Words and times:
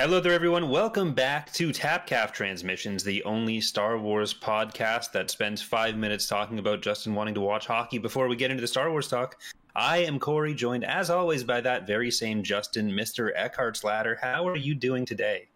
Hello 0.00 0.18
there, 0.18 0.32
everyone. 0.32 0.70
Welcome 0.70 1.12
back 1.12 1.52
to 1.52 1.68
Tapcaf 1.68 2.32
Transmissions, 2.32 3.04
the 3.04 3.22
only 3.24 3.60
Star 3.60 3.98
Wars 3.98 4.32
podcast 4.32 5.12
that 5.12 5.30
spends 5.30 5.60
five 5.60 5.94
minutes 5.94 6.26
talking 6.26 6.58
about 6.58 6.80
Justin 6.80 7.14
wanting 7.14 7.34
to 7.34 7.42
watch 7.42 7.66
hockey 7.66 7.98
before 7.98 8.26
we 8.26 8.34
get 8.34 8.50
into 8.50 8.62
the 8.62 8.66
Star 8.66 8.90
Wars 8.90 9.08
talk. 9.08 9.38
I 9.76 9.98
am 9.98 10.18
Corey, 10.18 10.54
joined 10.54 10.84
as 10.84 11.10
always 11.10 11.44
by 11.44 11.60
that 11.60 11.86
very 11.86 12.10
same 12.10 12.42
Justin, 12.42 12.90
Mr. 12.90 13.30
Eckhart's 13.36 13.84
Ladder. 13.84 14.18
How 14.22 14.48
are 14.48 14.56
you 14.56 14.74
doing 14.74 15.04
today? 15.04 15.48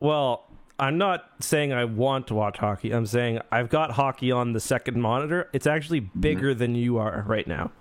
Well, 0.00 0.46
I'm 0.78 0.98
not 0.98 1.24
saying 1.40 1.72
I 1.72 1.86
want 1.86 2.26
to 2.26 2.34
watch 2.34 2.58
hockey. 2.58 2.90
I'm 2.90 3.06
saying 3.06 3.40
I've 3.50 3.70
got 3.70 3.92
hockey 3.92 4.30
on 4.30 4.52
the 4.52 4.60
second 4.60 5.00
monitor. 5.00 5.48
It's 5.54 5.66
actually 5.66 6.00
bigger 6.00 6.50
mm-hmm. 6.50 6.58
than 6.58 6.74
you 6.74 6.98
are 6.98 7.24
right 7.26 7.48
now. 7.48 7.72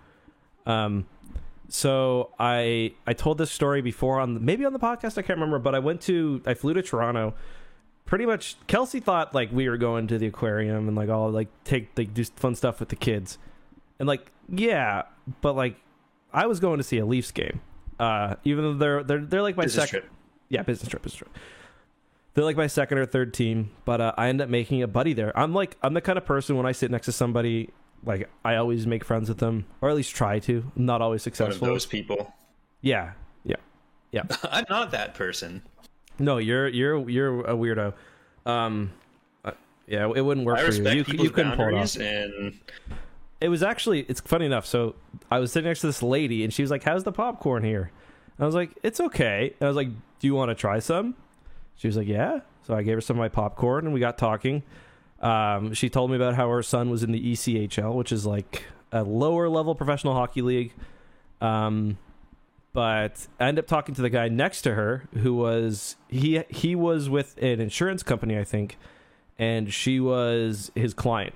Um, 0.65 1.05
so 1.69 2.31
I 2.39 2.93
I 3.07 3.13
told 3.13 3.37
this 3.37 3.51
story 3.51 3.81
before 3.81 4.19
on 4.19 4.43
maybe 4.43 4.65
on 4.65 4.73
the 4.73 4.79
podcast 4.79 5.17
I 5.17 5.21
can't 5.21 5.37
remember, 5.37 5.59
but 5.59 5.75
I 5.75 5.79
went 5.79 6.01
to 6.01 6.41
I 6.45 6.53
flew 6.53 6.73
to 6.73 6.81
Toronto. 6.81 7.33
Pretty 8.05 8.25
much, 8.25 8.57
Kelsey 8.65 8.99
thought 8.99 9.35
like 9.35 9.51
we 9.51 9.69
were 9.69 9.77
going 9.77 10.07
to 10.07 10.17
the 10.17 10.25
aquarium 10.25 10.87
and 10.87 10.97
like 10.97 11.09
all 11.09 11.29
like 11.29 11.47
take 11.63 11.89
like 11.95 12.13
do 12.13 12.23
fun 12.23 12.55
stuff 12.55 12.79
with 12.79 12.89
the 12.89 12.95
kids, 12.95 13.37
and 13.99 14.07
like 14.07 14.31
yeah, 14.51 15.03
but 15.41 15.55
like 15.55 15.75
I 16.33 16.47
was 16.47 16.59
going 16.59 16.77
to 16.79 16.83
see 16.83 16.97
a 16.97 17.05
Leafs 17.05 17.31
game. 17.31 17.61
Uh, 17.99 18.35
even 18.43 18.63
though 18.63 18.73
they're 18.73 19.03
they're 19.03 19.25
they're 19.25 19.41
like 19.43 19.57
my 19.57 19.67
second, 19.67 20.01
trip. 20.01 20.09
yeah, 20.49 20.63
business 20.63 20.89
trip, 20.89 21.03
business 21.03 21.19
trip. 21.19 21.29
They're 22.33 22.45
like 22.45 22.57
my 22.57 22.67
second 22.67 22.97
or 22.97 23.05
third 23.05 23.33
team, 23.33 23.71
but 23.85 24.01
uh, 24.01 24.13
I 24.17 24.29
end 24.29 24.41
up 24.41 24.49
making 24.49 24.81
a 24.81 24.87
buddy 24.87 25.13
there. 25.13 25.37
I'm 25.37 25.53
like 25.53 25.77
I'm 25.83 25.93
the 25.93 26.01
kind 26.01 26.17
of 26.17 26.25
person 26.25 26.57
when 26.57 26.65
I 26.65 26.71
sit 26.71 26.89
next 26.89 27.05
to 27.05 27.11
somebody 27.11 27.69
like 28.05 28.29
I 28.43 28.55
always 28.55 28.87
make 28.87 29.03
friends 29.03 29.29
with 29.29 29.39
them, 29.39 29.65
or 29.81 29.89
at 29.89 29.95
least 29.95 30.15
try 30.15 30.39
to. 30.39 30.71
I'm 30.75 30.85
not 30.85 31.01
always 31.01 31.23
successful. 31.23 31.61
One 31.61 31.69
of 31.69 31.75
those 31.75 31.85
people. 31.85 32.33
Yeah, 32.81 33.11
yeah, 33.43 33.57
yeah. 34.11 34.23
I'm 34.51 34.65
not 34.69 34.91
that 34.91 35.13
person. 35.13 35.61
No, 36.17 36.37
you're 36.37 36.67
you're 36.67 37.09
you're 37.09 37.41
a 37.41 37.53
weirdo. 37.53 37.93
Um, 38.45 38.91
uh, 39.43 39.51
yeah, 39.87 40.11
it 40.13 40.21
wouldn't 40.21 40.45
work 40.45 40.59
I 40.59 40.69
for 40.69 40.73
you. 40.73 41.03
You, 41.07 41.23
you 41.23 41.29
couldn't 41.29 41.55
pull 41.55 41.67
it 41.67 41.73
off. 41.73 41.95
And 41.95 42.59
it 43.41 43.49
was 43.49 43.63
actually 43.63 44.01
it's 44.01 44.21
funny 44.21 44.45
enough. 44.45 44.65
So 44.65 44.95
I 45.31 45.39
was 45.39 45.51
sitting 45.51 45.67
next 45.67 45.81
to 45.81 45.87
this 45.87 46.03
lady, 46.03 46.43
and 46.43 46.53
she 46.53 46.61
was 46.61 46.71
like, 46.71 46.83
"How's 46.83 47.03
the 47.03 47.11
popcorn 47.11 47.63
here?" 47.63 47.91
And 48.37 48.43
I 48.43 48.45
was 48.45 48.55
like, 48.55 48.71
"It's 48.83 48.99
okay." 48.99 49.53
And 49.59 49.65
I 49.65 49.67
was 49.67 49.75
like, 49.75 49.89
"Do 50.19 50.27
you 50.27 50.35
want 50.35 50.49
to 50.49 50.55
try 50.55 50.79
some?" 50.79 51.15
She 51.75 51.87
was 51.87 51.97
like, 51.97 52.07
"Yeah." 52.07 52.39
So 52.63 52.75
I 52.75 52.83
gave 52.83 52.95
her 52.95 53.01
some 53.01 53.17
of 53.17 53.19
my 53.19 53.29
popcorn, 53.29 53.85
and 53.85 53.93
we 53.93 53.99
got 53.99 54.17
talking. 54.17 54.63
Um, 55.21 55.73
she 55.73 55.89
told 55.89 56.11
me 56.11 56.15
about 56.15 56.35
how 56.35 56.49
her 56.49 56.63
son 56.63 56.89
was 56.89 57.03
in 57.03 57.11
the 57.11 57.33
ECHL, 57.33 57.93
which 57.93 58.11
is 58.11 58.25
like 58.25 58.63
a 58.91 59.03
lower 59.03 59.49
level 59.49 59.75
professional 59.75 60.13
hockey 60.13 60.41
league. 60.41 60.73
Um, 61.41 61.97
but 62.73 63.27
I 63.39 63.47
ended 63.47 63.65
up 63.65 63.67
talking 63.67 63.95
to 63.95 64.01
the 64.01 64.09
guy 64.09 64.29
next 64.29 64.61
to 64.61 64.75
her 64.75 65.07
who 65.15 65.33
was 65.35 65.95
he 66.07 66.43
he 66.49 66.75
was 66.75 67.09
with 67.09 67.37
an 67.41 67.59
insurance 67.59 68.03
company, 68.03 68.37
I 68.37 68.43
think, 68.43 68.77
and 69.37 69.73
she 69.73 69.99
was 69.99 70.71
his 70.75 70.93
client. 70.93 71.33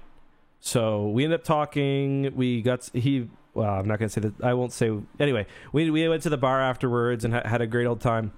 So 0.59 1.09
we 1.09 1.25
ended 1.25 1.39
up 1.39 1.43
talking. 1.43 2.33
We 2.35 2.61
got 2.61 2.89
he. 2.93 3.27
Well, 3.53 3.69
I'm 3.69 3.87
not 3.87 3.99
gonna 3.99 4.09
say 4.09 4.21
that. 4.21 4.33
I 4.43 4.53
won't 4.53 4.71
say. 4.71 4.91
Anyway, 5.19 5.47
we 5.71 5.89
we 5.89 6.07
went 6.07 6.23
to 6.23 6.29
the 6.29 6.37
bar 6.37 6.61
afterwards 6.61 7.25
and 7.25 7.33
ha- 7.33 7.47
had 7.47 7.61
a 7.61 7.67
great 7.67 7.85
old 7.85 7.99
time. 7.99 8.31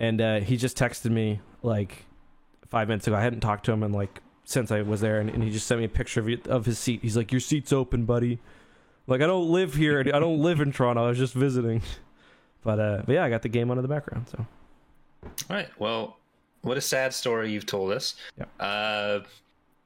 And 0.00 0.20
uh, 0.20 0.40
he 0.40 0.56
just 0.56 0.78
texted 0.78 1.10
me 1.10 1.40
like 1.62 2.06
five 2.68 2.88
minutes 2.88 3.06
ago. 3.06 3.16
I 3.16 3.20
hadn't 3.20 3.40
talked 3.40 3.66
to 3.66 3.72
him 3.72 3.82
in 3.82 3.92
like 3.92 4.22
since 4.50 4.70
I 4.70 4.82
was 4.82 5.00
there, 5.00 5.20
and, 5.20 5.30
and 5.30 5.42
he 5.42 5.50
just 5.50 5.66
sent 5.66 5.78
me 5.78 5.84
a 5.84 5.88
picture 5.88 6.20
of, 6.20 6.46
of 6.46 6.66
his 6.66 6.78
seat. 6.78 7.00
He's 7.02 7.16
like, 7.16 7.32
"Your 7.32 7.40
seat's 7.40 7.72
open, 7.72 8.04
buddy." 8.04 8.38
Like 9.06 9.20
I 9.20 9.26
don't 9.26 9.50
live 9.50 9.74
here. 9.74 10.00
I 10.00 10.18
don't 10.18 10.40
live 10.40 10.60
in 10.60 10.72
Toronto. 10.72 11.04
I 11.04 11.08
was 11.08 11.18
just 11.18 11.34
visiting. 11.34 11.82
But 12.62 12.78
uh, 12.78 13.02
but 13.06 13.14
yeah, 13.14 13.24
I 13.24 13.30
got 13.30 13.40
the 13.40 13.48
game 13.48 13.70
on 13.70 13.78
in 13.78 13.82
the 13.82 13.88
background. 13.88 14.28
So. 14.28 14.44
All 15.24 15.56
right. 15.56 15.70
Well, 15.78 16.18
what 16.60 16.76
a 16.76 16.80
sad 16.82 17.14
story 17.14 17.50
you've 17.52 17.64
told 17.64 17.90
us. 17.90 18.16
Yeah. 18.36 18.44
Uh, 18.62 19.20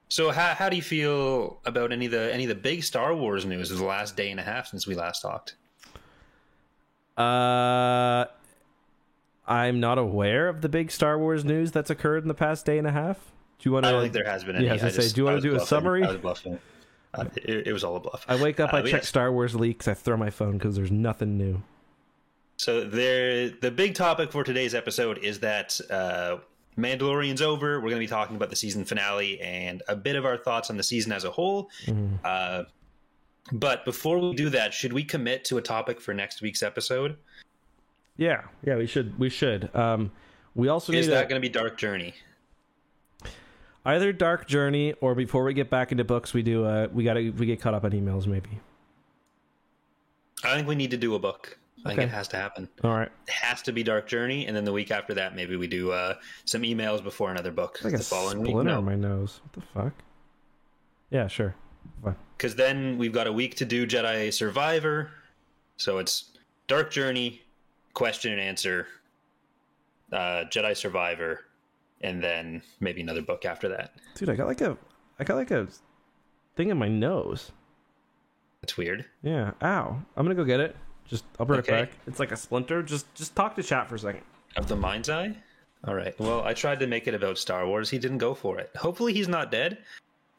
so 0.08 0.32
how 0.32 0.54
how 0.54 0.68
do 0.68 0.74
you 0.74 0.82
feel 0.82 1.60
about 1.64 1.92
any 1.92 2.06
of 2.06 2.10
the 2.10 2.34
any 2.34 2.42
of 2.44 2.48
the 2.48 2.56
big 2.56 2.82
Star 2.82 3.14
Wars 3.14 3.46
news 3.46 3.70
of 3.70 3.78
the 3.78 3.84
last 3.84 4.16
day 4.16 4.30
and 4.32 4.40
a 4.40 4.42
half 4.42 4.66
since 4.66 4.88
we 4.88 4.96
last 4.96 5.20
talked? 5.20 5.54
Uh, 7.16 8.24
I'm 9.46 9.78
not 9.78 9.98
aware 9.98 10.48
of 10.48 10.60
the 10.60 10.68
big 10.68 10.90
Star 10.90 11.16
Wars 11.16 11.44
news 11.44 11.70
that's 11.70 11.90
occurred 11.90 12.22
in 12.22 12.28
the 12.28 12.34
past 12.34 12.66
day 12.66 12.78
and 12.78 12.86
a 12.86 12.92
half. 12.92 13.18
Do 13.64 13.70
you 13.70 13.72
want 13.72 13.84
to? 13.84 13.88
I 13.88 13.92
don't 13.92 14.02
think 14.02 14.12
there 14.12 14.26
has 14.26 14.44
been 14.44 14.56
any. 14.56 14.66
Yeah, 14.66 14.74
I, 14.74 14.86
I 14.86 14.90
say, 14.90 15.08
do 15.08 15.22
you 15.22 15.24
want 15.24 15.38
to 15.38 15.40
do 15.40 15.48
bluffing. 15.52 15.64
a 15.64 15.66
summary? 15.66 16.04
I 16.04 16.08
was 16.08 16.18
bluffing. 16.18 16.58
Uh, 17.14 17.24
it, 17.36 17.68
it, 17.68 17.72
was 17.72 17.82
all 17.82 17.96
a 17.96 18.00
bluff. 18.00 18.22
I 18.28 18.36
wake 18.36 18.60
up, 18.60 18.74
uh, 18.74 18.76
I 18.76 18.82
check 18.82 18.92
yes. 18.92 19.08
Star 19.08 19.32
Wars 19.32 19.54
leaks, 19.54 19.88
I 19.88 19.94
throw 19.94 20.18
my 20.18 20.28
phone 20.28 20.58
because 20.58 20.76
there's 20.76 20.90
nothing 20.90 21.38
new. 21.38 21.62
So 22.58 22.84
there, 22.84 23.48
the 23.48 23.70
big 23.70 23.94
topic 23.94 24.32
for 24.32 24.44
today's 24.44 24.74
episode 24.74 25.16
is 25.18 25.40
that 25.40 25.80
uh, 25.88 26.38
Mandalorian's 26.76 27.40
over. 27.40 27.76
We're 27.76 27.88
going 27.88 27.94
to 27.94 28.00
be 28.00 28.06
talking 28.06 28.36
about 28.36 28.50
the 28.50 28.56
season 28.56 28.84
finale 28.84 29.40
and 29.40 29.82
a 29.88 29.96
bit 29.96 30.16
of 30.16 30.26
our 30.26 30.36
thoughts 30.36 30.68
on 30.68 30.76
the 30.76 30.82
season 30.82 31.10
as 31.12 31.24
a 31.24 31.30
whole. 31.30 31.70
Mm-hmm. 31.86 32.16
Uh, 32.22 32.64
but 33.50 33.86
before 33.86 34.18
we 34.18 34.34
do 34.34 34.50
that, 34.50 34.74
should 34.74 34.92
we 34.92 35.04
commit 35.04 35.42
to 35.46 35.56
a 35.56 35.62
topic 35.62 36.02
for 36.02 36.12
next 36.12 36.42
week's 36.42 36.62
episode? 36.62 37.16
Yeah, 38.18 38.42
yeah, 38.62 38.76
we 38.76 38.86
should. 38.86 39.18
We 39.18 39.30
should. 39.30 39.74
Um, 39.74 40.10
we 40.54 40.68
also 40.68 40.92
is 40.92 41.06
that 41.06 41.30
going 41.30 41.40
to 41.40 41.48
be 41.48 41.48
Dark 41.48 41.78
Journey? 41.78 42.12
Either 43.84 44.12
Dark 44.12 44.46
Journey 44.46 44.94
or 45.00 45.14
before 45.14 45.44
we 45.44 45.52
get 45.52 45.68
back 45.68 45.92
into 45.92 46.04
books, 46.04 46.32
we 46.32 46.42
do. 46.42 46.64
Uh, 46.64 46.88
we 46.92 47.04
gotta 47.04 47.30
we 47.36 47.46
get 47.46 47.60
caught 47.60 47.74
up 47.74 47.84
on 47.84 47.90
emails 47.90 48.26
maybe. 48.26 48.48
I 50.42 50.54
think 50.56 50.68
we 50.68 50.74
need 50.74 50.90
to 50.90 50.96
do 50.96 51.14
a 51.14 51.18
book. 51.18 51.58
I 51.84 51.90
okay. 51.90 51.96
think 51.96 52.12
it 52.12 52.14
has 52.14 52.28
to 52.28 52.36
happen. 52.38 52.68
All 52.82 52.92
right. 52.92 53.10
It 53.26 53.32
has 53.32 53.60
to 53.62 53.72
be 53.72 53.82
Dark 53.82 54.08
Journey, 54.08 54.46
and 54.46 54.56
then 54.56 54.64
the 54.64 54.72
week 54.72 54.90
after 54.90 55.12
that, 55.14 55.36
maybe 55.36 55.56
we 55.56 55.66
do 55.66 55.92
uh, 55.92 56.14
some 56.46 56.62
emails 56.62 57.02
before 57.02 57.30
another 57.30 57.50
book. 57.50 57.78
Like 57.82 57.92
the 57.92 57.98
a 57.98 58.02
following 58.02 58.38
splinter 58.38 58.56
week. 58.56 58.66
No. 58.66 58.78
on 58.78 58.84
my 58.86 58.94
nose. 58.94 59.40
What 59.42 59.52
the 59.52 59.60
fuck? 59.74 59.92
Yeah, 61.10 61.26
sure. 61.26 61.54
Because 62.36 62.56
then 62.56 62.98
we've 62.98 63.12
got 63.12 63.26
a 63.26 63.32
week 63.32 63.54
to 63.56 63.64
do 63.64 63.86
Jedi 63.86 64.32
Survivor, 64.32 65.10
so 65.76 65.98
it's 65.98 66.36
Dark 66.66 66.90
Journey, 66.90 67.42
question 67.92 68.32
and 68.32 68.40
answer, 68.40 68.86
uh, 70.12 70.44
Jedi 70.50 70.76
Survivor, 70.76 71.44
and 72.04 72.22
then 72.22 72.62
maybe 72.80 73.00
another 73.00 73.22
book 73.22 73.44
after 73.44 73.68
that. 73.68 73.94
Dude, 74.14 74.28
I 74.28 74.36
got 74.36 74.46
like 74.46 74.60
a, 74.60 74.76
I 75.18 75.24
got 75.24 75.36
like 75.36 75.50
a 75.50 75.66
thing 76.54 76.70
in 76.70 76.78
my 76.78 76.88
nose. 76.88 77.50
That's 78.60 78.76
weird. 78.76 79.04
Yeah. 79.22 79.52
Ow. 79.62 80.02
I'm 80.16 80.24
gonna 80.24 80.34
go 80.34 80.44
get 80.44 80.60
it. 80.60 80.76
Just 81.06 81.24
I'll 81.38 81.46
bring 81.46 81.60
okay. 81.60 81.74
it 81.74 81.90
back. 81.90 81.98
It's 82.06 82.20
like 82.20 82.32
a 82.32 82.36
splinter. 82.36 82.82
Just 82.82 83.12
just 83.14 83.34
talk 83.34 83.56
to 83.56 83.62
chat 83.62 83.88
for 83.88 83.96
a 83.96 83.98
second. 83.98 84.22
Of 84.56 84.68
the 84.68 84.76
mind's 84.76 85.10
eye. 85.10 85.36
All 85.86 85.94
right. 85.94 86.18
Well, 86.18 86.42
I 86.44 86.54
tried 86.54 86.78
to 86.80 86.86
make 86.86 87.06
it 87.06 87.14
about 87.14 87.36
Star 87.36 87.66
Wars. 87.66 87.90
He 87.90 87.98
didn't 87.98 88.18
go 88.18 88.34
for 88.34 88.58
it. 88.58 88.70
Hopefully, 88.76 89.12
he's 89.12 89.28
not 89.28 89.50
dead. 89.50 89.78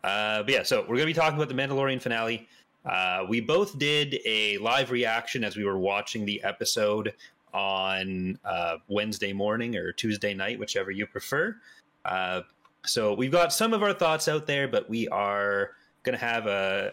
Uh, 0.03 0.43
but 0.43 0.51
yeah, 0.51 0.63
so 0.63 0.81
we're 0.87 0.95
gonna 0.95 1.05
be 1.05 1.13
talking 1.13 1.37
about 1.37 1.49
the 1.49 1.55
Mandalorian 1.55 2.01
finale. 2.01 2.47
Uh, 2.85 3.25
we 3.27 3.41
both 3.41 3.77
did 3.79 4.19
a 4.25 4.57
live 4.59 4.91
reaction 4.91 5.43
as 5.43 5.55
we 5.55 5.65
were 5.65 5.77
watching 5.77 6.25
the 6.25 6.41
episode 6.43 7.13
on 7.55 8.37
uh, 8.43 8.75
Wednesday 8.89 9.31
morning 9.31 9.77
or 9.77 9.93
Tuesday 9.93 10.33
night, 10.33 10.59
whichever 10.59 10.91
you 10.91 11.07
prefer. 11.07 11.55
Uh, 12.03 12.41
so 12.85 13.13
we've 13.13 13.31
got 13.31 13.53
some 13.53 13.73
of 13.73 13.81
our 13.81 13.93
thoughts 13.93 14.27
out 14.27 14.45
there, 14.45 14.67
but 14.67 14.89
we 14.89 15.07
are 15.07 15.71
going 16.03 16.17
to 16.17 16.23
have 16.23 16.47
a, 16.47 16.91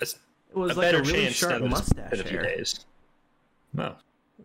a, 0.00 0.06
a 0.54 0.58
like 0.58 0.76
better 0.76 0.98
a 0.98 1.02
really 1.02 1.24
chance 1.24 1.34
sharp 1.34 1.62
mustache 1.62 2.12
in 2.12 2.20
a 2.20 2.24
few 2.24 2.38
hair. 2.38 2.56
days. 2.56 2.86
No. 3.74 3.94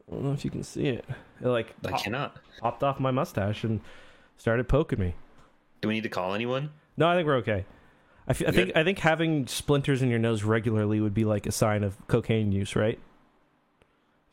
I 0.09 0.13
don't 0.13 0.23
know 0.25 0.33
if 0.33 0.43
you 0.43 0.51
can 0.51 0.63
see 0.63 0.87
it. 0.87 1.05
It 1.41 1.47
like 1.47 1.73
I 1.85 1.91
pop, 1.91 2.03
cannot 2.03 2.37
popped 2.59 2.83
off 2.83 2.99
my 2.99 3.11
mustache 3.11 3.63
and 3.63 3.79
started 4.37 4.67
poking 4.67 4.99
me. 4.99 5.15
Do 5.81 5.87
we 5.87 5.93
need 5.95 6.03
to 6.03 6.09
call 6.09 6.33
anyone? 6.33 6.69
No, 6.97 7.07
I 7.07 7.15
think 7.15 7.27
we're 7.27 7.37
okay. 7.37 7.65
I, 8.27 8.31
f- 8.31 8.43
I 8.45 8.51
think 8.51 8.75
I 8.75 8.83
think 8.83 8.99
having 8.99 9.47
splinters 9.47 10.01
in 10.01 10.09
your 10.09 10.19
nose 10.19 10.43
regularly 10.43 10.99
would 10.99 11.13
be 11.13 11.23
like 11.23 11.45
a 11.45 11.51
sign 11.51 11.83
of 11.83 11.95
cocaine 12.07 12.51
use, 12.51 12.75
right? 12.75 12.99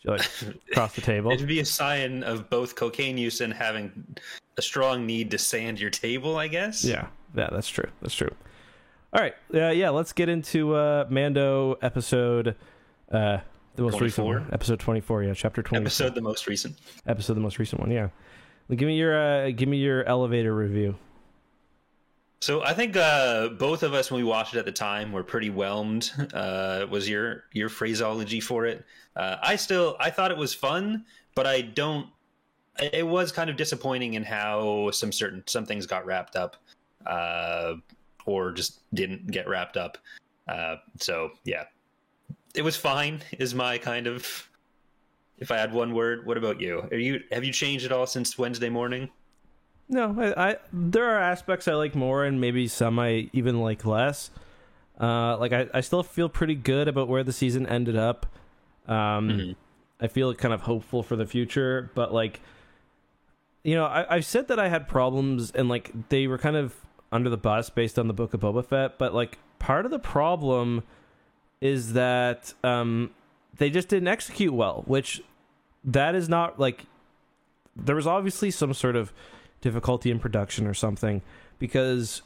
Like 0.04 0.22
across 0.70 0.94
the 0.94 1.00
table. 1.00 1.30
It'd 1.30 1.46
be 1.46 1.60
a 1.60 1.64
sign 1.64 2.22
of 2.22 2.48
both 2.50 2.76
cocaine 2.76 3.18
use 3.18 3.40
and 3.40 3.52
having 3.52 4.16
a 4.56 4.62
strong 4.62 5.06
need 5.06 5.30
to 5.30 5.38
sand 5.38 5.80
your 5.80 5.90
table, 5.90 6.36
I 6.36 6.48
guess. 6.48 6.84
Yeah, 6.84 7.06
yeah, 7.34 7.48
that's 7.50 7.68
true. 7.68 7.88
That's 8.00 8.14
true. 8.14 8.30
All 9.12 9.20
right, 9.20 9.34
uh, 9.54 9.70
yeah, 9.70 9.90
let's 9.90 10.12
get 10.12 10.28
into 10.28 10.74
uh, 10.74 11.06
Mando 11.08 11.78
episode, 11.82 12.56
uh, 13.12 13.38
the 13.76 13.82
most 13.82 13.98
24? 13.98 14.02
recent 14.02 14.26
one, 14.26 14.48
episode 14.52 14.80
twenty 14.80 15.00
four. 15.00 15.22
Yeah, 15.22 15.34
chapter 15.34 15.62
twenty. 15.62 15.84
Episode 15.84 16.14
the 16.14 16.20
most 16.20 16.46
recent. 16.46 16.78
Episode 17.06 17.34
the 17.34 17.40
most 17.40 17.58
recent 17.58 17.80
one. 17.80 17.90
Yeah, 17.90 18.08
give 18.70 18.86
me 18.86 18.96
your 18.96 19.18
uh, 19.18 19.50
give 19.50 19.68
me 19.68 19.78
your 19.78 20.04
elevator 20.04 20.54
review. 20.54 20.96
So 22.44 22.62
I 22.62 22.74
think 22.74 22.94
uh, 22.94 23.48
both 23.48 23.82
of 23.82 23.94
us, 23.94 24.10
when 24.10 24.22
we 24.22 24.28
watched 24.28 24.54
it 24.54 24.58
at 24.58 24.66
the 24.66 24.70
time, 24.70 25.12
were 25.12 25.24
pretty 25.24 25.48
whelmed. 25.48 26.12
Uh, 26.34 26.84
was 26.90 27.08
your 27.08 27.44
your 27.54 27.70
phraseology 27.70 28.38
for 28.38 28.66
it? 28.66 28.84
Uh, 29.16 29.36
I 29.42 29.56
still 29.56 29.96
I 29.98 30.10
thought 30.10 30.30
it 30.30 30.36
was 30.36 30.52
fun, 30.52 31.06
but 31.34 31.46
I 31.46 31.62
don't. 31.62 32.06
It 32.92 33.06
was 33.06 33.32
kind 33.32 33.48
of 33.48 33.56
disappointing 33.56 34.12
in 34.12 34.24
how 34.24 34.90
some 34.90 35.10
certain 35.10 35.42
some 35.46 35.64
things 35.64 35.86
got 35.86 36.04
wrapped 36.04 36.36
up, 36.36 36.56
uh, 37.06 37.76
or 38.26 38.52
just 38.52 38.80
didn't 38.92 39.30
get 39.30 39.48
wrapped 39.48 39.78
up. 39.78 39.96
Uh, 40.46 40.76
so 41.00 41.30
yeah, 41.44 41.64
it 42.54 42.60
was 42.60 42.76
fine. 42.76 43.22
Is 43.38 43.54
my 43.54 43.78
kind 43.78 44.06
of 44.06 44.50
if 45.38 45.50
I 45.50 45.56
had 45.56 45.72
one 45.72 45.94
word, 45.94 46.26
what 46.26 46.36
about 46.36 46.60
you? 46.60 46.86
Are 46.92 46.98
you 46.98 47.22
have 47.32 47.44
you 47.44 47.54
changed 47.54 47.86
at 47.86 47.92
all 47.92 48.06
since 48.06 48.36
Wednesday 48.36 48.68
morning? 48.68 49.08
No, 49.88 50.14
I, 50.18 50.50
I 50.50 50.56
there 50.72 51.04
are 51.04 51.20
aspects 51.20 51.68
I 51.68 51.74
like 51.74 51.94
more, 51.94 52.24
and 52.24 52.40
maybe 52.40 52.68
some 52.68 52.98
I 52.98 53.28
even 53.32 53.60
like 53.60 53.84
less. 53.84 54.30
Uh, 55.00 55.36
like 55.38 55.52
I, 55.52 55.66
I 55.74 55.80
still 55.80 56.02
feel 56.02 56.28
pretty 56.28 56.54
good 56.54 56.88
about 56.88 57.08
where 57.08 57.24
the 57.24 57.32
season 57.32 57.66
ended 57.66 57.96
up. 57.96 58.26
Um, 58.86 59.28
mm-hmm. 59.28 59.52
I 60.00 60.08
feel 60.08 60.34
kind 60.34 60.54
of 60.54 60.62
hopeful 60.62 61.02
for 61.02 61.16
the 61.16 61.26
future, 61.26 61.90
but 61.94 62.12
like, 62.12 62.40
you 63.62 63.74
know, 63.74 63.84
I, 63.84 64.16
I've 64.16 64.26
said 64.26 64.48
that 64.48 64.58
I 64.58 64.68
had 64.68 64.88
problems, 64.88 65.50
and 65.50 65.68
like 65.68 65.90
they 66.08 66.26
were 66.26 66.38
kind 66.38 66.56
of 66.56 66.74
under 67.12 67.30
the 67.30 67.36
bus 67.36 67.70
based 67.70 67.98
on 67.98 68.08
the 68.08 68.14
book 68.14 68.34
of 68.34 68.40
Boba 68.40 68.64
Fett, 68.64 68.98
but 68.98 69.14
like 69.14 69.38
part 69.58 69.84
of 69.84 69.90
the 69.90 69.98
problem 69.98 70.82
is 71.60 71.92
that 71.94 72.52
um, 72.62 73.10
they 73.56 73.70
just 73.70 73.88
didn't 73.88 74.08
execute 74.08 74.52
well, 74.52 74.82
which 74.86 75.22
that 75.84 76.14
is 76.14 76.28
not 76.28 76.58
like 76.58 76.86
there 77.76 77.96
was 77.96 78.06
obviously 78.06 78.50
some 78.50 78.74
sort 78.74 78.96
of 78.96 79.12
difficulty 79.64 80.10
in 80.10 80.20
production 80.20 80.66
or 80.66 80.74
something 80.74 81.22
because 81.58 82.20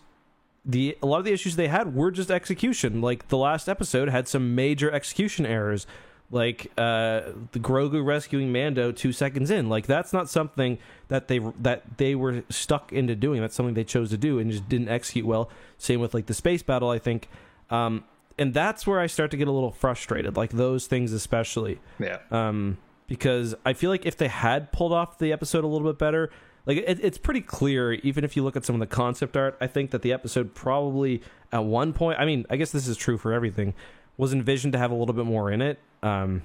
the 0.66 0.98
a 1.00 1.06
lot 1.06 1.18
of 1.20 1.24
the 1.24 1.32
issues 1.32 1.54
they 1.54 1.68
had 1.68 1.94
were 1.94 2.10
just 2.10 2.30
execution. 2.30 3.00
Like 3.00 3.28
the 3.28 3.38
last 3.38 3.68
episode 3.68 4.08
had 4.08 4.26
some 4.26 4.56
major 4.56 4.90
execution 4.90 5.46
errors, 5.46 5.86
like 6.32 6.72
uh, 6.76 7.20
the 7.52 7.60
Grogu 7.60 8.04
rescuing 8.04 8.50
Mando 8.52 8.90
two 8.90 9.12
seconds 9.12 9.52
in. 9.52 9.68
Like 9.68 9.86
that's 9.86 10.12
not 10.12 10.28
something 10.28 10.78
that 11.06 11.28
they 11.28 11.38
that 11.38 11.96
they 11.96 12.16
were 12.16 12.42
stuck 12.50 12.92
into 12.92 13.14
doing. 13.14 13.40
That's 13.40 13.54
something 13.54 13.74
they 13.74 13.84
chose 13.84 14.10
to 14.10 14.18
do 14.18 14.40
and 14.40 14.50
just 14.50 14.68
didn't 14.68 14.88
execute 14.88 15.24
well. 15.24 15.48
Same 15.78 16.00
with 16.00 16.12
like 16.12 16.26
the 16.26 16.34
space 16.34 16.64
battle. 16.64 16.90
I 16.90 16.98
think. 16.98 17.28
Um, 17.70 18.02
and 18.36 18.52
that's 18.52 18.86
where 18.86 18.98
I 19.00 19.06
start 19.06 19.30
to 19.30 19.36
get 19.36 19.48
a 19.48 19.52
little 19.52 19.72
frustrated, 19.72 20.36
like 20.36 20.50
those 20.50 20.86
things 20.86 21.12
especially. 21.12 21.80
Yeah. 21.98 22.18
Um, 22.30 22.78
because 23.06 23.54
I 23.64 23.72
feel 23.72 23.90
like 23.90 24.06
if 24.06 24.16
they 24.16 24.28
had 24.28 24.70
pulled 24.70 24.92
off 24.92 25.18
the 25.18 25.32
episode 25.32 25.64
a 25.64 25.66
little 25.66 25.88
bit 25.88 25.98
better, 25.98 26.30
like 26.68 26.76
it, 26.78 27.00
it's 27.02 27.18
pretty 27.18 27.40
clear 27.40 27.94
even 27.94 28.22
if 28.22 28.36
you 28.36 28.44
look 28.44 28.54
at 28.54 28.64
some 28.64 28.76
of 28.76 28.80
the 28.80 28.86
concept 28.86 29.36
art 29.36 29.56
i 29.60 29.66
think 29.66 29.90
that 29.90 30.02
the 30.02 30.12
episode 30.12 30.54
probably 30.54 31.20
at 31.50 31.64
one 31.64 31.92
point 31.92 32.20
i 32.20 32.24
mean 32.24 32.46
i 32.50 32.56
guess 32.56 32.70
this 32.70 32.86
is 32.86 32.96
true 32.96 33.18
for 33.18 33.32
everything 33.32 33.74
was 34.16 34.32
envisioned 34.32 34.72
to 34.72 34.78
have 34.78 34.90
a 34.90 34.94
little 34.94 35.14
bit 35.14 35.24
more 35.24 35.50
in 35.50 35.60
it 35.60 35.80
um 36.02 36.42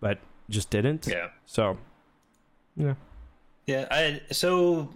but 0.00 0.18
just 0.50 0.70
didn't. 0.70 1.06
Yeah. 1.06 1.28
So 1.46 1.78
yeah. 2.76 2.94
Yeah 3.66 3.86
i 3.90 4.20
so 4.30 4.90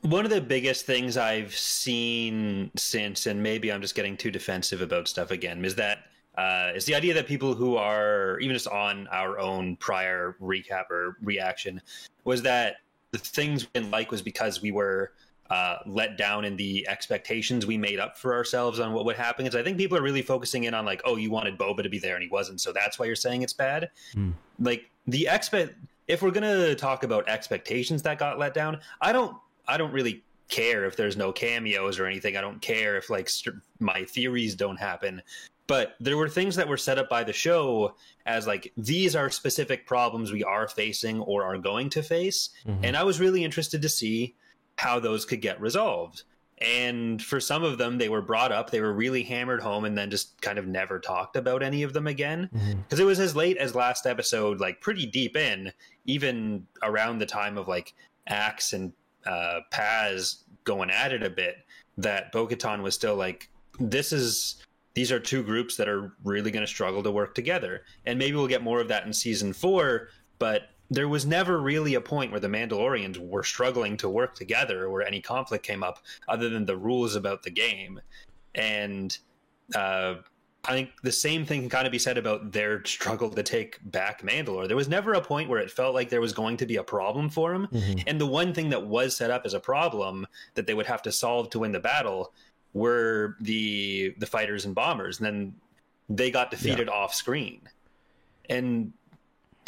one 0.00 0.24
of 0.24 0.30
the 0.30 0.40
biggest 0.40 0.86
things 0.86 1.16
i've 1.16 1.54
seen 1.54 2.70
since 2.76 3.26
and 3.26 3.42
maybe 3.42 3.70
i'm 3.70 3.82
just 3.82 3.94
getting 3.94 4.16
too 4.16 4.30
defensive 4.30 4.80
about 4.80 5.08
stuff 5.08 5.30
again 5.30 5.64
is 5.64 5.74
that 5.76 6.06
uh, 6.38 6.72
is 6.74 6.86
the 6.86 6.94
idea 6.94 7.12
that 7.12 7.26
people 7.26 7.52
who 7.52 7.76
are 7.76 8.38
even 8.40 8.54
just 8.54 8.66
on 8.66 9.06
our 9.08 9.38
own 9.38 9.76
prior 9.76 10.34
recap 10.40 10.90
or 10.90 11.18
reaction 11.20 11.78
was 12.24 12.40
that 12.40 12.76
the 13.12 13.18
things 13.18 13.64
we 13.64 13.80
didn't 13.80 13.90
like 13.90 14.10
was 14.10 14.22
because 14.22 14.60
we 14.60 14.72
were 14.72 15.12
uh, 15.50 15.76
let 15.86 16.16
down 16.16 16.46
in 16.46 16.56
the 16.56 16.86
expectations 16.88 17.66
we 17.66 17.76
made 17.76 18.00
up 18.00 18.16
for 18.16 18.34
ourselves 18.34 18.80
on 18.80 18.92
what 18.94 19.04
would 19.04 19.16
happen. 19.16 19.44
Because 19.44 19.58
I 19.58 19.62
think 19.62 19.76
people 19.76 19.98
are 19.98 20.02
really 20.02 20.22
focusing 20.22 20.64
in 20.64 20.72
on 20.72 20.86
like, 20.86 21.02
oh, 21.04 21.16
you 21.16 21.30
wanted 21.30 21.58
Boba 21.58 21.82
to 21.82 21.90
be 21.90 21.98
there 21.98 22.14
and 22.14 22.22
he 22.22 22.28
wasn't, 22.30 22.60
so 22.60 22.72
that's 22.72 22.98
why 22.98 23.04
you're 23.04 23.14
saying 23.14 23.42
it's 23.42 23.52
bad. 23.52 23.90
Mm. 24.14 24.32
Like 24.58 24.90
the 25.06 25.28
expect, 25.30 25.74
if 26.08 26.22
we're 26.22 26.30
gonna 26.30 26.74
talk 26.74 27.04
about 27.04 27.28
expectations 27.28 28.02
that 28.02 28.18
got 28.18 28.38
let 28.38 28.54
down, 28.54 28.80
I 29.02 29.12
don't, 29.12 29.36
I 29.68 29.76
don't 29.76 29.92
really 29.92 30.24
care 30.48 30.86
if 30.86 30.96
there's 30.96 31.16
no 31.16 31.32
cameos 31.32 31.98
or 31.98 32.06
anything. 32.06 32.36
I 32.36 32.40
don't 32.40 32.60
care 32.62 32.96
if 32.96 33.10
like 33.10 33.28
st- 33.28 33.56
my 33.78 34.04
theories 34.04 34.54
don't 34.54 34.78
happen 34.78 35.22
but 35.72 35.94
there 36.00 36.18
were 36.18 36.28
things 36.28 36.56
that 36.56 36.68
were 36.68 36.76
set 36.76 36.98
up 36.98 37.08
by 37.08 37.24
the 37.24 37.32
show 37.32 37.94
as 38.26 38.46
like 38.46 38.70
these 38.76 39.16
are 39.16 39.30
specific 39.30 39.86
problems 39.86 40.30
we 40.30 40.44
are 40.44 40.68
facing 40.68 41.18
or 41.20 41.44
are 41.44 41.56
going 41.56 41.88
to 41.88 42.02
face 42.02 42.50
mm-hmm. 42.66 42.84
and 42.84 42.94
i 42.94 43.02
was 43.02 43.18
really 43.18 43.42
interested 43.42 43.80
to 43.80 43.88
see 43.88 44.34
how 44.76 45.00
those 45.00 45.24
could 45.24 45.40
get 45.40 45.58
resolved 45.62 46.24
and 46.58 47.22
for 47.22 47.40
some 47.40 47.64
of 47.64 47.78
them 47.78 47.96
they 47.96 48.10
were 48.10 48.20
brought 48.20 48.52
up 48.52 48.68
they 48.68 48.82
were 48.82 48.92
really 48.92 49.22
hammered 49.22 49.62
home 49.62 49.86
and 49.86 49.96
then 49.96 50.10
just 50.10 50.38
kind 50.42 50.58
of 50.58 50.66
never 50.66 50.98
talked 50.98 51.36
about 51.36 51.62
any 51.62 51.82
of 51.82 51.94
them 51.94 52.06
again 52.06 52.50
because 52.52 52.64
mm-hmm. 52.66 53.00
it 53.00 53.04
was 53.04 53.18
as 53.18 53.34
late 53.34 53.56
as 53.56 53.74
last 53.74 54.04
episode 54.04 54.60
like 54.60 54.78
pretty 54.82 55.06
deep 55.06 55.38
in 55.38 55.72
even 56.04 56.66
around 56.82 57.18
the 57.18 57.24
time 57.24 57.56
of 57.56 57.66
like 57.66 57.94
axe 58.26 58.74
and 58.74 58.92
uh 59.24 59.60
paz 59.70 60.44
going 60.64 60.90
at 60.90 61.14
it 61.14 61.22
a 61.22 61.30
bit 61.30 61.64
that 61.96 62.30
bo-katan 62.30 62.82
was 62.82 62.94
still 62.94 63.16
like 63.16 63.48
this 63.80 64.12
is 64.12 64.62
these 64.94 65.10
are 65.10 65.20
two 65.20 65.42
groups 65.42 65.76
that 65.76 65.88
are 65.88 66.12
really 66.24 66.50
going 66.50 66.62
to 66.62 66.66
struggle 66.66 67.02
to 67.02 67.10
work 67.10 67.34
together. 67.34 67.82
And 68.06 68.18
maybe 68.18 68.36
we'll 68.36 68.46
get 68.46 68.62
more 68.62 68.80
of 68.80 68.88
that 68.88 69.06
in 69.06 69.12
season 69.12 69.52
four, 69.52 70.08
but 70.38 70.68
there 70.90 71.08
was 71.08 71.24
never 71.24 71.60
really 71.60 71.94
a 71.94 72.00
point 72.00 72.30
where 72.30 72.40
the 72.40 72.48
Mandalorians 72.48 73.16
were 73.16 73.42
struggling 73.42 73.96
to 73.98 74.10
work 74.10 74.34
together 74.34 74.86
or 74.86 75.02
any 75.02 75.20
conflict 75.20 75.64
came 75.64 75.82
up 75.82 76.00
other 76.28 76.50
than 76.50 76.66
the 76.66 76.76
rules 76.76 77.16
about 77.16 77.42
the 77.42 77.50
game. 77.50 78.00
And 78.54 79.16
uh, 79.74 80.16
I 80.64 80.72
think 80.72 80.90
the 81.02 81.10
same 81.10 81.44
thing 81.44 81.62
can 81.62 81.70
kind 81.70 81.86
of 81.86 81.92
be 81.92 81.98
said 81.98 82.18
about 82.18 82.52
their 82.52 82.84
struggle 82.84 83.30
to 83.30 83.42
take 83.42 83.78
back 83.90 84.22
Mandalore. 84.22 84.68
There 84.68 84.76
was 84.76 84.88
never 84.88 85.14
a 85.14 85.20
point 85.20 85.48
where 85.48 85.58
it 85.58 85.70
felt 85.70 85.94
like 85.94 86.08
there 86.08 86.20
was 86.20 86.32
going 86.32 86.56
to 86.58 86.66
be 86.66 86.76
a 86.76 86.84
problem 86.84 87.30
for 87.30 87.52
them. 87.52 87.68
Mm-hmm. 87.72 88.00
And 88.06 88.20
the 88.20 88.26
one 88.26 88.52
thing 88.52 88.68
that 88.68 88.86
was 88.86 89.16
set 89.16 89.30
up 89.30 89.42
as 89.44 89.54
a 89.54 89.60
problem 89.60 90.26
that 90.54 90.66
they 90.66 90.74
would 90.74 90.86
have 90.86 91.02
to 91.02 91.12
solve 91.12 91.50
to 91.50 91.60
win 91.60 91.72
the 91.72 91.80
battle 91.80 92.32
were 92.74 93.36
the 93.40 94.14
the 94.18 94.26
fighters 94.26 94.64
and 94.64 94.74
bombers, 94.74 95.18
and 95.18 95.26
then 95.26 95.54
they 96.08 96.30
got 96.30 96.50
defeated 96.50 96.88
yeah. 96.88 96.94
off 96.94 97.14
screen. 97.14 97.60
And 98.48 98.92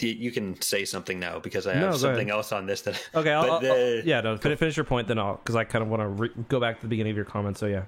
you 0.00 0.32
can 0.32 0.60
say 0.60 0.84
something 0.84 1.20
now 1.20 1.38
because 1.38 1.66
I 1.66 1.74
have 1.74 1.90
no, 1.92 1.96
something 1.96 2.30
else 2.30 2.52
on 2.52 2.66
this. 2.66 2.82
That 2.82 3.00
okay, 3.14 3.32
I'll, 3.32 3.60
the, 3.60 3.70
I'll, 3.70 4.06
yeah, 4.06 4.20
no, 4.20 4.36
finish 4.36 4.76
your 4.76 4.84
point 4.84 5.08
then. 5.08 5.18
I'll 5.18 5.36
because 5.36 5.56
I 5.56 5.64
kind 5.64 5.82
of 5.82 5.88
want 5.88 6.02
to 6.02 6.08
re- 6.08 6.44
go 6.48 6.60
back 6.60 6.76
to 6.76 6.82
the 6.82 6.88
beginning 6.88 7.12
of 7.12 7.16
your 7.16 7.24
comment. 7.24 7.58
So 7.58 7.66
yeah. 7.66 7.84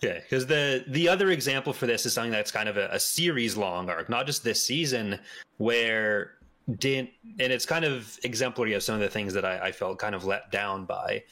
Yeah, 0.00 0.18
because 0.20 0.46
the 0.46 0.84
the 0.88 1.08
other 1.08 1.30
example 1.30 1.72
for 1.72 1.86
this 1.86 2.04
is 2.04 2.12
something 2.12 2.32
that's 2.32 2.50
kind 2.50 2.68
of 2.68 2.76
a, 2.76 2.88
a 2.90 3.00
series 3.00 3.56
long 3.56 3.88
arc, 3.88 4.08
not 4.08 4.26
just 4.26 4.44
this 4.44 4.62
season, 4.62 5.18
where 5.58 6.32
didn't 6.78 7.10
and 7.38 7.52
it's 7.52 7.66
kind 7.66 7.84
of 7.84 8.18
exemplary 8.24 8.72
of 8.72 8.82
some 8.82 8.94
of 8.94 9.00
the 9.00 9.08
things 9.08 9.34
that 9.34 9.44
I, 9.44 9.66
I 9.66 9.72
felt 9.72 9.98
kind 9.98 10.14
of 10.14 10.24
let 10.24 10.50
down 10.50 10.84
by 10.84 11.22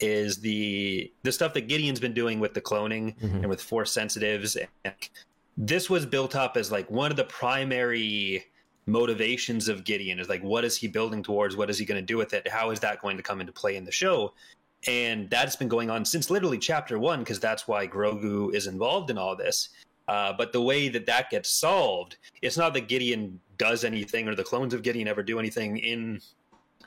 is 0.00 0.38
the 0.40 1.12
the 1.22 1.32
stuff 1.32 1.54
that 1.54 1.68
Gideon's 1.68 2.00
been 2.00 2.14
doing 2.14 2.40
with 2.40 2.54
the 2.54 2.60
cloning 2.60 3.18
mm-hmm. 3.18 3.36
and 3.36 3.48
with 3.48 3.62
force 3.62 3.92
sensitives. 3.92 4.56
And 4.84 4.94
this 5.56 5.90
was 5.90 6.06
built 6.06 6.34
up 6.34 6.56
as 6.56 6.72
like 6.72 6.90
one 6.90 7.10
of 7.10 7.16
the 7.16 7.24
primary 7.24 8.44
motivations 8.86 9.68
of 9.68 9.84
Gideon 9.84 10.18
is 10.18 10.28
like 10.28 10.42
what 10.42 10.64
is 10.64 10.76
he 10.76 10.88
building 10.88 11.22
towards? 11.22 11.56
What 11.56 11.70
is 11.70 11.78
he 11.78 11.84
going 11.84 12.00
to 12.00 12.06
do 12.06 12.16
with 12.16 12.32
it? 12.32 12.48
How 12.48 12.70
is 12.70 12.80
that 12.80 13.00
going 13.00 13.16
to 13.16 13.22
come 13.22 13.40
into 13.40 13.52
play 13.52 13.76
in 13.76 13.84
the 13.84 13.92
show? 13.92 14.32
And 14.86 15.28
that's 15.28 15.56
been 15.56 15.68
going 15.68 15.90
on 15.90 16.04
since 16.04 16.30
literally 16.30 16.58
chapter 16.58 16.98
one 16.98 17.20
because 17.20 17.38
that's 17.38 17.68
why 17.68 17.86
Grogu 17.86 18.54
is 18.54 18.66
involved 18.66 19.10
in 19.10 19.18
all 19.18 19.36
this. 19.36 19.68
Uh, 20.08 20.32
but 20.32 20.52
the 20.52 20.60
way 20.60 20.88
that 20.88 21.06
that 21.06 21.30
gets 21.30 21.50
solved, 21.50 22.16
it's 22.42 22.56
not 22.56 22.74
that 22.74 22.88
Gideon 22.88 23.38
does 23.58 23.84
anything 23.84 24.26
or 24.26 24.34
the 24.34 24.42
clones 24.42 24.74
of 24.74 24.82
Gideon 24.82 25.06
ever 25.06 25.22
do 25.22 25.38
anything 25.38 25.76
in 25.76 26.20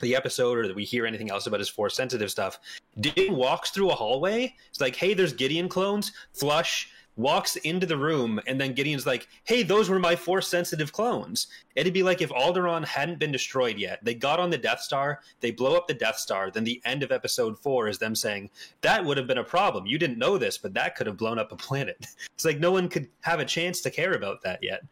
the 0.00 0.16
episode 0.16 0.58
or 0.58 0.66
that 0.66 0.76
we 0.76 0.84
hear 0.84 1.06
anything 1.06 1.30
else 1.30 1.46
about 1.46 1.60
his 1.60 1.68
force 1.68 1.94
sensitive 1.94 2.30
stuff. 2.30 2.58
Gideon 3.00 3.36
walks 3.36 3.70
through 3.70 3.90
a 3.90 3.94
hallway. 3.94 4.54
It's 4.68 4.80
like, 4.80 4.96
hey, 4.96 5.14
there's 5.14 5.32
Gideon 5.32 5.68
clones. 5.68 6.12
Flush 6.32 6.90
walks 7.16 7.56
into 7.56 7.86
the 7.86 7.96
room, 7.96 8.40
and 8.46 8.60
then 8.60 8.74
Gideon's 8.74 9.06
like, 9.06 9.28
hey, 9.44 9.62
those 9.62 9.88
were 9.88 9.98
my 9.98 10.16
force 10.16 10.48
sensitive 10.48 10.92
clones. 10.92 11.46
It'd 11.76 11.94
be 11.94 12.02
like 12.02 12.20
if 12.20 12.30
Alderaan 12.30 12.84
hadn't 12.84 13.18
been 13.18 13.32
destroyed 13.32 13.78
yet. 13.78 14.04
They 14.04 14.14
got 14.14 14.40
on 14.40 14.50
the 14.50 14.58
Death 14.58 14.80
Star, 14.80 15.20
they 15.40 15.50
blow 15.50 15.76
up 15.76 15.86
the 15.86 15.94
Death 15.94 16.16
Star. 16.16 16.50
Then 16.50 16.64
the 16.64 16.82
end 16.84 17.02
of 17.02 17.12
episode 17.12 17.58
four 17.58 17.88
is 17.88 17.98
them 17.98 18.14
saying, 18.14 18.50
that 18.80 19.04
would 19.04 19.16
have 19.16 19.26
been 19.26 19.38
a 19.38 19.44
problem. 19.44 19.86
You 19.86 19.98
didn't 19.98 20.18
know 20.18 20.38
this, 20.38 20.58
but 20.58 20.74
that 20.74 20.96
could 20.96 21.06
have 21.06 21.16
blown 21.16 21.38
up 21.38 21.52
a 21.52 21.56
planet. 21.56 22.06
It's 22.34 22.44
like 22.44 22.58
no 22.58 22.72
one 22.72 22.88
could 22.88 23.08
have 23.20 23.38
a 23.38 23.44
chance 23.44 23.80
to 23.82 23.90
care 23.90 24.14
about 24.14 24.42
that 24.42 24.58
yet. 24.60 24.82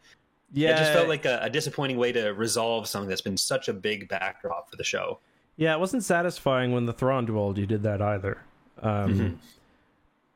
Yeah, 0.52 0.75
it 0.75 0.78
just 0.78 0.92
felt 0.92 1.09
like 1.09 1.25
a, 1.25 1.40
a, 1.42 1.50
disappointing 1.50 1.97
way 1.97 2.12
to 2.12 2.28
resolve 2.35 2.87
something 2.87 3.09
that's 3.09 3.23
been 3.23 3.38
such 3.38 3.68
a 3.68 3.73
big 3.73 4.09
backdrop 4.09 4.71
for 4.71 4.76
the 4.76 4.85
show. 4.85 5.18
Yeah, 5.56 5.75
it 5.75 5.80
wasn't 5.80 6.04
satisfying 6.04 6.73
when 6.73 6.87
the 6.87 6.92
Thrawn 6.92 7.26
duology 7.26 7.66
did 7.66 7.82
that 7.85 8.02
either. 8.02 8.42
Um, 8.80 9.14
mm-hmm. 9.14 9.35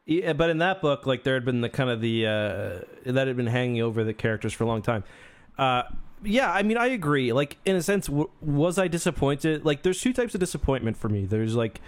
yeah, 0.07 0.33
but 0.33 0.51
in 0.51 0.59
that 0.59 0.81
book, 0.81 1.07
like 1.07 1.23
there 1.23 1.35
had 1.35 1.45
been 1.45 1.61
the 1.61 1.69
kind 1.69 1.91
of 1.91 2.01
the 2.01 2.27
uh, 2.27 3.11
that 3.13 3.27
had 3.27 3.37
been 3.37 3.47
hanging 3.47 3.83
over 3.83 4.05
the 4.05 4.15
characters 4.15 4.53
for 4.53 4.65
a 4.65 4.67
long 4.67 4.83
time. 4.83 5.05
Uh, 5.59 5.83
yeah, 6.23 6.51
I 6.51 6.63
mean, 6.63 6.79
I 6.79 6.87
agree. 6.87 7.33
Like 7.33 7.59
in 7.65 7.77
a 7.77 7.83
sense, 7.83 8.07
w- 8.07 8.31
was 8.41 8.79
I 8.79 8.89
disappointed? 8.89 9.65
Like, 9.65 9.83
there's 9.83 10.01
two 10.01 10.13
types 10.13 10.35
of 10.35 10.41
disappointment 10.41 10.97
for 10.97 11.09
me. 11.09 11.27
There's 11.27 11.55
like 11.55 11.81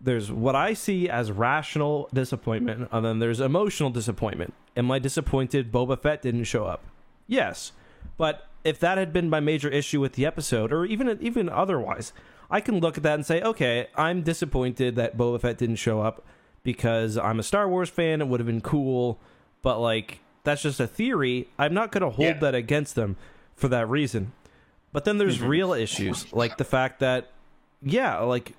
there's 0.00 0.32
what 0.32 0.54
I 0.54 0.74
see 0.74 1.08
as 1.08 1.30
rational 1.30 2.08
disappointment, 2.12 2.88
and 2.92 3.04
then 3.04 3.18
there's 3.18 3.40
emotional 3.40 3.90
disappointment. 3.90 4.54
Am 4.76 4.90
I 4.90 4.98
disappointed 4.98 5.70
Boba 5.70 6.00
Fett 6.00 6.22
didn't 6.22 6.44
show 6.44 6.64
up? 6.64 6.84
Yes. 7.30 7.72
But 8.18 8.46
if 8.64 8.78
that 8.80 8.98
had 8.98 9.12
been 9.12 9.30
my 9.30 9.40
major 9.40 9.68
issue 9.68 10.00
with 10.00 10.14
the 10.14 10.26
episode, 10.26 10.72
or 10.72 10.84
even 10.84 11.16
even 11.22 11.48
otherwise, 11.48 12.12
I 12.50 12.60
can 12.60 12.80
look 12.80 12.96
at 12.96 13.04
that 13.04 13.14
and 13.14 13.24
say, 13.24 13.40
okay, 13.40 13.86
I'm 13.94 14.22
disappointed 14.22 14.96
that 14.96 15.16
Boba 15.16 15.40
Fett 15.40 15.56
didn't 15.56 15.76
show 15.76 16.00
up 16.00 16.26
because 16.62 17.16
I'm 17.16 17.38
a 17.38 17.42
Star 17.44 17.68
Wars 17.68 17.88
fan. 17.88 18.20
It 18.20 18.26
would 18.28 18.40
have 18.40 18.46
been 18.46 18.60
cool, 18.60 19.18
but 19.62 19.78
like 19.78 20.18
that's 20.42 20.62
just 20.62 20.80
a 20.80 20.86
theory. 20.86 21.48
I'm 21.58 21.72
not 21.72 21.92
going 21.92 22.02
to 22.02 22.10
hold 22.10 22.26
yeah. 22.28 22.38
that 22.40 22.54
against 22.54 22.94
them 22.96 23.16
for 23.54 23.68
that 23.68 23.88
reason. 23.88 24.32
But 24.92 25.04
then 25.04 25.18
there's 25.18 25.38
mm-hmm. 25.38 25.46
real 25.46 25.72
issues, 25.72 26.32
like 26.32 26.56
the 26.56 26.64
fact 26.64 26.98
that, 26.98 27.30
yeah, 27.80 28.18
like, 28.18 28.54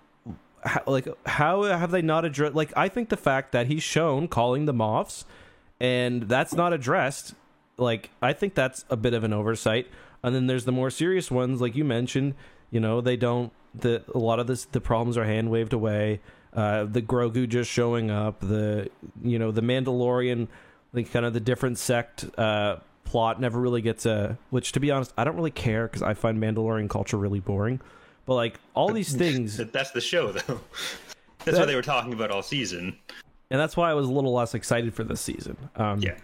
how, 0.63 0.83
like 0.85 1.07
how 1.25 1.63
have 1.63 1.91
they 1.91 2.01
not 2.01 2.23
addressed? 2.23 2.55
Like, 2.55 2.71
I 2.77 2.87
think 2.87 3.09
the 3.09 3.17
fact 3.17 3.51
that 3.51 3.67
he's 3.67 3.83
shown 3.83 4.29
calling 4.29 4.65
the 4.65 4.73
Moffs, 4.73 5.25
and 5.79 6.23
that's 6.23 6.53
not 6.53 6.71
addressed. 6.71 7.33
Like, 7.81 8.09
I 8.21 8.33
think 8.33 8.53
that's 8.53 8.85
a 8.89 8.95
bit 8.95 9.13
of 9.13 9.23
an 9.23 9.33
oversight. 9.33 9.87
And 10.23 10.35
then 10.35 10.47
there's 10.47 10.65
the 10.65 10.71
more 10.71 10.89
serious 10.91 11.31
ones, 11.31 11.59
like 11.59 11.75
you 11.75 11.83
mentioned. 11.83 12.35
You 12.69 12.79
know, 12.79 13.01
they 13.01 13.17
don't. 13.17 13.51
The 13.73 14.03
a 14.13 14.17
lot 14.19 14.39
of 14.39 14.47
this, 14.47 14.65
the 14.65 14.79
problems 14.81 15.17
are 15.17 15.25
hand 15.25 15.49
waved 15.49 15.73
away. 15.73 16.21
Uh, 16.53 16.83
the 16.85 17.01
Grogu 17.01 17.47
just 17.49 17.71
showing 17.71 18.11
up. 18.11 18.39
The 18.39 18.89
you 19.23 19.39
know 19.39 19.51
the 19.51 19.61
Mandalorian, 19.61 20.47
like 20.93 21.11
kind 21.11 21.25
of 21.25 21.33
the 21.33 21.39
different 21.39 21.77
sect. 21.79 22.25
Uh, 22.37 22.77
plot 23.03 23.41
never 23.41 23.59
really 23.59 23.81
gets 23.81 24.05
a 24.05 24.37
which 24.51 24.71
to 24.71 24.79
be 24.79 24.89
honest 24.89 25.11
i 25.17 25.25
don't 25.25 25.35
really 25.35 25.51
care 25.51 25.85
because 25.85 26.01
i 26.01 26.13
find 26.13 26.41
mandalorian 26.41 26.89
culture 26.89 27.17
really 27.17 27.41
boring 27.41 27.81
but 28.25 28.35
like 28.35 28.57
all 28.73 28.93
these 28.93 29.13
things 29.17 29.57
that's 29.57 29.91
the 29.91 29.99
show 29.99 30.31
though 30.31 30.39
that's 31.39 31.43
That- 31.43 31.59
what 31.59 31.65
they 31.65 31.75
were 31.75 31.81
talking 31.81 32.13
about 32.13 32.31
all 32.31 32.41
season 32.41 32.95
and 33.49 33.59
that's 33.59 33.75
why 33.75 33.91
i 33.91 33.93
was 33.95 34.07
a 34.07 34.11
little 34.11 34.31
less 34.31 34.53
excited 34.55 34.93
for 34.93 35.03
this 35.03 35.19
season 35.19 35.57
um 35.75 35.99
yeah 35.99 36.15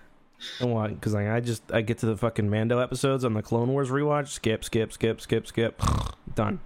and 0.60 0.72
why 0.72 0.90
because 0.90 1.14
like, 1.14 1.28
i 1.28 1.40
just 1.40 1.64
i 1.72 1.82
get 1.82 1.98
to 1.98 2.06
the 2.06 2.16
fucking 2.16 2.50
mando 2.50 2.80
episodes 2.80 3.26
on 3.26 3.34
the 3.34 3.42
clone 3.42 3.70
wars 3.70 3.90
rewatch. 3.90 4.28
Skip 4.28 4.64
skip 4.64 4.92
skip 4.92 5.22
skip 5.22 5.48
skip. 5.48 5.82
Done. 6.36 6.60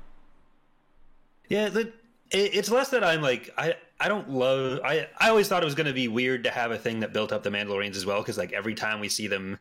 Yeah, 1.48 1.70
the, 1.70 1.82
it, 2.32 2.56
it's 2.56 2.70
less 2.70 2.90
that 2.90 3.04
I'm 3.04 3.22
like 3.22 3.50
I 3.58 3.76
I 4.00 4.08
don't 4.08 4.30
love 4.30 4.80
I 4.84 5.08
I 5.20 5.30
always 5.30 5.48
thought 5.48 5.62
it 5.62 5.66
was 5.66 5.76
going 5.76 5.88
to 5.88 5.94
be 5.94 6.08
weird 6.08 6.44
to 6.44 6.50
have 6.50 6.72
a 6.72 6.78
thing 6.78 7.00
that 7.02 7.14
built 7.14 7.32
up 7.32 7.44
the 7.44 7.50
Mandalorians 7.50 7.96
as 7.96 8.06
well 8.06 8.22
because 8.22 8.38
like 8.38 8.54
every 8.54 8.76
time 8.76 9.00
we 9.00 9.10
see 9.10 9.28
them 9.28 9.58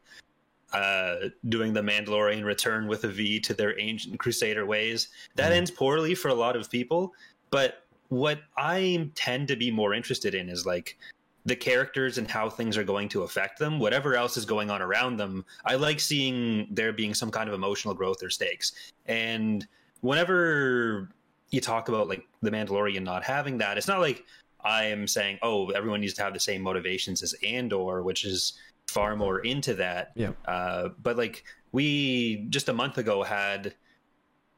uh 0.73 1.17
doing 1.49 1.73
the 1.73 1.83
Mandalorian 1.83 2.45
return 2.45 2.87
with 2.87 3.05
a 3.05 3.09
V 3.09 3.41
to 3.41 3.55
their 3.55 3.79
ancient 3.81 4.19
crusader 4.19 4.67
ways 4.67 5.09
that 5.37 5.53
ends 5.53 5.71
poorly 5.71 6.15
for 6.15 6.29
a 6.29 6.35
lot 6.35 6.57
of 6.57 6.71
people. 6.71 7.15
But 7.51 7.85
what 8.09 8.41
I 8.57 9.11
tend 9.15 9.49
to 9.49 9.57
be 9.57 9.71
more 9.71 9.95
interested 9.95 10.35
in 10.35 10.49
is 10.49 10.67
like 10.67 10.99
the 11.47 11.57
characters 11.57 12.19
and 12.19 12.29
how 12.29 12.51
things 12.51 12.77
are 12.77 12.85
going 12.85 13.09
to 13.09 13.23
affect 13.23 13.59
them 13.59 13.79
whatever 13.79 14.15
else 14.15 14.37
is 14.37 14.45
going 14.45 14.71
on 14.71 14.83
around 14.83 15.17
them 15.17 15.45
I 15.65 15.77
like 15.77 16.01
seeing 16.01 16.69
there 16.71 16.93
being 16.93 17.15
some 17.15 17.31
kind 17.31 17.49
of 17.49 17.55
emotional 17.55 17.95
growth 17.95 18.23
or 18.23 18.31
stakes 18.31 18.93
and 19.07 19.67
whenever 20.01 21.09
you 21.51 21.61
talk 21.61 21.89
about 21.89 22.09
like 22.09 22.27
the 22.43 22.51
Mandalorian 22.51 23.03
not 23.03 23.25
having 23.25 23.59
that, 23.59 23.77
it's 23.77 23.89
not 23.89 24.01
like 24.01 24.25
I 24.63 24.85
am 24.85 25.07
saying, 25.07 25.39
oh, 25.43 25.71
everyone 25.71 26.01
needs 26.01 26.15
to 26.15 26.23
have 26.23 26.35
the 26.35 26.41
same 26.41 26.63
motivations 26.63 27.23
as 27.23 27.35
Andor, 27.45 28.03
which 28.03 28.25
is 28.25 28.55
far 28.87 29.17
more 29.17 29.41
into 29.41 29.75
that. 29.75 30.13
Yeah. 30.15 30.33
Uh, 30.47 30.91
but 31.03 31.17
like 31.17 31.45
we 31.73 32.47
just 32.51 32.69
a 32.69 32.73
month 32.73 32.99
ago 32.99 33.23
had 33.23 33.75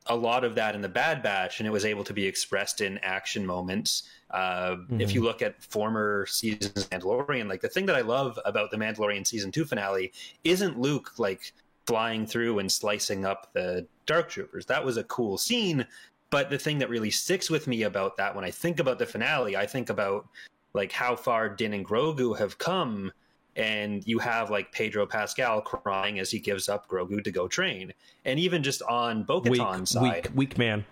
a 0.06 0.16
lot 0.16 0.42
of 0.44 0.56
that 0.56 0.74
in 0.74 0.82
the 0.82 0.88
Bad 0.88 1.22
Batch, 1.22 1.60
and 1.60 1.66
it 1.66 1.70
was 1.70 1.84
able 1.84 2.02
to 2.04 2.12
be 2.12 2.26
expressed 2.26 2.80
in 2.80 2.98
action 2.98 3.46
moments. 3.46 4.02
Uh, 4.32 4.76
If 4.98 5.12
you 5.12 5.22
look 5.22 5.42
at 5.42 5.62
former 5.62 6.26
seasons 6.26 6.84
of 6.84 6.90
Mandalorian, 6.90 7.48
like 7.48 7.60
the 7.60 7.68
thing 7.68 7.86
that 7.86 7.96
I 7.96 8.00
love 8.00 8.38
about 8.44 8.70
the 8.70 8.76
Mandalorian 8.78 9.26
season 9.26 9.50
two 9.52 9.64
finale 9.64 10.12
isn't 10.44 10.80
Luke 10.80 11.18
like 11.18 11.52
flying 11.86 12.26
through 12.26 12.58
and 12.58 12.70
slicing 12.70 13.24
up 13.24 13.52
the 13.52 13.86
Dark 14.06 14.30
Troopers. 14.30 14.66
That 14.66 14.84
was 14.84 14.96
a 14.96 15.04
cool 15.04 15.36
scene, 15.36 15.86
but 16.30 16.48
the 16.48 16.58
thing 16.58 16.78
that 16.78 16.88
really 16.88 17.10
sticks 17.10 17.50
with 17.50 17.66
me 17.66 17.82
about 17.82 18.16
that 18.16 18.34
when 18.34 18.44
I 18.44 18.50
think 18.50 18.80
about 18.80 18.98
the 18.98 19.06
finale, 19.06 19.56
I 19.56 19.66
think 19.66 19.90
about 19.90 20.26
like 20.72 20.92
how 20.92 21.14
far 21.14 21.48
Din 21.48 21.74
and 21.74 21.84
Grogu 21.84 22.38
have 22.38 22.56
come 22.56 23.12
and 23.56 24.02
you 24.06 24.18
have 24.18 24.48
like 24.48 24.72
Pedro 24.72 25.04
Pascal 25.04 25.60
crying 25.60 26.18
as 26.18 26.30
he 26.30 26.38
gives 26.38 26.70
up 26.70 26.88
Grogu 26.88 27.22
to 27.22 27.30
go 27.30 27.48
train. 27.48 27.92
And 28.24 28.38
even 28.38 28.62
just 28.62 28.80
on 28.82 29.24
Bo 29.24 29.40
weak 29.40 29.60
Katan's 29.60 29.90
side, 29.90 30.02
weak 30.02 30.30
weak 30.34 30.58
man 30.58 30.86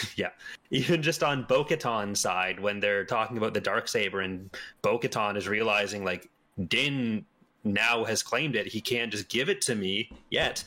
yeah, 0.16 0.30
even 0.70 1.02
just 1.02 1.22
on 1.22 1.44
Bo 1.44 1.66
side, 2.14 2.60
when 2.60 2.80
they're 2.80 3.04
talking 3.04 3.36
about 3.36 3.54
the 3.54 3.60
dark 3.60 3.88
saber 3.88 4.20
and 4.20 4.50
Bo 4.82 4.98
is 5.02 5.48
realizing 5.48 6.04
like 6.04 6.30
Din 6.68 7.24
now 7.64 8.04
has 8.04 8.22
claimed 8.22 8.56
it, 8.56 8.66
he 8.66 8.80
can't 8.80 9.10
just 9.10 9.28
give 9.28 9.48
it 9.48 9.60
to 9.62 9.74
me 9.74 10.10
yet. 10.30 10.64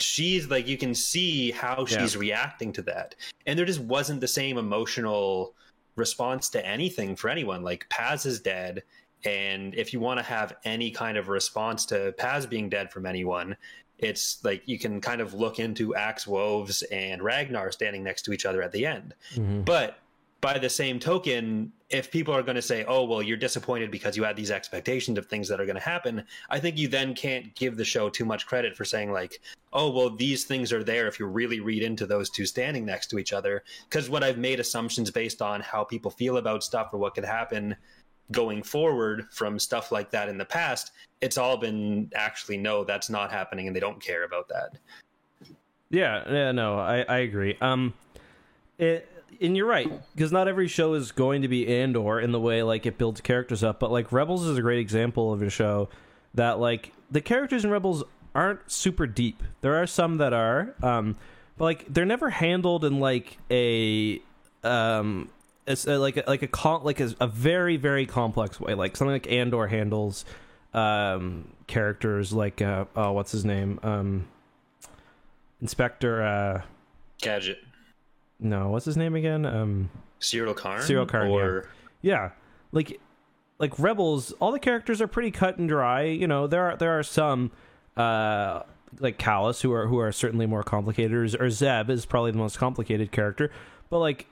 She's 0.00 0.48
like, 0.48 0.66
you 0.66 0.76
can 0.76 0.94
see 0.94 1.52
how 1.52 1.84
she's 1.84 2.16
reacting 2.16 2.72
to 2.72 2.82
that, 2.82 3.14
and 3.46 3.58
there 3.58 3.66
just 3.66 3.80
wasn't 3.80 4.20
the 4.20 4.28
same 4.28 4.58
emotional 4.58 5.54
response 5.94 6.48
to 6.50 6.66
anything 6.66 7.14
for 7.14 7.28
anyone. 7.28 7.62
Like 7.62 7.86
Paz 7.88 8.26
is 8.26 8.40
dead, 8.40 8.82
and 9.24 9.74
if 9.74 9.92
you 9.92 10.00
want 10.00 10.18
to 10.18 10.24
have 10.24 10.56
any 10.64 10.90
kind 10.90 11.16
of 11.16 11.28
response 11.28 11.86
to 11.86 12.12
Paz 12.18 12.46
being 12.46 12.68
dead 12.68 12.90
from 12.90 13.06
anyone, 13.06 13.56
it's 14.02 14.44
like 14.44 14.62
you 14.66 14.78
can 14.78 15.00
kind 15.00 15.20
of 15.20 15.34
look 15.34 15.58
into 15.58 15.94
Axe 15.94 16.26
Woves 16.26 16.82
and 16.82 17.22
Ragnar 17.22 17.70
standing 17.72 18.02
next 18.02 18.22
to 18.22 18.32
each 18.32 18.44
other 18.44 18.62
at 18.62 18.72
the 18.72 18.84
end. 18.84 19.14
Mm-hmm. 19.34 19.62
But 19.62 19.98
by 20.42 20.58
the 20.58 20.68
same 20.68 20.98
token, 20.98 21.72
if 21.88 22.10
people 22.10 22.34
are 22.34 22.42
going 22.42 22.56
to 22.56 22.62
say, 22.62 22.84
oh, 22.86 23.04
well, 23.04 23.22
you're 23.22 23.36
disappointed 23.36 23.92
because 23.92 24.16
you 24.16 24.24
had 24.24 24.34
these 24.34 24.50
expectations 24.50 25.16
of 25.16 25.26
things 25.26 25.46
that 25.48 25.60
are 25.60 25.66
going 25.66 25.76
to 25.76 25.82
happen, 25.82 26.24
I 26.50 26.58
think 26.58 26.76
you 26.78 26.88
then 26.88 27.14
can't 27.14 27.54
give 27.54 27.76
the 27.76 27.84
show 27.84 28.10
too 28.10 28.24
much 28.24 28.44
credit 28.44 28.76
for 28.76 28.84
saying, 28.84 29.12
like, 29.12 29.40
oh, 29.72 29.90
well, 29.90 30.10
these 30.10 30.44
things 30.44 30.72
are 30.72 30.82
there 30.82 31.06
if 31.06 31.20
you 31.20 31.26
really 31.26 31.60
read 31.60 31.84
into 31.84 32.06
those 32.06 32.28
two 32.28 32.44
standing 32.44 32.84
next 32.84 33.06
to 33.10 33.18
each 33.20 33.32
other. 33.32 33.62
Because 33.88 34.10
when 34.10 34.24
I've 34.24 34.38
made 34.38 34.58
assumptions 34.58 35.12
based 35.12 35.40
on 35.40 35.60
how 35.60 35.84
people 35.84 36.10
feel 36.10 36.38
about 36.38 36.64
stuff 36.64 36.88
or 36.92 36.98
what 36.98 37.14
could 37.14 37.24
happen 37.24 37.76
going 38.30 38.62
forward 38.62 39.26
from 39.30 39.58
stuff 39.58 39.92
like 39.92 40.10
that 40.10 40.28
in 40.28 40.38
the 40.38 40.44
past, 40.44 40.92
it's 41.20 41.36
all 41.36 41.56
been 41.56 42.10
actually, 42.14 42.56
no, 42.56 42.84
that's 42.84 43.10
not 43.10 43.30
happening 43.30 43.66
and 43.66 43.76
they 43.76 43.80
don't 43.80 44.00
care 44.00 44.24
about 44.24 44.48
that. 44.48 44.78
Yeah, 45.90 46.22
yeah, 46.30 46.52
no, 46.52 46.78
I, 46.78 47.02
I 47.02 47.18
agree. 47.18 47.56
Um, 47.60 47.92
it, 48.78 49.08
and 49.40 49.56
you're 49.56 49.66
right 49.66 49.90
because 50.14 50.32
not 50.32 50.48
every 50.48 50.68
show 50.68 50.94
is 50.94 51.12
going 51.12 51.42
to 51.42 51.48
be 51.48 51.66
Andor 51.68 52.20
in 52.20 52.32
the 52.32 52.40
way 52.40 52.62
like 52.62 52.86
it 52.86 52.96
builds 52.96 53.20
characters 53.20 53.62
up, 53.62 53.80
but 53.80 53.90
like 53.90 54.12
Rebels 54.12 54.46
is 54.46 54.56
a 54.56 54.62
great 54.62 54.78
example 54.78 55.32
of 55.32 55.42
a 55.42 55.50
show 55.50 55.88
that 56.34 56.58
like 56.58 56.92
the 57.10 57.20
characters 57.20 57.64
in 57.64 57.70
Rebels 57.70 58.04
aren't 58.34 58.70
super 58.70 59.06
deep. 59.06 59.42
There 59.60 59.76
are 59.76 59.86
some 59.86 60.18
that 60.18 60.32
are, 60.32 60.74
um, 60.82 61.16
but 61.58 61.64
like 61.64 61.92
they're 61.92 62.06
never 62.06 62.30
handled 62.30 62.84
in 62.84 62.98
like 62.98 63.36
a 63.50 64.20
um 64.64 65.28
it's 65.66 65.86
a, 65.86 65.98
like 65.98 66.16
a, 66.16 66.24
like 66.26 66.42
a 66.42 66.46
con- 66.48 66.82
like 66.84 67.00
a, 67.00 67.14
a 67.20 67.26
very 67.26 67.76
very 67.76 68.06
complex 68.06 68.58
way 68.60 68.74
like 68.74 68.96
something 68.96 69.12
like 69.12 69.30
andor 69.30 69.66
handles 69.66 70.24
um 70.74 71.48
characters 71.66 72.32
like 72.32 72.60
uh 72.62 72.84
oh 72.96 73.12
what's 73.12 73.32
his 73.32 73.44
name 73.44 73.78
um 73.82 74.26
inspector 75.60 76.22
uh 76.22 76.62
Gadget. 77.20 77.58
no 78.40 78.68
what's 78.70 78.84
his 78.84 78.96
name 78.96 79.14
again 79.14 79.46
um 79.46 79.90
Syril 80.20 80.54
Karn? 80.56 80.82
Syril 80.82 81.06
Karn, 81.08 81.30
Or 81.30 81.68
yeah 82.00 82.30
like 82.72 83.00
like 83.58 83.78
rebels 83.78 84.32
all 84.40 84.52
the 84.52 84.58
characters 84.58 85.00
are 85.00 85.06
pretty 85.06 85.30
cut 85.30 85.58
and 85.58 85.68
dry 85.68 86.02
you 86.02 86.26
know 86.26 86.46
there 86.46 86.70
are 86.70 86.76
there 86.76 86.98
are 86.98 87.02
some 87.02 87.50
uh 87.96 88.62
like 88.98 89.18
Kallus 89.18 89.62
who 89.62 89.72
are 89.72 89.86
who 89.86 89.98
are 89.98 90.12
certainly 90.12 90.46
more 90.46 90.62
complicated 90.62 91.36
or 91.40 91.50
zeb 91.50 91.90
is 91.90 92.04
probably 92.06 92.30
the 92.30 92.38
most 92.38 92.58
complicated 92.58 93.12
character 93.12 93.50
but 93.88 93.98
like 94.00 94.26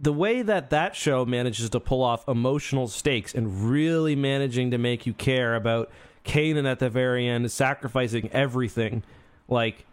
the 0.00 0.12
way 0.12 0.42
that 0.42 0.70
that 0.70 0.94
show 0.94 1.24
manages 1.24 1.70
to 1.70 1.80
pull 1.80 2.02
off 2.02 2.28
emotional 2.28 2.86
stakes 2.88 3.34
and 3.34 3.70
really 3.70 4.14
managing 4.14 4.70
to 4.70 4.78
make 4.78 5.06
you 5.06 5.12
care 5.12 5.54
about 5.54 5.90
Kanan 6.24 6.70
at 6.70 6.78
the 6.78 6.90
very 6.90 7.26
end 7.26 7.50
sacrificing 7.50 8.28
everything 8.32 9.02
like 9.48 9.84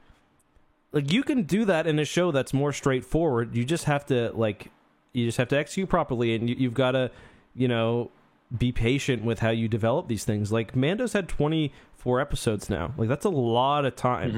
like 0.91 1.11
you 1.11 1.23
can 1.23 1.43
do 1.43 1.65
that 1.65 1.87
in 1.87 1.99
a 1.99 2.05
show 2.05 2.31
that's 2.31 2.53
more 2.53 2.71
straightforward. 2.71 3.55
You 3.55 3.65
just 3.65 3.85
have 3.85 4.05
to 4.07 4.31
like 4.33 4.71
you 5.13 5.25
just 5.25 5.37
have 5.37 5.49
to 5.49 5.57
execute 5.57 5.89
properly 5.89 6.35
and 6.35 6.49
you, 6.49 6.55
you've 6.57 6.73
got 6.73 6.91
to 6.91 7.11
you 7.53 7.67
know 7.67 8.11
be 8.55 8.71
patient 8.71 9.23
with 9.23 9.39
how 9.39 9.49
you 9.49 9.67
develop 9.67 10.07
these 10.07 10.23
things. 10.23 10.51
Like 10.51 10.75
mando's 10.75 11.13
had 11.13 11.27
24 11.27 12.21
episodes 12.21 12.69
now. 12.69 12.93
Like 12.97 13.09
that's 13.09 13.25
a 13.25 13.29
lot 13.29 13.85
of 13.85 13.95
time. 13.95 14.31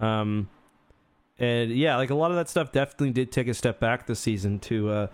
Um 0.00 0.48
and 1.38 1.70
yeah 1.70 1.96
like 1.96 2.10
a 2.10 2.14
lot 2.14 2.30
of 2.30 2.36
that 2.36 2.48
stuff 2.48 2.72
definitely 2.72 3.10
did 3.10 3.32
take 3.32 3.48
a 3.48 3.54
step 3.54 3.80
back 3.80 4.06
this 4.06 4.20
season 4.20 4.58
to 4.58 4.88
uh 4.90 5.06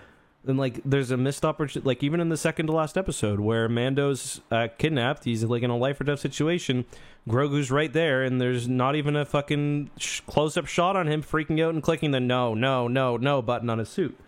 and 0.46 0.58
like 0.58 0.80
there's 0.84 1.10
a 1.10 1.16
missed 1.16 1.44
opportunity 1.44 1.86
like 1.86 2.02
even 2.02 2.20
in 2.20 2.28
the 2.28 2.36
second 2.36 2.66
to 2.66 2.72
last 2.72 2.96
episode 2.96 3.40
where 3.40 3.68
mando's 3.68 4.40
uh, 4.50 4.68
kidnapped 4.78 5.24
he's 5.24 5.44
like 5.44 5.62
in 5.62 5.70
a 5.70 5.76
life 5.76 6.00
or 6.00 6.04
death 6.04 6.20
situation 6.20 6.84
grogu's 7.28 7.70
right 7.70 7.92
there 7.92 8.22
and 8.22 8.40
there's 8.40 8.66
not 8.68 8.96
even 8.96 9.16
a 9.16 9.24
fucking 9.24 9.90
sh- 9.98 10.20
close-up 10.26 10.66
shot 10.66 10.96
on 10.96 11.06
him 11.06 11.22
freaking 11.22 11.62
out 11.62 11.74
and 11.74 11.82
clicking 11.82 12.10
the 12.10 12.20
no 12.20 12.54
no 12.54 12.88
no 12.88 13.16
no 13.16 13.42
button 13.42 13.68
on 13.68 13.78
his 13.78 13.88
suit 13.88 14.18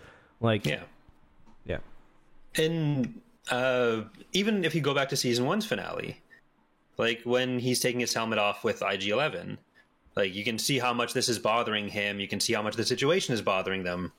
like 0.41 0.67
yeah. 0.67 0.81
yeah 1.65 1.79
And 2.57 3.21
uh, 3.51 4.03
even 4.33 4.65
if 4.65 4.75
you 4.75 4.81
go 4.81 4.95
back 4.95 5.09
to 5.11 5.17
season 5.17 5.47
one's 5.47 5.65
finale, 5.67 6.21
like 6.99 7.23
when 7.25 7.59
he's 7.59 7.81
taking 7.81 8.01
his 8.01 8.13
helmet 8.13 8.39
off 8.39 8.65
with 8.65 8.83
IG 8.83 9.09
Eleven, 9.09 9.59
like 10.17 10.35
you 10.35 10.45
can 10.45 10.59
see 10.59 10.79
how 10.79 10.93
much 10.93 11.13
this 11.13 11.29
is 11.29 11.39
bothering 11.39 11.89
him. 11.89 12.21
You 12.21 12.29
can 12.29 12.41
see 12.41 12.53
how 12.53 12.63
much 12.63 12.77
the 12.77 12.85
situation 12.85 13.35
is 13.35 13.43
bothering 13.43 13.83
them. 13.83 14.13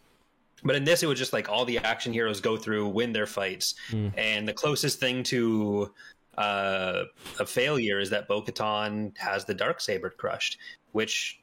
But 0.64 0.76
in 0.76 0.84
this, 0.86 1.04
it 1.04 1.08
was 1.08 1.20
just 1.20 1.34
like 1.34 1.50
all 1.50 1.66
the 1.66 1.78
action 1.80 2.14
heroes 2.14 2.40
go 2.40 2.56
through, 2.56 2.88
win 2.88 3.12
their 3.12 3.26
fights, 3.26 3.76
and 4.18 4.48
the 4.48 4.54
closest 4.54 5.00
thing 5.00 5.22
to 5.24 5.92
uh, 6.38 7.04
a 7.40 7.46
failure 7.46 8.00
is 8.00 8.10
that 8.10 8.28
Bo-Katan 8.28 9.16
has 9.18 9.46
the 9.46 9.54
dark 9.54 9.82
saber 9.82 10.10
crushed, 10.10 10.58
which 10.94 11.42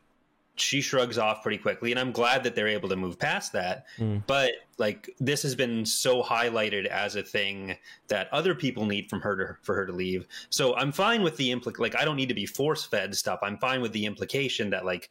she 0.61 0.81
shrugs 0.81 1.19
off 1.19 1.43
pretty 1.43 1.59
quickly, 1.59 1.91
and 1.91 1.99
I'm 1.99 2.13
glad 2.13 2.45
that 2.45 2.55
they're 2.55 2.69
able 2.69 2.89
to 2.89 2.97
move 2.97 3.19
past 3.19 3.53
that. 3.53 3.87
Mm. 3.99 4.23
But 4.27 4.53
like 4.79 5.11
this 5.19 5.43
has 5.43 5.55
been 5.55 5.85
so 5.85 6.23
highlighted 6.23 6.87
as 6.87 7.17
a 7.17 7.23
thing 7.23 7.77
that 8.09 8.33
other 8.33 8.55
people 8.55 8.87
need 8.87 9.09
from 9.11 9.21
her 9.21 9.37
to, 9.37 9.57
for 9.63 9.75
her 9.75 9.87
to 9.87 9.93
leave. 9.93 10.27
So 10.51 10.75
I'm 10.77 10.93
fine 10.93 11.23
with 11.23 11.37
the 11.37 11.51
implic. 11.51 11.79
Like 11.79 11.97
I 11.97 12.05
don't 12.05 12.17
need 12.17 12.29
to 12.29 12.35
be 12.35 12.47
force 12.47 12.85
fed 12.85 13.15
stuff. 13.15 13.41
I'm 13.43 13.59
fine 13.59 13.81
with 13.81 13.93
the 13.93 14.07
implication 14.07 14.71
that 14.71 14.85
like 14.85 15.11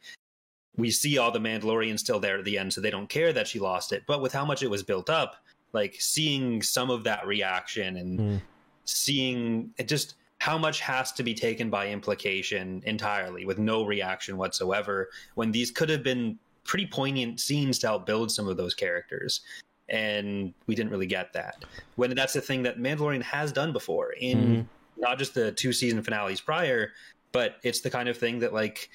we 0.76 0.90
see 0.90 1.18
all 1.18 1.30
the 1.30 1.40
Mandalorians 1.40 1.98
still 1.98 2.20
there 2.20 2.38
at 2.38 2.44
the 2.44 2.56
end, 2.56 2.72
so 2.72 2.80
they 2.80 2.90
don't 2.90 3.08
care 3.08 3.32
that 3.32 3.46
she 3.48 3.58
lost 3.58 3.92
it. 3.92 4.04
But 4.06 4.22
with 4.22 4.32
how 4.32 4.44
much 4.44 4.62
it 4.62 4.70
was 4.70 4.82
built 4.82 5.10
up, 5.10 5.36
like 5.72 5.96
seeing 5.98 6.62
some 6.62 6.90
of 6.90 7.04
that 7.04 7.26
reaction 7.26 7.96
and 7.96 8.18
Mm. 8.18 8.40
seeing 8.84 9.72
it 9.78 9.88
just 9.88 10.14
how 10.40 10.56
much 10.56 10.80
has 10.80 11.12
to 11.12 11.22
be 11.22 11.34
taken 11.34 11.68
by 11.68 11.86
implication 11.88 12.82
entirely 12.86 13.44
with 13.44 13.58
no 13.58 13.84
reaction 13.84 14.36
whatsoever 14.38 15.10
when 15.34 15.52
these 15.52 15.70
could 15.70 15.88
have 15.90 16.02
been 16.02 16.38
pretty 16.64 16.86
poignant 16.86 17.38
scenes 17.38 17.78
to 17.78 17.86
help 17.86 18.06
build 18.06 18.32
some 18.32 18.48
of 18.48 18.56
those 18.56 18.74
characters 18.74 19.42
and 19.90 20.54
we 20.66 20.74
didn't 20.74 20.90
really 20.90 21.06
get 21.06 21.32
that 21.34 21.64
when 21.96 22.14
that's 22.14 22.32
the 22.32 22.40
thing 22.40 22.62
that 22.62 22.78
mandalorian 22.78 23.22
has 23.22 23.52
done 23.52 23.72
before 23.72 24.12
in 24.12 24.38
Mhm. 24.38 24.66
not 24.96 25.18
just 25.18 25.34
the 25.34 25.52
two 25.52 25.72
season 25.72 26.02
finales 26.02 26.40
prior 26.40 26.92
but 27.32 27.56
it's 27.62 27.80
the 27.82 27.90
kind 27.90 28.08
of 28.08 28.16
thing 28.16 28.38
that 28.40 28.52
like 28.52 28.90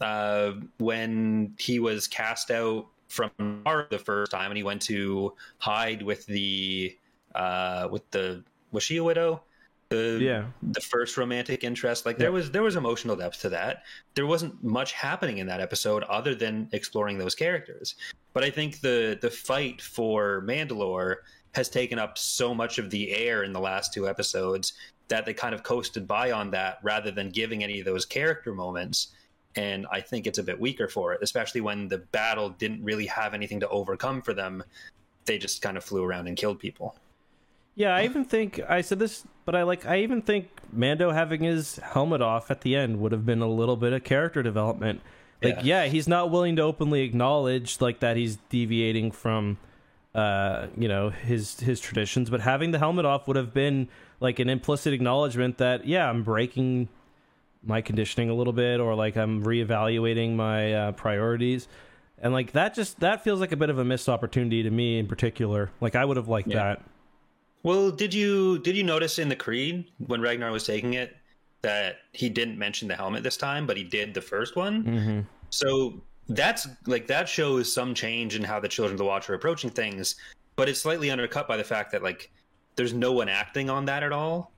uh, 0.00 0.52
when 0.78 1.54
he 1.58 1.78
was 1.78 2.06
cast 2.06 2.50
out 2.50 2.86
from 3.08 3.30
the 3.90 3.98
first 4.02 4.30
time 4.30 4.50
and 4.50 4.56
he 4.56 4.62
went 4.62 4.82
to 4.82 5.32
hide 5.58 6.02
with 6.02 6.26
the 6.26 6.96
uh 7.34 7.88
with 7.90 8.08
the 8.10 8.42
was 8.72 8.82
she 8.82 8.96
a 8.98 9.04
widow 9.04 9.42
the 9.88 10.18
Yeah. 10.20 10.46
the 10.62 10.80
first 10.80 11.16
romantic 11.16 11.62
interest. 11.64 12.06
Like 12.06 12.18
there 12.18 12.28
Yeah. 12.28 12.34
was 12.34 12.50
there 12.50 12.62
was 12.62 12.76
emotional 12.76 13.16
depth 13.16 13.40
to 13.42 13.48
that. 13.50 13.84
There 14.14 14.26
wasn't 14.26 14.62
much 14.64 14.92
happening 14.92 15.38
in 15.38 15.46
that 15.46 15.60
episode 15.60 16.02
other 16.04 16.34
than 16.34 16.68
exploring 16.72 17.18
those 17.18 17.34
characters. 17.34 17.94
But 18.32 18.44
i 18.44 18.50
think 18.50 18.80
the 18.80 19.18
the 19.20 19.30
fight 19.30 19.80
for 19.80 20.42
mandalore 20.46 21.16
has 21.54 21.68
taken 21.68 21.98
up 21.98 22.18
so 22.18 22.54
much 22.54 22.78
of 22.78 22.90
the 22.90 23.12
air 23.14 23.42
in 23.44 23.52
the 23.52 23.60
last 23.60 23.94
two 23.94 24.08
episodes 24.08 24.72
that 25.08 25.24
they 25.24 25.32
kind 25.32 25.54
of 25.54 25.62
coasted 25.62 26.06
by 26.06 26.32
on 26.32 26.50
that 26.50 26.78
rather 26.82 27.10
than 27.10 27.30
giving 27.30 27.62
any 27.62 27.78
of 27.78 27.86
those 27.86 28.04
character 28.04 28.52
moments. 28.52 29.08
And 29.54 29.86
i 29.90 30.00
think 30.00 30.26
it's 30.26 30.38
a 30.38 30.42
bit 30.42 30.58
weaker 30.60 30.88
for 30.88 31.12
it 31.14 31.20
especially 31.22 31.60
when 31.62 31.88
the 31.88 31.98
battle 31.98 32.50
didn't 32.50 32.82
really 32.84 33.06
have 33.06 33.32
anything 33.34 33.60
to 33.60 33.68
overcome 33.68 34.20
for 34.20 34.34
them. 34.34 34.62
They 35.26 35.38
just 35.38 35.62
kind 35.62 35.76
of 35.76 35.84
flew 35.84 36.04
around 36.04 36.26
and 36.28 36.36
killed 36.36 36.58
people 36.60 36.96
Yeah, 37.76 37.94
I 37.94 38.04
even 38.04 38.24
think 38.24 38.58
I 38.68 38.80
said 38.80 38.98
this, 38.98 39.24
but 39.44 39.54
I 39.54 39.62
like 39.62 39.86
I 39.86 39.98
even 40.00 40.22
think 40.22 40.48
Mando 40.72 41.10
having 41.10 41.42
his 41.42 41.76
helmet 41.76 42.22
off 42.22 42.50
at 42.50 42.62
the 42.62 42.74
end 42.74 42.98
would 43.00 43.12
have 43.12 43.24
been 43.26 43.42
a 43.42 43.48
little 43.48 43.76
bit 43.76 43.92
of 43.92 44.02
character 44.02 44.42
development. 44.42 45.02
Like, 45.42 45.58
yeah, 45.62 45.84
he's 45.84 46.08
not 46.08 46.30
willing 46.30 46.56
to 46.56 46.62
openly 46.62 47.02
acknowledge 47.02 47.80
like 47.80 48.00
that 48.00 48.16
he's 48.16 48.36
deviating 48.48 49.12
from 49.12 49.58
uh, 50.14 50.68
you 50.78 50.88
know, 50.88 51.10
his 51.10 51.60
his 51.60 51.78
traditions, 51.78 52.30
but 52.30 52.40
having 52.40 52.70
the 52.70 52.78
helmet 52.78 53.04
off 53.04 53.28
would 53.28 53.36
have 53.36 53.52
been 53.52 53.88
like 54.18 54.38
an 54.38 54.48
implicit 54.48 54.94
acknowledgement 54.94 55.58
that 55.58 55.86
yeah, 55.86 56.08
I'm 56.08 56.22
breaking 56.22 56.88
my 57.62 57.82
conditioning 57.82 58.30
a 58.30 58.34
little 58.34 58.54
bit 58.54 58.80
or 58.80 58.94
like 58.94 59.16
I'm 59.18 59.44
reevaluating 59.44 60.34
my 60.34 60.72
uh, 60.72 60.92
priorities. 60.92 61.68
And 62.18 62.32
like 62.32 62.52
that 62.52 62.74
just 62.74 63.00
that 63.00 63.22
feels 63.24 63.40
like 63.40 63.52
a 63.52 63.56
bit 63.56 63.68
of 63.68 63.78
a 63.78 63.84
missed 63.84 64.08
opportunity 64.08 64.62
to 64.62 64.70
me 64.70 64.98
in 64.98 65.06
particular. 65.06 65.70
Like 65.82 65.94
I 65.94 66.04
would 66.06 66.16
have 66.16 66.28
liked 66.28 66.48
Yeah. 66.48 66.62
that. 66.76 66.82
Well, 67.66 67.90
did 67.90 68.14
you 68.14 68.60
did 68.60 68.76
you 68.76 68.84
notice 68.84 69.18
in 69.18 69.28
the 69.28 69.34
Creed 69.34 69.90
when 70.06 70.20
Ragnar 70.20 70.52
was 70.52 70.64
taking 70.64 70.94
it 70.94 71.16
that 71.62 71.96
he 72.12 72.28
didn't 72.28 72.56
mention 72.56 72.86
the 72.86 72.94
helmet 72.94 73.24
this 73.24 73.36
time, 73.36 73.66
but 73.66 73.76
he 73.76 73.82
did 73.82 74.14
the 74.14 74.20
first 74.20 74.54
one? 74.54 74.84
Mm-hmm. 74.84 75.20
So 75.50 76.00
that's 76.28 76.68
like 76.86 77.08
that 77.08 77.28
shows 77.28 77.72
some 77.72 77.92
change 77.92 78.36
in 78.36 78.44
how 78.44 78.60
the 78.60 78.68
children 78.68 78.94
of 78.94 78.98
the 78.98 79.04
watch 79.04 79.28
are 79.28 79.34
approaching 79.34 79.70
things, 79.70 80.14
but 80.54 80.68
it's 80.68 80.80
slightly 80.80 81.10
undercut 81.10 81.48
by 81.48 81.56
the 81.56 81.64
fact 81.64 81.90
that 81.90 82.04
like 82.04 82.30
there's 82.76 82.92
no 82.92 83.10
one 83.10 83.28
acting 83.28 83.68
on 83.68 83.84
that 83.86 84.04
at 84.04 84.12
all. 84.12 84.52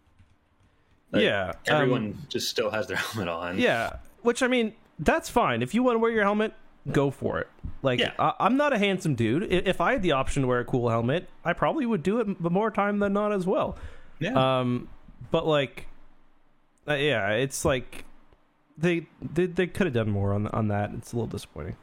Like, 1.10 1.22
yeah, 1.22 1.52
everyone 1.66 2.08
um, 2.08 2.26
just 2.28 2.50
still 2.50 2.70
has 2.70 2.88
their 2.88 2.96
helmet 2.98 3.28
on. 3.28 3.58
yeah, 3.58 4.00
which 4.20 4.42
I 4.42 4.48
mean, 4.48 4.74
that's 4.98 5.30
fine. 5.30 5.62
If 5.62 5.74
you 5.74 5.82
want 5.82 5.94
to 5.94 5.98
wear 5.98 6.10
your 6.10 6.24
helmet, 6.24 6.52
go 6.92 7.10
for 7.10 7.38
it. 7.40 7.48
Like, 7.82 8.00
Yeah. 8.00 8.12
I, 8.18 8.34
I'm 8.40 8.56
not 8.56 8.72
a 8.72 8.78
handsome 8.78 9.14
dude. 9.14 9.44
If 9.52 9.80
I 9.80 9.92
had 9.92 10.02
the 10.02 10.12
option 10.12 10.42
to 10.42 10.48
wear 10.48 10.60
a 10.60 10.64
cool 10.64 10.88
helmet, 10.88 11.28
I 11.44 11.52
probably 11.52 11.86
would 11.86 12.02
do 12.02 12.20
it 12.20 12.40
more 12.40 12.70
time 12.70 12.98
than 12.98 13.12
not 13.12 13.32
as 13.32 13.46
well. 13.46 13.76
yeah. 14.18 14.58
Um, 14.60 14.88
but 15.30 15.46
like, 15.46 15.86
uh, 16.88 16.94
yeah, 16.94 17.30
it's 17.32 17.64
like 17.64 18.04
they 18.78 19.06
they, 19.20 19.46
they 19.46 19.66
could 19.66 19.86
have 19.86 19.94
done 19.94 20.10
more 20.10 20.32
on 20.32 20.46
on 20.48 20.68
that. 20.68 20.90
It's 20.96 21.12
a 21.12 21.16
little 21.16 21.26
disappointing. 21.26 21.76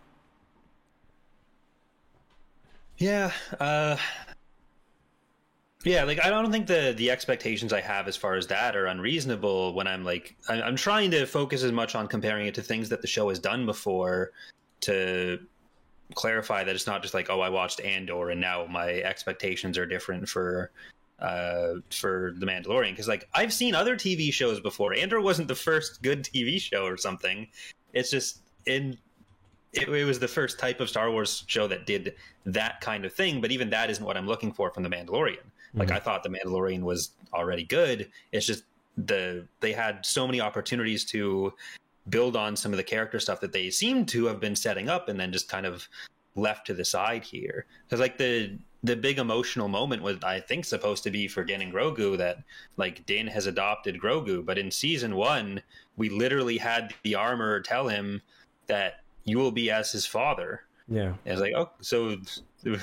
Yeah. 2.97 3.31
Uh 3.59 3.97
yeah, 5.83 6.03
like 6.03 6.23
I 6.25 6.29
don't 6.29 6.51
think 6.51 6.65
the 6.67 6.93
the 6.97 7.11
expectations 7.11 7.71
I 7.73 7.81
have 7.81 8.07
as 8.07 8.15
far 8.17 8.35
as 8.35 8.47
that 8.47 8.75
are 8.75 8.85
unreasonable 8.87 9.73
when 9.73 9.85
I'm 9.85 10.03
like 10.03 10.35
I- 10.49 10.61
I'm 10.61 10.75
trying 10.75 11.11
to 11.11 11.25
focus 11.25 11.61
as 11.63 11.71
much 11.71 11.93
on 11.93 12.07
comparing 12.07 12.47
it 12.47 12.55
to 12.55 12.61
things 12.61 12.89
that 12.89 13.01
the 13.01 13.07
show 13.07 13.29
has 13.29 13.37
done 13.39 13.65
before 13.65 14.31
to 14.85 15.39
clarify 16.13 16.63
that 16.63 16.75
it's 16.75 16.87
not 16.87 17.01
just 17.01 17.13
like 17.13 17.29
oh 17.29 17.41
I 17.41 17.49
watched 17.49 17.81
Andor 17.81 18.29
and 18.29 18.39
now 18.39 18.65
my 18.67 18.89
expectations 18.89 19.77
are 19.77 19.85
different 19.85 20.29
for 20.29 20.71
uh 21.19 21.75
for 21.89 22.33
the 22.37 22.45
Mandalorian 22.45 22.91
because 22.91 23.07
like 23.07 23.27
I've 23.33 23.53
seen 23.53 23.73
other 23.73 23.95
TV 23.95 24.31
shows 24.31 24.59
before. 24.59 24.93
Andor 24.93 25.21
wasn't 25.21 25.47
the 25.47 25.55
first 25.55 26.01
good 26.01 26.23
TV 26.23 26.59
show 26.59 26.85
or 26.85 26.97
something. 26.97 27.47
It's 27.93 28.11
just 28.11 28.41
in 28.65 28.97
it, 29.73 29.89
it 29.89 30.05
was 30.05 30.19
the 30.19 30.27
first 30.27 30.59
type 30.59 30.79
of 30.79 30.89
Star 30.89 31.11
Wars 31.11 31.43
show 31.47 31.67
that 31.67 31.85
did 31.85 32.15
that 32.45 32.79
kind 32.81 33.03
of 33.03 33.13
thing, 33.13 33.41
but 33.41 33.51
even 33.51 33.69
that 33.71 33.89
isn't 33.89 34.05
what 34.05 34.15
I'm 34.15 34.27
looking 34.27 34.53
for 34.53 34.71
from 34.71 34.83
the 34.83 34.89
Mandalorian. 34.89 35.37
Like 35.77 35.91
I 35.91 35.99
thought 35.99 36.23
the 36.23 36.29
Mandalorian 36.29 36.81
was 36.81 37.11
already 37.33 37.65
good. 37.65 38.09
It's 38.31 38.45
just 38.45 38.63
the 38.97 39.45
they 39.59 39.73
had 39.73 40.05
so 40.05 40.25
many 40.25 40.39
opportunities 40.39 41.03
to 41.05 41.53
build 42.09 42.35
on 42.35 42.55
some 42.55 42.71
of 42.73 42.77
the 42.77 42.83
character 42.83 43.19
stuff 43.19 43.41
that 43.41 43.51
they 43.51 43.69
seem 43.69 44.05
to 44.05 44.25
have 44.25 44.39
been 44.39 44.55
setting 44.55 44.89
up 44.89 45.09
and 45.09 45.19
then 45.19 45.31
just 45.31 45.49
kind 45.49 45.65
of 45.65 45.87
left 46.35 46.67
to 46.67 46.73
the 46.73 46.85
side 46.85 47.23
here. 47.23 47.65
Cuz 47.89 47.99
like 47.99 48.17
the 48.17 48.57
the 48.83 48.95
big 48.95 49.17
emotional 49.17 49.67
moment 49.67 50.03
was 50.03 50.17
I 50.23 50.39
think 50.39 50.63
supposed 50.65 51.03
to 51.05 51.09
be 51.11 51.27
for 51.27 51.43
Din 51.43 51.61
and 51.61 51.73
Grogu 51.73 52.17
that 52.17 52.43
like 52.77 53.05
Din 53.07 53.25
has 53.27 53.47
adopted 53.47 53.99
Grogu, 53.99 54.45
but 54.45 54.57
in 54.57 54.69
season 54.69 55.15
1 55.15 55.61
we 55.97 56.09
literally 56.09 56.57
had 56.57 56.93
the 57.03 57.15
armor 57.15 57.61
tell 57.61 57.87
him 57.87 58.21
that 58.67 59.01
you 59.23 59.37
will 59.39 59.51
be 59.51 59.71
as 59.71 59.91
his 59.91 60.05
father. 60.05 60.61
Yeah, 60.87 61.13
And 61.25 61.27
I 61.27 61.31
was 61.31 61.41
like, 61.41 61.53
oh, 61.55 61.71
so 61.81 62.17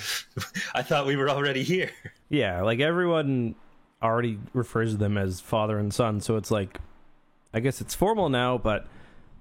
I 0.74 0.82
thought 0.82 1.06
we 1.06 1.14
were 1.14 1.28
already 1.30 1.62
here. 1.62 1.90
yeah. 2.28 2.62
Like 2.62 2.80
everyone 2.80 3.54
already 4.02 4.38
refers 4.52 4.92
to 4.92 4.96
them 4.96 5.16
as 5.16 5.40
father 5.40 5.78
and 5.78 5.94
son, 5.94 6.20
so 6.20 6.36
it's 6.36 6.50
like, 6.50 6.78
I 7.54 7.60
guess 7.60 7.80
it's 7.80 7.94
formal 7.94 8.28
now, 8.28 8.58
but 8.58 8.86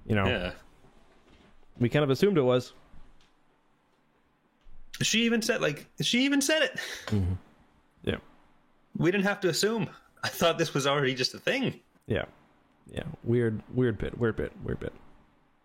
you 0.06 0.14
know, 0.14 0.26
Yeah. 0.26 0.52
we 1.78 1.88
kind 1.88 2.02
of 2.04 2.10
assumed 2.10 2.38
it 2.38 2.42
was. 2.42 2.72
She 5.00 5.24
even 5.24 5.42
said, 5.42 5.60
like, 5.60 5.86
she 6.00 6.24
even 6.24 6.40
said 6.40 6.62
it. 6.62 6.80
Mm-hmm. 7.06 7.32
Yeah. 8.04 8.16
We 8.96 9.10
didn't 9.10 9.24
have 9.24 9.40
to 9.40 9.48
assume. 9.48 9.88
I 10.22 10.28
thought 10.28 10.58
this 10.58 10.74
was 10.74 10.86
already 10.86 11.14
just 11.14 11.34
a 11.34 11.38
thing. 11.38 11.80
Yeah. 12.06 12.24
Yeah. 12.92 13.04
Weird 13.24 13.62
weird 13.74 13.98
bit, 13.98 14.16
weird 14.18 14.36
bit, 14.36 14.52
weird 14.62 14.80
bit. 14.80 14.92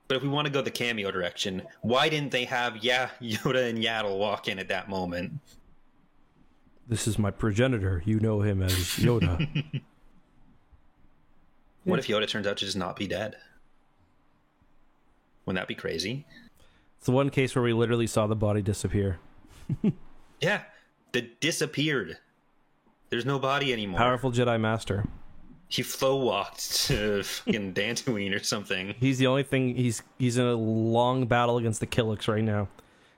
But 0.08 0.18
if 0.18 0.24
we 0.24 0.30
want 0.30 0.48
to 0.48 0.54
go 0.54 0.62
the 0.62 0.72
cameo 0.72 1.12
direction, 1.12 1.62
why 1.82 2.08
didn't 2.10 2.32
they 2.32 2.46
have 2.46 2.78
yeah 2.78 3.10
Yoda 3.22 3.70
and 3.70 3.78
Yaddle 3.80 4.18
walk 4.18 4.48
in 4.48 4.58
at 4.60 4.70
that 4.70 4.88
moment? 4.90 5.34
This 6.88 7.06
is 7.08 7.20
my 7.20 7.30
progenitor. 7.32 8.02
You 8.06 8.20
know 8.22 8.40
him 8.42 8.62
as 8.64 8.72
Yoda. 8.74 9.82
What 11.84 12.00
if 12.00 12.08
Yoda 12.08 12.28
turns 12.28 12.46
out 12.48 12.58
to 12.58 12.66
just 12.66 12.76
not 12.76 12.98
be 12.98 13.08
dead? 13.08 13.38
Wouldn't 15.48 15.60
that 15.60 15.68
be 15.68 15.74
crazy? 15.76 16.26
it's 16.98 17.06
the 17.06 17.12
one 17.12 17.30
case 17.32 17.56
where 17.56 17.64
we 17.64 17.74
literally 17.74 18.06
saw 18.08 18.28
the 18.28 18.36
body 18.36 18.62
disappear. 18.62 19.18
Yeah, 20.40 20.62
that 21.14 21.40
disappeared. 21.42 22.18
There's 23.10 23.26
no 23.26 23.40
body 23.40 23.74
anymore. 23.74 23.98
Powerful 24.00 24.32
Jedi 24.32 24.60
Master. 24.62 25.04
He 25.68 25.82
flow 25.82 26.18
walked 26.18 26.86
to 26.88 27.24
fucking 27.24 27.74
Dantooine 27.74 28.36
or 28.36 28.44
something. 28.44 28.94
He's 29.00 29.18
the 29.18 29.26
only 29.26 29.42
thing 29.42 29.76
he's 29.76 30.04
he's 30.20 30.38
in 30.38 30.46
a 30.46 30.54
long 30.54 31.26
battle 31.26 31.58
against 31.58 31.80
the 31.80 31.88
Killiks 31.88 32.28
right 32.28 32.44
now. 32.44 32.68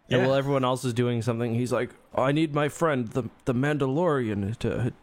And 0.10 0.22
Yeah. 0.22 0.28
while 0.28 0.36
everyone 0.36 0.63
else 0.63 0.86
is 0.86 0.94
doing 0.94 1.22
something, 1.22 1.54
he's 1.56 1.74
like, 1.74 1.89
I 2.15 2.32
need 2.32 2.54
my 2.56 2.70
friend, 2.70 3.10
the 3.10 3.24
the 3.44 3.54
Mandalorian, 3.54 4.58
to 4.60 4.94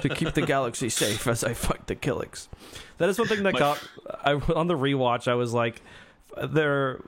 to 0.00 0.08
keep 0.08 0.32
the 0.32 0.42
galaxy 0.46 0.88
safe 0.88 1.26
as 1.26 1.44
I 1.44 1.52
fight 1.52 1.88
the 1.88 1.94
Killiks. 1.94 2.48
That 2.96 3.10
is 3.10 3.18
one 3.18 3.28
thing 3.28 3.42
that 3.42 3.52
My 3.52 3.58
got 3.58 3.86
I 4.24 4.32
on 4.32 4.66
the 4.66 4.78
rewatch. 4.78 5.28
I 5.28 5.34
was 5.34 5.52
like, 5.52 5.82
they're 6.48 7.02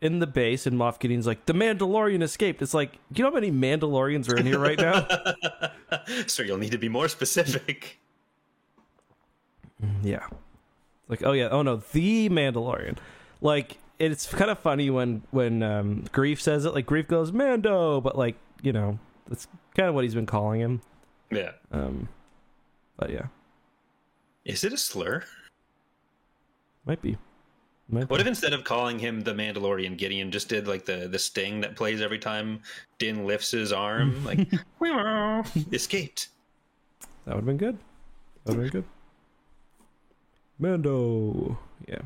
in 0.00 0.18
the 0.18 0.26
base, 0.26 0.66
and 0.66 0.76
Moff 0.78 0.98
Gideon's 0.98 1.26
like, 1.26 1.46
the 1.46 1.52
Mandalorian 1.52 2.22
escaped. 2.22 2.60
It's 2.62 2.74
like, 2.74 2.98
you 3.14 3.24
know 3.24 3.30
how 3.30 3.34
many 3.34 3.50
Mandalorians 3.50 4.30
are 4.30 4.36
in 4.36 4.46
here 4.46 4.58
right 4.58 4.78
now? 4.78 5.06
so 6.26 6.42
you'll 6.42 6.58
need 6.58 6.72
to 6.72 6.78
be 6.78 6.88
more 6.88 7.08
specific. 7.08 7.98
Yeah. 10.02 10.26
Like, 11.08 11.22
oh 11.24 11.32
yeah, 11.32 11.48
oh 11.50 11.62
no, 11.62 11.76
the 11.92 12.28
Mandalorian. 12.28 12.98
Like, 13.40 13.78
it's 13.98 14.26
kind 14.26 14.50
of 14.50 14.58
funny 14.58 14.90
when 14.90 15.22
when 15.30 15.62
um, 15.62 16.04
Greef 16.12 16.40
says 16.40 16.64
it. 16.64 16.74
Like 16.74 16.86
Greef 16.86 17.08
goes 17.08 17.32
Mando, 17.32 18.00
but 18.00 18.16
like 18.16 18.36
you 18.62 18.72
know 18.72 18.98
that's 19.28 19.46
kind 19.74 19.88
of 19.88 19.94
what 19.94 20.04
he's 20.04 20.14
been 20.14 20.26
calling 20.26 20.60
him. 20.60 20.82
Yeah. 21.30 21.52
Um, 21.72 22.08
but 22.96 23.10
yeah, 23.10 23.26
Is 24.44 24.64
it 24.64 24.72
a 24.72 24.78
slur? 24.78 25.24
might 26.84 27.02
be. 27.02 27.16
Might 27.88 28.10
What 28.10 28.16
be. 28.16 28.22
if 28.22 28.26
instead 28.26 28.52
of 28.52 28.64
calling 28.64 28.98
him 28.98 29.20
the 29.20 29.32
Mandalorian, 29.32 29.96
Gideon 29.96 30.30
just 30.32 30.48
did 30.48 30.66
like 30.66 30.84
the 30.84 31.06
the 31.08 31.18
sting 31.18 31.60
that 31.60 31.76
plays 31.76 32.00
every 32.00 32.18
time 32.18 32.60
Din 32.98 33.26
lifts 33.26 33.50
his 33.52 33.72
arm, 33.72 34.24
like 34.24 34.48
escaped. 35.72 36.28
that 37.24 37.34
would 37.34 37.36
have 37.36 37.46
been 37.46 37.56
good? 37.56 37.78
That 38.44 38.56
would 38.56 38.64
have 38.64 38.72
been 38.72 38.80
good. 38.82 38.88
Mando. 40.58 41.58
Yeah. 41.86 42.00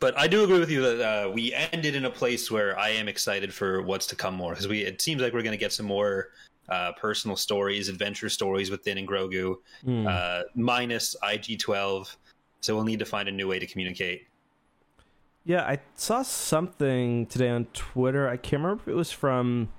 But 0.00 0.16
I 0.16 0.28
do 0.28 0.44
agree 0.44 0.60
with 0.60 0.70
you 0.70 0.80
that 0.82 1.00
uh, 1.26 1.30
we 1.30 1.52
ended 1.52 1.96
in 1.96 2.04
a 2.04 2.10
place 2.10 2.50
where 2.50 2.78
I 2.78 2.90
am 2.90 3.08
excited 3.08 3.52
for 3.52 3.82
what's 3.82 4.06
to 4.08 4.16
come 4.16 4.34
more 4.34 4.52
because 4.52 4.68
we 4.68 4.82
it 4.82 5.02
seems 5.02 5.20
like 5.20 5.32
we're 5.32 5.42
going 5.42 5.52
to 5.52 5.56
get 5.58 5.72
some 5.72 5.86
more 5.86 6.28
uh, 6.68 6.92
personal 6.92 7.36
stories, 7.36 7.88
adventure 7.88 8.28
stories 8.28 8.70
with 8.70 8.84
Din 8.84 8.98
and 8.98 9.08
Grogu, 9.08 9.56
Mm. 9.84 10.06
uh, 10.06 10.44
minus 10.54 11.16
IG 11.28 11.58
twelve. 11.58 12.16
So 12.60 12.74
we'll 12.76 12.84
need 12.84 12.98
to 13.00 13.04
find 13.06 13.28
a 13.28 13.32
new 13.32 13.48
way 13.48 13.58
to 13.58 13.66
communicate. 13.66 14.26
Yeah, 15.48 15.62
I 15.62 15.78
saw 15.94 16.20
something 16.20 17.24
today 17.24 17.48
on 17.48 17.64
Twitter. 17.72 18.28
I 18.28 18.36
can't 18.36 18.62
remember 18.62 18.82
if 18.82 18.88
it 18.88 18.94
was 18.94 19.10
from 19.10 19.70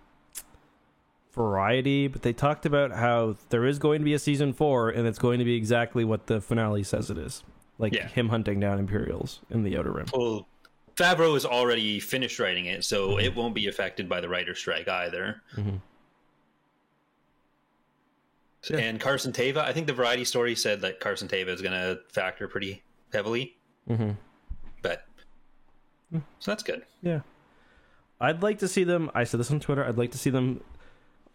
Variety, 1.33 2.07
but 2.07 2.23
they 2.23 2.33
talked 2.33 2.65
about 2.65 2.91
how 2.91 3.35
there 3.49 3.63
is 3.67 3.77
going 3.77 3.99
to 4.01 4.05
be 4.05 4.15
a 4.15 4.19
season 4.19 4.51
four, 4.51 4.89
and 4.89 5.07
it's 5.07 5.19
going 5.19 5.37
to 5.37 5.45
be 5.45 5.55
exactly 5.55 6.03
what 6.03 6.25
the 6.25 6.41
finale 6.41 6.81
says 6.81 7.11
it 7.11 7.19
is, 7.19 7.43
like 7.77 7.93
Yeah. 7.93 8.07
him 8.07 8.29
hunting 8.29 8.59
down 8.59 8.79
Imperials 8.79 9.41
in 9.51 9.61
the 9.61 9.77
Outer 9.77 9.91
Rim. 9.91 10.07
Well, 10.11 10.47
Favreau 10.95 11.37
is 11.37 11.45
already 11.45 11.99
finished 11.99 12.39
writing 12.39 12.65
it, 12.65 12.83
so 12.83 13.19
it 13.19 13.35
won't 13.35 13.53
be 13.53 13.67
affected 13.67 14.09
by 14.09 14.21
the 14.21 14.27
writer 14.27 14.55
strike 14.55 14.87
either. 14.87 15.43
Mhm. 15.55 15.81
Yeah. 18.71 18.77
And 18.77 18.99
Carson 18.99 19.31
Teva, 19.33 19.57
I 19.57 19.71
think 19.71 19.85
the 19.85 19.93
Variety 19.93 20.25
story 20.25 20.55
said 20.55 20.81
that 20.81 20.99
Carson 20.99 21.27
Teva 21.27 21.49
is 21.49 21.61
going 21.61 21.73
to 21.73 21.99
factor 22.09 22.47
pretty 22.47 22.81
heavily, 23.13 23.55
Mm-hmm. 23.87 24.11
So 26.11 26.51
that's 26.51 26.63
good. 26.63 26.83
Yeah. 27.01 27.21
I'd 28.19 28.43
like 28.43 28.59
to 28.59 28.67
see 28.67 28.83
them. 28.83 29.09
I 29.13 29.23
said 29.23 29.39
this 29.39 29.51
on 29.51 29.59
Twitter. 29.59 29.85
I'd 29.85 29.97
like 29.97 30.11
to 30.11 30.17
see 30.17 30.29
them. 30.29 30.61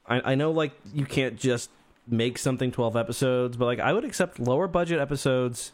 I, 0.06 0.32
I 0.32 0.34
know, 0.34 0.50
like, 0.50 0.72
you 0.92 1.06
can't 1.06 1.38
just 1.38 1.70
make 2.06 2.36
something 2.36 2.70
12 2.70 2.96
episodes, 2.96 3.56
but, 3.56 3.64
like, 3.64 3.80
I 3.80 3.92
would 3.92 4.04
accept 4.04 4.38
lower 4.38 4.68
budget 4.68 5.00
episodes. 5.00 5.72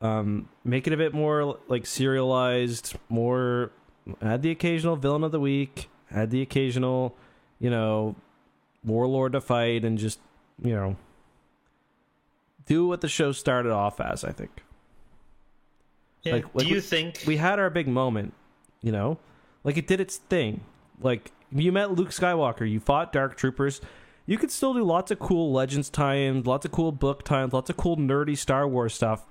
Um, 0.00 0.48
make 0.64 0.86
it 0.86 0.92
a 0.92 0.96
bit 0.96 1.14
more, 1.14 1.58
like, 1.68 1.86
serialized, 1.86 2.96
more. 3.08 3.70
Add 4.20 4.42
the 4.42 4.50
occasional 4.50 4.96
villain 4.96 5.24
of 5.24 5.32
the 5.32 5.40
week, 5.40 5.88
add 6.10 6.30
the 6.30 6.42
occasional, 6.42 7.14
you 7.58 7.70
know, 7.70 8.14
warlord 8.84 9.32
to 9.32 9.40
fight, 9.40 9.84
and 9.84 9.98
just, 9.98 10.20
you 10.62 10.74
know, 10.74 10.96
do 12.66 12.86
what 12.86 13.00
the 13.00 13.08
show 13.08 13.32
started 13.32 13.72
off 13.72 14.00
as, 14.00 14.24
I 14.24 14.32
think. 14.32 14.62
Yeah. 16.22 16.34
Like- 16.34 16.54
like 16.54 16.64
Do 16.64 16.68
you 16.68 16.76
we- 16.76 16.80
think? 16.80 17.22
we 17.26 17.36
had 17.36 17.58
our 17.58 17.70
big 17.70 17.88
moment, 17.88 18.34
you 18.82 18.92
know? 18.92 19.18
Like 19.64 19.76
it 19.76 19.86
did 19.86 20.00
its 20.00 20.16
thing. 20.16 20.62
Like 21.00 21.32
you 21.52 21.72
met 21.72 21.92
Luke 21.92 22.10
Skywalker, 22.10 22.68
you 22.70 22.80
fought 22.80 23.12
Dark 23.12 23.36
Troopers. 23.36 23.80
You 24.26 24.36
could 24.36 24.50
still 24.50 24.74
do 24.74 24.82
lots 24.84 25.10
of 25.10 25.18
cool 25.18 25.52
Legends 25.52 25.88
tie-ins, 25.88 26.46
lots 26.46 26.66
of 26.66 26.72
cool 26.72 26.92
book 26.92 27.22
tie-ins, 27.24 27.52
lots 27.52 27.70
of 27.70 27.76
cool 27.78 27.96
nerdy 27.96 28.36
Star 28.36 28.68
Wars 28.68 28.92
stuff 28.94 29.24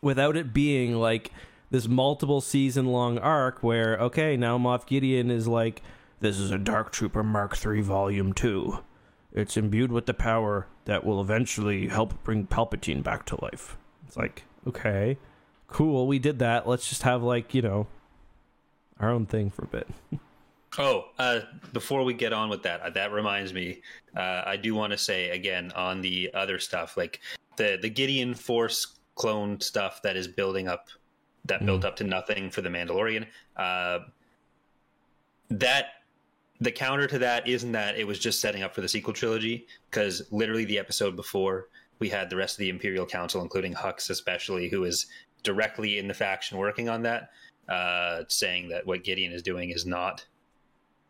without 0.00 0.36
it 0.36 0.52
being 0.54 0.94
like 0.96 1.30
this 1.70 1.88
multiple 1.88 2.40
season 2.40 2.86
long 2.86 3.18
arc 3.18 3.62
where 3.62 3.98
okay, 3.98 4.36
now 4.36 4.56
Moff 4.58 4.86
Gideon 4.86 5.30
is 5.30 5.46
like 5.48 5.82
this 6.20 6.38
is 6.38 6.50
a 6.50 6.58
Dark 6.58 6.92
Trooper 6.92 7.22
Mark 7.22 7.58
III 7.64 7.82
volume 7.82 8.32
2. 8.32 8.78
It's 9.32 9.56
imbued 9.58 9.92
with 9.92 10.06
the 10.06 10.14
power 10.14 10.66
that 10.86 11.04
will 11.04 11.20
eventually 11.20 11.88
help 11.88 12.22
bring 12.24 12.46
Palpatine 12.46 13.02
back 13.02 13.26
to 13.26 13.42
life. 13.42 13.76
It's 14.06 14.16
like, 14.16 14.44
okay, 14.66 15.18
cool, 15.68 16.06
we 16.06 16.18
did 16.18 16.38
that. 16.40 16.68
Let's 16.68 16.88
just 16.88 17.02
have 17.02 17.22
like, 17.22 17.54
you 17.54 17.62
know, 17.62 17.86
our 19.00 19.10
own 19.10 19.26
thing 19.26 19.50
for 19.50 19.64
a 19.64 19.68
bit. 19.68 19.88
Oh, 20.78 21.06
uh, 21.18 21.40
before 21.72 22.04
we 22.04 22.12
get 22.12 22.34
on 22.34 22.50
with 22.50 22.62
that, 22.64 22.82
uh, 22.82 22.90
that 22.90 23.10
reminds 23.10 23.54
me. 23.54 23.80
Uh, 24.14 24.42
I 24.44 24.56
do 24.56 24.74
want 24.74 24.92
to 24.92 24.98
say 24.98 25.30
again 25.30 25.72
on 25.74 26.02
the 26.02 26.30
other 26.34 26.58
stuff, 26.58 26.98
like 26.98 27.20
the 27.56 27.78
the 27.80 27.88
Gideon 27.88 28.34
Force 28.34 28.98
clone 29.14 29.58
stuff 29.60 30.02
that 30.02 30.16
is 30.16 30.28
building 30.28 30.68
up, 30.68 30.88
that 31.46 31.64
built 31.64 31.86
up 31.86 31.96
to 31.96 32.04
nothing 32.04 32.50
for 32.50 32.60
the 32.60 32.68
Mandalorian. 32.68 33.26
Uh, 33.56 34.00
that 35.48 35.86
the 36.60 36.72
counter 36.72 37.06
to 37.06 37.18
that 37.18 37.48
isn't 37.48 37.72
that 37.72 37.96
it 37.96 38.06
was 38.06 38.18
just 38.18 38.40
setting 38.40 38.62
up 38.62 38.74
for 38.74 38.80
the 38.82 38.88
sequel 38.88 39.14
trilogy 39.14 39.66
because 39.90 40.22
literally 40.30 40.64
the 40.64 40.78
episode 40.78 41.16
before 41.16 41.68
we 41.98 42.08
had 42.08 42.28
the 42.28 42.36
rest 42.36 42.56
of 42.56 42.58
the 42.58 42.68
Imperial 42.68 43.06
Council, 43.06 43.40
including 43.40 43.72
Hux 43.72 44.10
especially, 44.10 44.68
who 44.68 44.84
is 44.84 45.06
directly 45.46 45.98
in 45.98 46.08
the 46.08 46.14
faction 46.14 46.58
working 46.58 46.88
on 46.90 47.02
that, 47.02 47.30
uh, 47.68 48.24
saying 48.28 48.68
that 48.68 48.84
what 48.86 49.04
Gideon 49.04 49.32
is 49.32 49.42
doing 49.42 49.70
is 49.70 49.86
not 49.86 50.26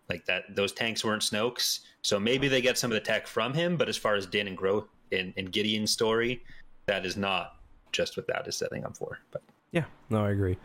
like 0.08 0.24
that. 0.26 0.54
Those 0.54 0.72
tanks 0.72 1.04
weren't 1.04 1.22
Snoke's, 1.22 1.80
so 2.02 2.20
maybe 2.20 2.46
they 2.46 2.60
get 2.60 2.78
some 2.78 2.90
of 2.92 2.94
the 2.94 3.00
tech 3.00 3.26
from 3.26 3.52
him. 3.54 3.76
But 3.76 3.88
as 3.88 3.96
far 3.96 4.14
as 4.14 4.26
Din 4.26 4.46
and 4.46 4.56
Gro 4.56 4.86
in, 5.10 5.32
in 5.36 5.46
Gideon's 5.46 5.90
story, 5.90 6.44
that 6.84 7.04
is 7.04 7.16
not 7.16 7.56
just 7.92 8.16
what 8.16 8.26
that 8.28 8.46
is 8.46 8.56
setting 8.56 8.84
up 8.84 8.96
for. 8.96 9.18
But 9.32 9.42
Yeah, 9.72 9.84
no, 10.10 10.24
I 10.24 10.30
agree. 10.30 10.58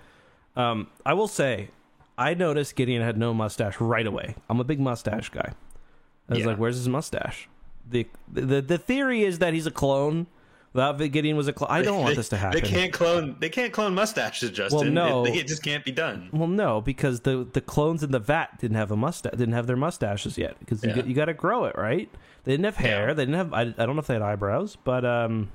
Um, 0.55 0.87
I 1.05 1.13
will 1.13 1.29
say, 1.29 1.69
I 2.17 2.33
noticed 2.33 2.75
Gideon 2.75 3.01
had 3.01 3.17
no 3.17 3.33
mustache 3.33 3.79
right 3.79 4.05
away. 4.05 4.35
I'm 4.49 4.59
a 4.59 4.65
big 4.65 4.79
mustache 4.81 5.29
guy. 5.29 5.53
I 6.29 6.33
was 6.33 6.39
Yeah. 6.39 6.47
like, 6.47 6.57
"Where's 6.57 6.75
his 6.75 6.89
mustache?" 6.89 7.47
The, 7.89 8.05
the 8.31 8.61
the 8.61 8.77
theory 8.77 9.23
is 9.23 9.39
that 9.39 9.53
he's 9.53 9.65
a 9.65 9.71
clone. 9.71 10.27
That 10.73 10.97
Gideon 11.11 11.35
was 11.35 11.49
a 11.49 11.53
clone. 11.53 11.69
I 11.69 11.81
don't 11.81 11.99
want 11.99 12.15
this 12.15 12.29
to 12.29 12.37
happen. 12.37 12.61
They 12.61 12.67
can't 12.67 12.93
clone. 12.93 13.35
They 13.39 13.49
can't 13.49 13.73
clone 13.73 13.93
mustaches, 13.93 14.51
Justin. 14.51 14.93
Well, 14.95 15.23
no. 15.23 15.25
it, 15.25 15.35
it 15.35 15.47
just 15.47 15.63
can't 15.63 15.83
be 15.83 15.91
done. 15.91 16.29
Well, 16.31 16.47
no, 16.47 16.79
because 16.79 17.21
the 17.21 17.45
the 17.51 17.59
clones 17.59 18.03
in 18.03 18.11
the 18.11 18.19
vat 18.19 18.57
didn't 18.59 18.77
have 18.77 18.89
a 18.89 18.95
mustache, 18.95 19.33
didn't 19.33 19.53
have 19.53 19.67
their 19.67 19.75
mustaches 19.75 20.37
yet. 20.37 20.57
Because 20.59 20.81
you, 20.81 20.89
Yeah. 20.91 20.95
got- 20.95 21.07
you 21.07 21.13
got 21.13 21.25
to 21.25 21.33
grow 21.33 21.65
it, 21.65 21.75
right? 21.77 22.09
They 22.45 22.53
didn't 22.53 22.63
have 22.65 22.77
hair. 22.77 23.09
Yeah. 23.09 23.13
They 23.15 23.25
didn't 23.25 23.35
have. 23.35 23.53
I, 23.53 23.61
I 23.61 23.85
don't 23.85 23.95
know 23.95 23.99
if 23.99 24.07
they 24.07 24.13
had 24.13 24.23
eyebrows, 24.23 24.77
but 24.83 25.03
um, 25.03 25.51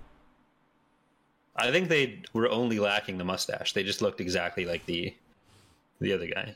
I 1.57 1.71
think 1.71 1.89
they 1.89 2.21
were 2.35 2.51
only 2.51 2.79
lacking 2.79 3.17
the 3.17 3.25
mustache. 3.25 3.73
They 3.73 3.83
just 3.85 4.03
looked 4.03 4.21
exactly 4.21 4.67
like 4.67 4.85
the 4.85 5.15
the 6.01 6.13
other 6.13 6.27
guy. 6.27 6.55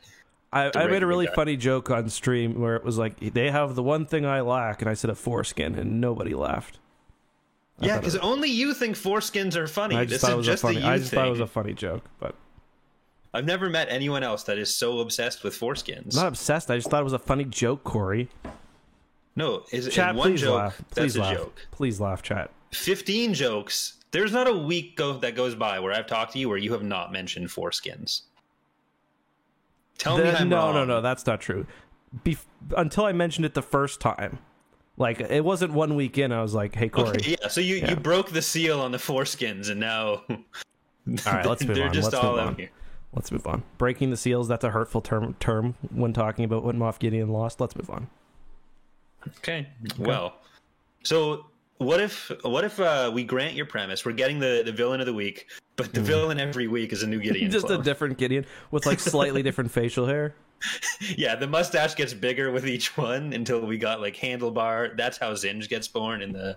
I, 0.53 0.71
I 0.75 0.87
made 0.89 1.03
a 1.03 1.07
really 1.07 1.27
guy. 1.27 1.35
funny 1.35 1.57
joke 1.57 1.91
on 1.91 2.09
stream 2.11 2.61
where 2.61 2.77
it 2.77 2.85
was 2.85 2.99
like 2.99 3.19
they 3.33 3.51
have 3.51 3.75
the 3.75 3.83
one 3.83 4.05
thing 4.05 4.27
I 4.27 4.43
lack, 4.43 4.83
and 4.83 4.91
I 4.91 4.95
said 4.95 5.09
a 5.09 5.15
foreskin, 5.15 5.77
and 5.77 6.01
nobody 6.01 6.35
laughed. 6.35 6.79
I 7.81 7.87
yeah, 7.87 7.99
because 7.99 8.17
only 8.17 8.51
you 8.51 8.75
think 8.75 8.97
foreskins 8.97 9.57
are 9.57 9.67
funny. 9.67 9.97
I 9.97 10.05
this 10.05 10.13
just 10.21 10.21
thought 10.23 10.31
it 10.31 10.35
is 10.35 10.37
was 10.39 10.47
just 10.47 10.65
a 10.65 10.67
funny. 10.67 10.83
I 10.83 10.99
just 10.99 11.11
thing. 11.11 11.19
thought 11.19 11.27
it 11.29 11.31
was 11.31 11.41
a 11.41 11.47
funny 11.47 11.73
joke, 11.73 12.05
but 12.19 12.35
I've 13.33 13.45
never 13.47 13.71
met 13.71 13.89
anyone 13.91 14.23
else 14.23 14.43
that 14.45 14.59
is 14.59 14.75
so 14.75 14.99
obsessed 15.01 15.43
with 15.45 15.59
foreskins. 15.59 16.15
I'm 16.17 16.23
not 16.25 16.27
obsessed. 16.29 16.71
I 16.71 16.77
just 16.77 16.91
thought 16.91 17.01
it 17.01 17.05
was 17.05 17.13
a 17.13 17.19
funny 17.19 17.45
joke, 17.45 17.85
Corey. 17.85 18.29
no, 19.37 19.65
is 19.73 19.87
it 19.87 19.93
Chat, 19.93 20.15
one 20.15 20.31
please 20.33 20.41
joke? 20.43 20.57
laugh. 20.57 20.83
Please 20.91 21.15
that's 21.15 21.17
a 21.17 21.21
laugh. 21.21 21.35
joke. 21.37 21.67
Please 21.71 22.01
laugh, 22.01 22.23
chat. 22.23 22.51
15 22.73 23.35
jokes. 23.35 23.95
There's 24.11 24.33
not 24.33 24.49
a 24.49 24.53
week 24.57 24.97
go 24.97 25.13
that 25.19 25.35
goes 25.37 25.55
by 25.55 25.79
where 25.81 25.93
I've 25.93 26.07
talked 26.07 26.33
to 26.33 26.39
you 26.39 26.49
where 26.49 26.59
you 26.59 26.73
have 26.73 26.83
not 26.83 27.13
mentioned 27.13 27.49
foreskins. 27.49 28.23
Tell 29.99 30.17
me 30.19 30.25
The- 30.25 30.41
I'm 30.41 30.49
no, 30.49 30.57
wrong. 30.57 30.75
no, 30.75 30.85
no, 30.85 31.01
that's 31.01 31.27
not 31.27 31.41
true. 31.41 31.67
Bef- 32.25 32.45
until 32.77 33.05
I 33.05 33.13
mentioned 33.13 33.47
it 33.47 33.55
the 33.55 33.63
first 33.63 34.01
time, 34.01 34.39
like 35.01 35.21
it 35.21 35.45
wasn't 35.45 35.73
one 35.73 35.97
week 35.97 36.19
in. 36.19 36.31
I 36.31 36.43
was 36.43 36.55
like, 36.55 36.75
"Hey, 36.75 36.89
Corey." 36.89 37.09
Okay, 37.09 37.37
yeah, 37.41 37.49
so 37.49 37.61
you, 37.61 37.77
Yeah. 37.77 37.91
you 37.91 37.97
broke 37.97 38.31
the 38.31 38.43
seal 38.43 38.81
on 38.81 38.93
the 38.93 38.99
foreskins 38.99 39.71
and 39.71 39.81
now 39.81 40.23
All 40.29 40.37
right, 41.27 41.45
let's 41.47 41.65
move 41.67 41.75
they're 41.77 41.89
on. 41.89 41.93
just 41.95 42.13
Let's 42.13 42.23
all 42.25 42.33
move 42.33 42.41
out 42.41 42.47
on. 42.49 42.55
here. 42.57 42.71
Let's 43.15 43.33
move 43.33 43.47
on. 43.47 43.65
Breaking 43.79 44.11
the 44.11 44.17
seals. 44.17 44.47
That's 44.47 44.63
a 44.63 44.71
hurtful 44.71 45.01
term 45.01 45.35
term 45.41 45.75
when 45.93 46.13
talking 46.13 46.45
about 46.45 46.63
what 46.63 46.77
Moff 46.77 46.99
Gideon 47.01 47.31
lost. 47.31 47.61
Let's 47.61 47.75
move 47.75 47.91
on. 47.91 48.07
Okay. 49.39 49.67
Well, 49.99 50.35
so 51.03 51.47
what 51.79 52.01
if 52.01 52.31
what 52.43 52.63
if 52.65 52.79
uh, 52.79 53.11
we 53.13 53.25
grant 53.25 53.55
your 53.55 53.67
premise? 53.67 54.05
We're 54.05 54.13
getting 54.13 54.39
the, 54.39 54.63
the 54.65 54.71
villain 54.73 55.01
of 55.01 55.07
the 55.07 55.15
week, 55.15 55.49
but 55.77 55.93
the 55.93 56.01
villain 56.01 56.39
every 56.39 56.69
week 56.69 56.93
is 56.93 57.03
a 57.03 57.07
new 57.07 57.19
Gideon. 57.23 57.51
Just 57.51 57.71
a 57.71 57.79
different 57.79 58.17
Gideon 58.19 58.45
with 58.71 58.87
like 58.87 59.01
slightly 59.01 59.43
different 59.43 59.71
facial 59.73 60.07
hair. 60.07 60.35
Yeah, 61.17 61.35
the 61.37 61.47
mustache 61.47 61.95
gets 61.95 62.13
bigger 62.13 62.51
with 62.51 62.67
each 62.67 62.97
one 62.97 63.33
until 63.33 63.61
we 63.65 63.79
got 63.79 64.01
like 64.01 64.17
handlebar. 64.17 64.97
That's 64.97 65.19
how 65.19 65.33
Zsinj 65.33 65.69
gets 65.69 65.89
born 65.89 66.23
in 66.23 66.33
the 66.33 66.57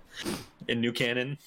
in 0.68 0.80
New 0.80 0.92
Canon. 0.92 1.38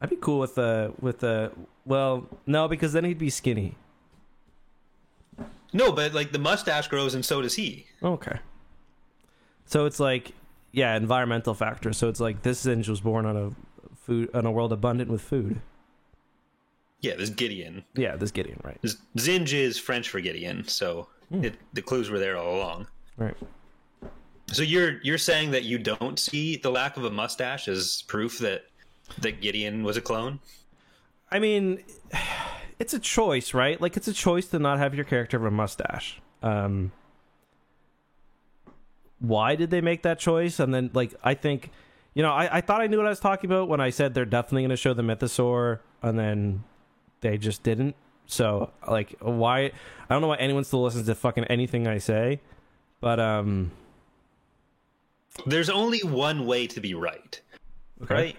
I'd 0.00 0.10
be 0.10 0.16
cool 0.16 0.40
with 0.40 0.56
the 0.56 0.92
with 1.00 1.20
the 1.20 1.52
well, 1.84 2.26
no, 2.46 2.68
because 2.68 2.92
then 2.92 3.04
he'd 3.04 3.18
be 3.18 3.30
skinny. 3.30 3.76
No, 5.72 5.92
but 5.92 6.14
like 6.14 6.32
the 6.32 6.38
mustache 6.38 6.88
grows 6.88 7.14
and 7.14 7.24
so 7.24 7.42
does 7.42 7.54
he. 7.54 7.86
Okay. 8.02 8.38
So 9.66 9.86
it's 9.86 9.98
like, 9.98 10.32
yeah, 10.72 10.96
environmental 10.96 11.54
factor. 11.54 11.92
So 11.92 12.08
it's 12.08 12.20
like 12.20 12.42
this 12.42 12.64
Zsinj 12.64 12.88
was 12.88 13.00
born 13.00 13.26
on 13.26 13.36
a 13.36 13.50
food 13.96 14.30
on 14.34 14.46
a 14.46 14.50
world 14.50 14.72
abundant 14.72 15.10
with 15.10 15.20
food. 15.20 15.60
Yeah, 17.00 17.16
this 17.16 17.28
Gideon. 17.30 17.84
Yeah, 17.94 18.16
this 18.16 18.30
Gideon, 18.30 18.60
right? 18.64 18.80
Zsinj 19.16 19.52
is 19.52 19.78
French 19.78 20.08
for 20.08 20.20
Gideon, 20.20 20.66
so 20.66 21.08
it, 21.30 21.54
the 21.72 21.82
clues 21.82 22.10
were 22.10 22.18
there 22.18 22.36
all 22.36 22.56
along. 22.56 22.86
Right. 23.16 23.36
So 24.48 24.62
you're 24.62 25.00
you're 25.02 25.18
saying 25.18 25.52
that 25.52 25.64
you 25.64 25.78
don't 25.78 26.18
see 26.18 26.56
the 26.56 26.70
lack 26.70 26.96
of 26.96 27.04
a 27.04 27.10
mustache 27.10 27.66
as 27.68 28.02
proof 28.02 28.38
that 28.38 28.64
that 29.18 29.40
Gideon 29.40 29.82
was 29.82 29.96
a 29.96 30.00
clone? 30.00 30.40
I 31.30 31.38
mean, 31.38 31.82
it's 32.78 32.94
a 32.94 32.98
choice, 32.98 33.54
right? 33.54 33.80
Like 33.80 33.96
it's 33.96 34.08
a 34.08 34.12
choice 34.12 34.46
to 34.48 34.58
not 34.58 34.78
have 34.78 34.94
your 34.94 35.04
character 35.04 35.38
have 35.38 35.46
a 35.46 35.50
mustache. 35.50 36.20
Um, 36.42 36.92
why 39.18 39.56
did 39.56 39.70
they 39.70 39.80
make 39.80 40.02
that 40.02 40.18
choice? 40.18 40.60
And 40.60 40.74
then, 40.74 40.90
like, 40.92 41.14
I 41.22 41.34
think, 41.34 41.70
you 42.12 42.22
know, 42.22 42.32
I, 42.32 42.58
I 42.58 42.60
thought 42.60 42.80
I 42.80 42.86
knew 42.86 42.98
what 42.98 43.06
I 43.06 43.10
was 43.10 43.20
talking 43.20 43.50
about 43.50 43.68
when 43.68 43.80
I 43.80 43.90
said 43.90 44.14
they're 44.14 44.24
definitely 44.24 44.62
going 44.62 44.70
to 44.70 44.76
show 44.76 44.92
the 44.92 45.02
mythosaur, 45.02 45.80
and 46.02 46.18
then 46.18 46.64
they 47.20 47.38
just 47.38 47.62
didn't. 47.62 47.96
So, 48.26 48.70
like, 48.88 49.14
why? 49.20 49.60
I 49.64 49.72
don't 50.08 50.22
know 50.22 50.28
why 50.28 50.36
anyone 50.36 50.64
still 50.64 50.82
listens 50.82 51.06
to 51.06 51.14
fucking 51.14 51.44
anything 51.44 51.86
I 51.86 51.98
say, 51.98 52.40
but 53.00 53.20
um, 53.20 53.70
There's 55.46 55.70
only 55.70 56.00
one 56.00 56.46
way 56.46 56.66
to 56.68 56.80
be 56.80 56.94
right, 56.94 57.40
okay. 58.02 58.14
right? 58.14 58.36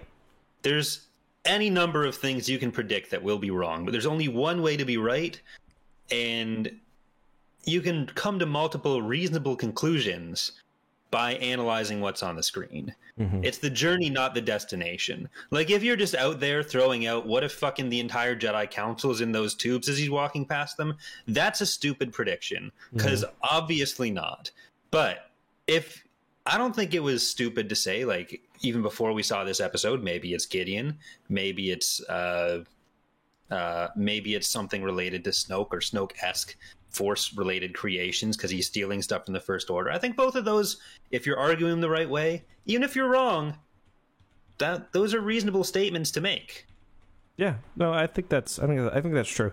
There's 0.62 1.06
any 1.44 1.70
number 1.70 2.04
of 2.04 2.16
things 2.16 2.48
you 2.48 2.58
can 2.58 2.72
predict 2.72 3.10
that 3.10 3.22
will 3.22 3.38
be 3.38 3.50
wrong, 3.50 3.84
but 3.84 3.92
there's 3.92 4.06
only 4.06 4.28
one 4.28 4.62
way 4.62 4.76
to 4.76 4.84
be 4.84 4.96
right, 4.96 5.40
and 6.10 6.70
you 7.64 7.80
can 7.80 8.06
come 8.06 8.38
to 8.38 8.46
multiple 8.46 9.02
reasonable 9.02 9.56
conclusions 9.56 10.52
by 11.10 11.34
analyzing 11.34 12.00
what's 12.00 12.22
on 12.22 12.36
the 12.36 12.42
screen. 12.42 12.94
Mhm. 13.18 13.44
It's 13.44 13.58
the 13.58 13.70
journey, 13.70 14.10
not 14.10 14.34
the 14.34 14.40
destination. 14.40 15.28
Like 15.50 15.70
if 15.70 15.82
you're 15.82 15.96
just 15.96 16.14
out 16.14 16.40
there 16.40 16.62
throwing 16.62 17.06
out, 17.06 17.26
what 17.26 17.44
if 17.44 17.52
fucking 17.52 17.88
the 17.88 18.00
entire 18.00 18.36
Jedi 18.36 18.70
Council 18.70 19.10
is 19.10 19.20
in 19.20 19.32
those 19.32 19.54
tubes 19.54 19.88
as 19.88 19.98
he's 19.98 20.10
walking 20.10 20.44
past 20.44 20.76
them? 20.76 20.96
That's 21.26 21.60
a 21.60 21.66
stupid 21.66 22.12
prediction 22.12 22.72
because 22.92 23.24
obviously 23.42 24.10
not. 24.10 24.50
But 24.90 25.30
if 25.66 26.04
I 26.44 26.58
don't 26.58 26.74
think 26.74 26.94
it 26.94 27.00
was 27.00 27.28
stupid 27.28 27.68
to 27.68 27.76
say, 27.76 28.04
like 28.04 28.42
even 28.60 28.82
before 28.82 29.12
we 29.12 29.22
saw 29.22 29.44
this 29.44 29.60
episode, 29.60 30.02
maybe 30.02 30.34
it's 30.34 30.46
Gideon, 30.46 30.98
maybe 31.28 31.70
it's 31.70 32.00
uh, 32.08 32.64
uh, 33.50 33.88
maybe 33.96 34.34
it's 34.34 34.48
something 34.48 34.82
related 34.82 35.24
to 35.24 35.30
Snoke 35.30 35.72
or 35.72 35.80
Snoke 35.80 36.12
esque 36.22 36.56
force 36.90 37.34
related 37.34 37.74
creations 37.74 38.36
because 38.36 38.50
he's 38.50 38.66
stealing 38.66 39.02
stuff 39.02 39.24
from 39.24 39.34
the 39.34 39.40
First 39.40 39.70
Order. 39.70 39.90
I 39.90 39.98
think 39.98 40.16
both 40.16 40.34
of 40.34 40.44
those, 40.44 40.78
if 41.10 41.26
you're 41.26 41.38
arguing 41.38 41.80
the 41.80 41.90
right 41.90 42.08
way, 42.08 42.44
even 42.64 42.82
if 42.82 42.96
you're 42.96 43.08
wrong, 43.08 43.58
that 44.58 44.92
those 44.92 45.14
are 45.14 45.20
reasonable 45.20 45.64
statements 45.64 46.10
to 46.12 46.20
make. 46.20 46.66
Yeah, 47.36 47.56
no, 47.76 47.92
I 47.92 48.06
think 48.06 48.28
that's 48.28 48.58
I 48.58 48.66
think 48.66 48.80
I 48.80 49.00
think 49.00 49.14
that's 49.14 49.30
true. 49.30 49.52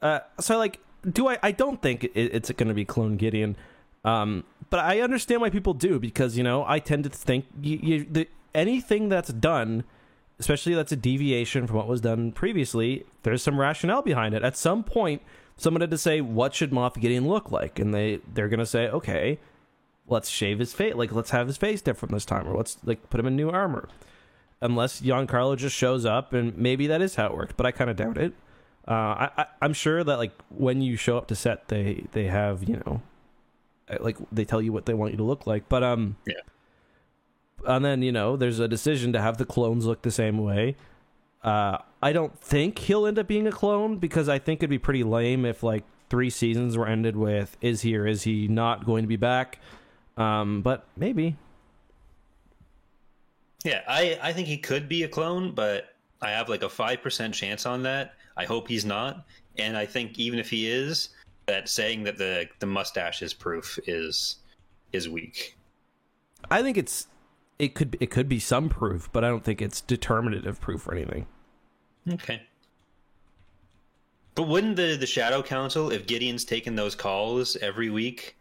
Uh, 0.00 0.20
so 0.40 0.56
like, 0.56 0.80
do 1.10 1.28
I? 1.28 1.38
I 1.42 1.52
don't 1.52 1.80
think 1.82 2.04
it, 2.04 2.10
it's 2.14 2.50
going 2.52 2.68
to 2.68 2.74
be 2.74 2.84
clone 2.84 3.16
Gideon, 3.16 3.56
um, 4.04 4.44
but 4.70 4.80
I 4.80 5.00
understand 5.00 5.42
why 5.42 5.50
people 5.50 5.74
do 5.74 5.98
because 5.98 6.36
you 6.36 6.42
know 6.42 6.64
I 6.66 6.78
tend 6.78 7.04
to 7.04 7.10
think 7.10 7.44
you, 7.60 7.78
you, 7.82 8.06
the, 8.10 8.28
anything 8.54 9.10
that's 9.10 9.30
done, 9.30 9.84
especially 10.38 10.74
that's 10.74 10.92
a 10.92 10.96
deviation 10.96 11.66
from 11.66 11.76
what 11.76 11.86
was 11.86 12.00
done 12.00 12.32
previously. 12.32 13.04
There's 13.24 13.42
some 13.42 13.60
rationale 13.60 14.02
behind 14.02 14.34
it. 14.34 14.42
At 14.42 14.56
some 14.56 14.82
point, 14.82 15.20
someone 15.56 15.80
had 15.80 15.90
to 15.90 15.98
say, 15.98 16.20
"What 16.20 16.54
should 16.54 16.70
Moff 16.70 17.00
Gideon 17.00 17.28
look 17.28 17.50
like?" 17.50 17.78
And 17.78 17.92
they 17.94 18.20
they're 18.32 18.48
going 18.48 18.60
to 18.60 18.66
say, 18.66 18.88
"Okay, 18.88 19.38
let's 20.08 20.28
shave 20.28 20.58
his 20.58 20.72
face. 20.72 20.94
Like 20.94 21.12
let's 21.12 21.30
have 21.30 21.46
his 21.46 21.56
face 21.56 21.80
different 21.82 22.12
this 22.12 22.24
time, 22.24 22.48
or 22.48 22.56
let's 22.56 22.78
like 22.84 23.08
put 23.10 23.20
him 23.20 23.26
in 23.26 23.36
new 23.36 23.50
armor." 23.50 23.88
unless 24.64 25.00
Giancarlo 25.00 25.56
just 25.56 25.74
shows 25.74 26.04
up, 26.06 26.32
and 26.32 26.56
maybe 26.56 26.86
that 26.86 27.02
is 27.02 27.16
how 27.16 27.26
it 27.26 27.34
worked, 27.36 27.56
but 27.56 27.66
I 27.66 27.72
kind 27.72 27.90
of 27.90 27.96
doubt 27.96 28.16
it. 28.16 28.32
Uh, 28.86 28.92
I, 28.92 29.30
I, 29.36 29.46
I'm 29.60 29.72
sure 29.72 30.04
that 30.04 30.18
like 30.18 30.30
when 30.50 30.80
you 30.80 30.96
show 30.96 31.18
up 31.18 31.26
to 31.28 31.34
set, 31.34 31.66
they 31.66 32.04
they 32.12 32.26
have 32.26 32.62
you 32.62 32.80
know, 32.86 33.02
uh, 33.88 33.96
like 34.00 34.16
they 34.30 34.44
tell 34.44 34.62
you 34.62 34.72
what 34.72 34.86
they 34.86 34.94
want 34.94 35.10
you 35.10 35.16
to 35.16 35.24
look 35.24 35.48
like, 35.48 35.68
but 35.68 35.82
um, 35.82 36.14
Yeah. 36.26 36.34
and 37.66 37.84
then 37.84 38.02
you 38.02 38.12
know 38.12 38.36
there's 38.36 38.60
a 38.60 38.68
decision 38.68 39.12
to 39.14 39.20
have 39.20 39.36
the 39.36 39.44
clones 39.44 39.84
look 39.84 40.02
the 40.02 40.12
same 40.12 40.38
way. 40.38 40.76
Uh, 41.42 41.78
I 42.02 42.12
don't 42.12 42.38
think 42.40 42.78
he'll 42.78 43.06
end 43.06 43.18
up 43.18 43.26
being 43.26 43.46
a 43.46 43.52
clone 43.52 43.96
because 43.96 44.28
I 44.28 44.38
think 44.38 44.60
it'd 44.60 44.70
be 44.70 44.78
pretty 44.78 45.02
lame 45.02 45.44
if 45.44 45.62
like 45.62 45.84
three 46.08 46.30
seasons 46.30 46.76
were 46.76 46.86
ended 46.86 47.16
with 47.16 47.56
is 47.60 47.82
he 47.82 47.96
or 47.96 48.06
is 48.06 48.22
he 48.22 48.46
not 48.48 48.84
going 48.84 49.02
to 49.02 49.08
be 49.08 49.16
back. 49.16 49.58
Um, 50.16 50.62
but 50.62 50.86
maybe 50.96 51.36
Yeah, 53.64 53.80
I, 53.88 54.18
I 54.22 54.32
think 54.32 54.46
he 54.46 54.58
could 54.58 54.88
be 54.88 55.04
a 55.04 55.08
clone, 55.08 55.52
but 55.52 55.94
I 56.20 56.30
have 56.30 56.48
like 56.48 56.62
a 56.62 56.68
5% 56.68 57.32
chance 57.32 57.66
on 57.66 57.82
that. 57.82 58.14
I 58.36 58.44
hope 58.44 58.68
he's 58.68 58.84
not. 58.84 59.24
And 59.58 59.76
I 59.76 59.86
think 59.86 60.18
even 60.18 60.38
if 60.38 60.48
he 60.48 60.68
is, 60.68 61.10
that 61.46 61.68
saying 61.68 62.04
that 62.04 62.16
the, 62.16 62.48
the 62.60 62.66
mustache 62.66 63.22
is 63.22 63.34
proof 63.34 63.78
is 63.86 64.36
is 64.92 65.08
weak. 65.08 65.56
I 66.50 66.62
think 66.62 66.76
it's 66.76 67.06
it 67.58 67.74
could 67.74 67.96
it 68.00 68.10
could 68.10 68.28
be 68.28 68.38
some 68.38 68.68
proof, 68.68 69.08
but 69.12 69.24
I 69.24 69.28
don't 69.28 69.44
think 69.44 69.62
it's 69.62 69.80
determinative 69.80 70.60
proof 70.60 70.86
or 70.86 70.94
anything. 70.94 71.26
Okay. 72.10 72.42
But 74.34 74.48
wouldn't 74.48 74.76
the, 74.76 74.96
the 74.96 75.06
Shadow 75.06 75.42
Council, 75.42 75.92
if 75.92 76.06
Gideon's 76.06 76.44
taking 76.44 76.74
those 76.74 76.94
calls 76.94 77.54
every 77.56 77.90
week 77.90 78.36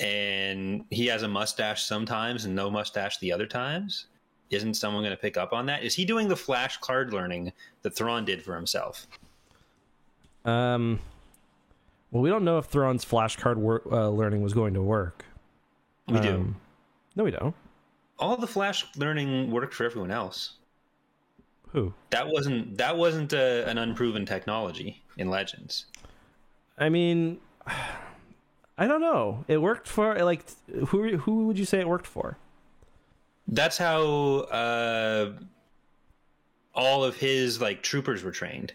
and 0.00 0.84
he 0.90 1.06
has 1.06 1.22
a 1.22 1.28
mustache 1.28 1.84
sometimes 1.84 2.46
and 2.46 2.54
no 2.54 2.68
mustache 2.70 3.18
the 3.18 3.32
other 3.32 3.46
times, 3.46 4.06
isn't 4.50 4.74
someone 4.74 5.02
going 5.02 5.12
to 5.12 5.20
pick 5.20 5.36
up 5.36 5.52
on 5.52 5.66
that? 5.66 5.84
Is 5.84 5.94
he 5.94 6.04
doing 6.04 6.26
the 6.26 6.36
flash 6.36 6.78
card 6.78 7.12
learning 7.12 7.52
that 7.82 7.94
Thrawn 7.94 8.24
did 8.24 8.42
for 8.42 8.56
himself? 8.56 9.06
Um, 10.44 10.98
well, 12.10 12.22
we 12.22 12.28
don't 12.28 12.44
know 12.44 12.58
if 12.58 12.66
Thrawn's 12.66 13.04
flashcard 13.04 13.56
wor- 13.56 13.82
uh, 13.92 14.08
learning 14.08 14.42
was 14.42 14.52
going 14.52 14.74
to 14.74 14.82
work. 14.82 15.24
We 16.08 16.18
do. 16.18 16.34
Um, 16.34 16.56
No, 17.14 17.22
we 17.24 17.30
don't. 17.30 17.54
All 18.20 18.36
the 18.36 18.46
flash 18.46 18.86
learning 18.96 19.50
worked 19.50 19.74
for 19.74 19.84
everyone 19.84 20.10
else. 20.10 20.54
Who? 21.72 21.94
That 22.10 22.28
wasn't 22.28 22.78
that 22.78 22.96
wasn't 22.96 23.32
a, 23.32 23.68
an 23.68 23.78
unproven 23.78 24.26
technology 24.26 25.02
in 25.16 25.30
Legends. 25.30 25.86
I 26.78 26.88
mean, 26.88 27.38
I 28.78 28.86
don't 28.86 29.00
know. 29.00 29.44
It 29.48 29.58
worked 29.58 29.88
for 29.88 30.18
like 30.24 30.44
who? 30.88 31.16
Who 31.18 31.46
would 31.46 31.58
you 31.58 31.64
say 31.64 31.80
it 31.80 31.88
worked 31.88 32.06
for? 32.06 32.38
That's 33.46 33.78
how 33.78 34.02
uh, 34.50 35.32
all 36.74 37.04
of 37.04 37.16
his 37.16 37.60
like 37.60 37.82
troopers 37.82 38.22
were 38.22 38.30
trained. 38.30 38.72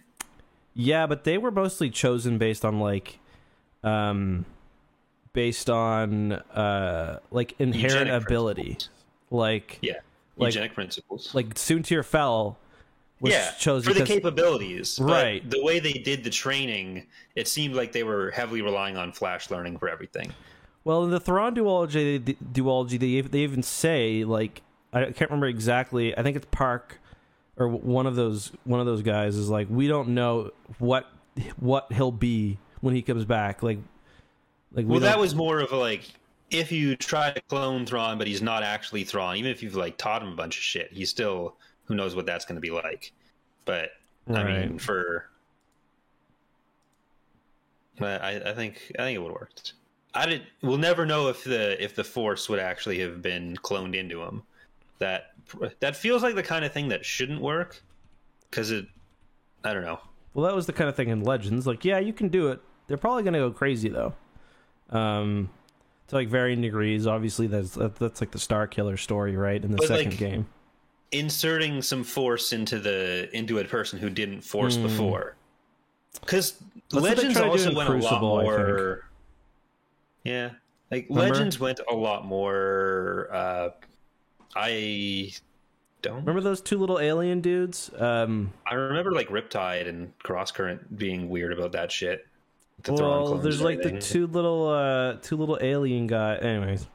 Yeah, 0.73 1.08
but 1.08 1.23
they 1.23 1.38
were 1.38 1.51
mostly 1.51 1.89
chosen 1.89 2.38
based 2.38 2.65
on 2.65 2.79
like, 2.79 3.19
um, 3.84 4.45
based 5.34 5.69
on 5.69 6.34
uh 6.34 7.19
like 7.31 7.55
inherent 7.60 8.08
Eugenic 8.08 8.23
ability. 8.23 8.63
principles. 8.63 8.94
Like 9.31 9.79
Yeah, 9.81 9.93
Like- 10.38 10.53
eugenic 10.53 10.73
principles. 10.73 11.33
like 11.33 11.57
soon 11.57 11.83
Soontir 11.83 12.03
Fel 12.05 12.57
was 13.21 13.31
yeah, 13.33 13.51
chosen 13.59 13.88
for 13.88 13.93
the 13.93 14.01
because- 14.03 14.15
capabilities. 14.15 14.97
but 14.99 15.05
Right. 15.11 15.49
the 15.49 15.63
way 15.63 15.79
they 15.79 15.93
did 15.93 16.23
the 16.23 16.29
training, 16.29 17.07
it 17.35 17.47
seemed 17.47 17.75
like 17.75 17.91
they 17.91 18.03
were 18.03 18.31
heavily 18.31 18.61
relying 18.61 18.97
on 18.97 19.11
flash 19.11 19.49
learning 19.49 19.77
for 19.77 19.88
everything. 19.89 20.33
Well, 20.83 21.03
in 21.05 21.11
the 21.11 21.19
Thrawn 21.19 21.55
duology, 21.55 22.23
the 22.23 22.38
duology, 22.53 22.99
they 22.99 23.21
they 23.21 23.39
even 23.39 23.63
say 23.63 24.23
like 24.23 24.61
I 24.93 25.05
can't 25.05 25.29
remember 25.31 25.47
exactly. 25.47 26.15
I 26.17 26.21
think 26.23 26.38
it's 26.38 26.45
Parck 26.47 26.97
or 27.57 27.67
one 27.67 28.05
of 28.05 28.15
those 28.15 28.51
one 28.65 28.79
of 28.79 28.85
those 28.85 29.01
guys 29.01 29.35
is 29.35 29.49
like 29.49 29.67
we 29.69 29.88
don't 29.88 30.09
know 30.09 30.51
what 30.77 31.07
what 31.59 31.91
he'll 31.91 32.11
be 32.11 32.59
when 32.81 32.93
he 32.93 33.01
comes 33.01 33.25
back. 33.25 33.63
Like 33.63 33.79
like 34.73 34.85
we 34.85 34.91
Well, 34.91 34.99
that 34.99 35.17
was 35.19 35.33
more 35.33 35.59
of 35.59 35.71
a 35.71 35.77
like 35.77 36.03
if 36.51 36.71
you 36.71 36.95
try 36.95 37.31
to 37.31 37.41
clone 37.41 37.86
Thrawn, 37.86 38.17
but 38.17 38.27
he's 38.27 38.41
not 38.41 38.63
actually 38.63 39.03
Thrawn. 39.03 39.36
Even 39.38 39.51
if 39.51 39.63
you've 39.63 39.75
like 39.75 39.97
taught 39.97 40.21
him 40.21 40.29
a 40.29 40.36
bunch 40.36 40.58
of 40.58 40.63
shit, 40.63 40.91
he's 40.91 41.10
still 41.10 41.55
who 41.86 41.95
knows 41.95 42.15
what 42.15 42.25
that's 42.25 42.45
going 42.45 42.55
to 42.55 42.62
be 42.62 42.71
like. 42.71 43.12
But 43.65 43.91
I 44.27 44.43
mean, 44.43 44.79
for 44.79 45.29
but 47.97 48.21
I, 48.21 48.41
I 48.51 48.53
think 48.53 48.91
I 48.99 49.03
think 49.03 49.15
it 49.15 49.21
would 49.21 49.31
work. 49.31 49.51
I 50.13 50.25
did. 50.25 50.43
We'll 50.62 50.77
never 50.77 51.05
know 51.05 51.27
if 51.27 51.43
the 51.43 51.81
if 51.84 51.95
the 51.95 52.03
Force 52.03 52.47
would 52.49 52.60
actually 52.60 52.99
have 52.99 53.21
been 53.21 53.55
cloned 53.58 53.95
into 53.95 54.21
him. 54.21 54.43
That 54.99 55.34
that 55.79 55.95
feels 55.95 56.23
like 56.23 56.36
the 56.36 56.43
kind 56.43 56.63
of 56.65 56.71
thing 56.71 56.89
that 56.89 57.05
shouldn't 57.05 57.41
work 57.41 57.81
because 58.49 58.71
it. 58.71 58.88
I 59.63 59.73
don't 59.73 59.84
know. 59.84 59.99
well, 60.36 60.45
that 60.45 60.55
was 60.55 60.67
the 60.67 60.73
kind 60.73 60.89
of 60.89 60.95
thing 60.95 61.10
in 61.10 61.23
Legends. 61.23 61.65
Like, 61.65 61.84
yeah, 61.84 61.97
you 61.97 62.13
can 62.13 62.27
do 62.29 62.49
it. 62.49 62.62
They're 62.88 62.97
probably 62.97 63.23
gonna 63.23 63.39
go 63.39 63.51
crazy 63.51 63.89
though. 63.89 64.13
Um, 64.91 65.49
to 66.08 66.15
like 66.15 66.28
varying 66.28 66.62
degrees. 66.62 67.08
Obviously, 67.08 67.48
that's 67.48 67.72
that's 67.76 68.22
like 68.22 68.32
the 68.32 68.39
Starkiller 68.39 68.98
story, 69.00 69.36
right? 69.36 69.63
In 69.63 69.72
the 69.72 69.78
But, 69.78 69.88
second 69.88 70.12
like, 70.12 70.20
game. 70.20 70.48
inserting 71.12 71.82
some 71.82 72.04
force 72.04 72.54
into 72.54 72.80
the 72.80 73.30
into 73.36 73.60
a 73.60 73.63
person 73.65 74.00
who 74.00 74.10
didn't 74.10 74.41
force 74.41 74.78
before. 74.78 75.36
Because 76.22 76.56
Legends 76.91 77.34
try 77.34 77.44
to 77.44 77.48
do 77.48 77.52
also 77.52 77.74
went 77.76 77.89
Crucible, 77.89 78.34
a 78.34 78.36
lot 78.36 78.44
more. 78.44 79.06
Yeah, 80.24 80.52
like 80.91 81.08
Remember? 81.10 81.34
Legends 81.34 81.60
went 81.60 81.80
a 81.89 81.94
lot 81.96 82.26
more. 82.26 83.28
Uh, 83.32 83.70
I 84.56 85.32
don't. 86.02 86.20
Remember 86.20 86.41
those 86.41 86.62
two 86.62 86.78
little 86.78 87.00
alien 87.00 87.41
dudes? 87.41 87.91
Um, 87.98 88.54
I 88.65 88.76
remember 88.76 89.12
like 89.12 89.28
Riptide 89.28 89.88
and 89.89 90.18
Crosscurrent 90.20 90.98
being 90.98 91.30
weird 91.30 91.52
about 91.52 91.74
that 91.74 91.91
shit. 91.91 92.26
The 92.83 92.93
well, 92.93 93.38
there's 93.38 93.61
like 93.61 93.81
the 93.81 93.99
two 93.99 94.27
little 94.27 94.67
uh 94.67 95.13
two 95.21 95.38
little 95.38 95.57
alien 95.61 96.07
guy. 96.07 96.35
Anyways, 96.35 96.88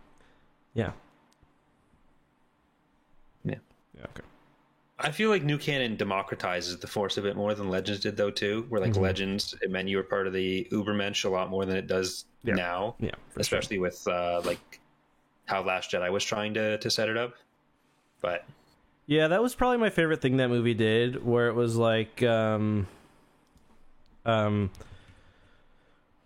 yeah. 0.74 0.92
Yeah. 3.44 3.56
Yeah. 3.96 4.04
Okay. 4.04 4.22
I 4.98 5.10
feel 5.10 5.30
like 5.30 5.42
new 5.42 5.56
canon 5.58 5.96
democratizes 5.96 6.78
the 6.80 6.86
Force 6.86 7.16
a 7.16 7.22
bit 7.22 7.34
more 7.34 7.54
than 7.54 7.70
Legends 7.70 8.02
did, 8.02 8.16
though. 8.16 8.30
Too, 8.30 8.66
where 8.68 8.80
like 8.80 8.92
Mhm. 8.92 9.00
Legends, 9.00 9.54
it 9.62 9.70
meant 9.70 9.88
you 9.88 9.96
were 9.96 10.02
part 10.02 10.26
of 10.26 10.32
the 10.34 10.68
Ubermensch 10.70 11.24
a 11.24 11.28
lot 11.28 11.48
more 11.48 11.64
than 11.64 11.76
it 11.76 11.86
does 11.86 12.26
Yeah. 12.44 12.54
now, 12.54 12.96
Yeah. 13.00 13.10
for 13.28 13.34
sure. 13.34 13.40
especially 13.40 13.78
with 13.78 14.06
uh, 14.06 14.42
like 14.44 14.78
how 15.46 15.62
Last 15.62 15.90
Jedi 15.90 16.12
was 16.12 16.24
trying 16.24 16.54
to 16.54 16.78
to 16.78 16.90
set 16.90 17.08
it 17.08 17.16
up. 17.16 17.32
But 18.20 18.44
Yeah, 19.06 19.26
that 19.28 19.42
was 19.42 19.54
probably 19.56 19.78
my 19.78 19.90
favorite 19.90 20.20
thing 20.20 20.36
that 20.36 20.48
movie 20.50 20.74
did, 20.74 21.24
where 21.24 21.48
it 21.48 21.54
was 21.54 21.76
like, 21.76 22.22
um, 22.22 22.86
um, 24.26 24.70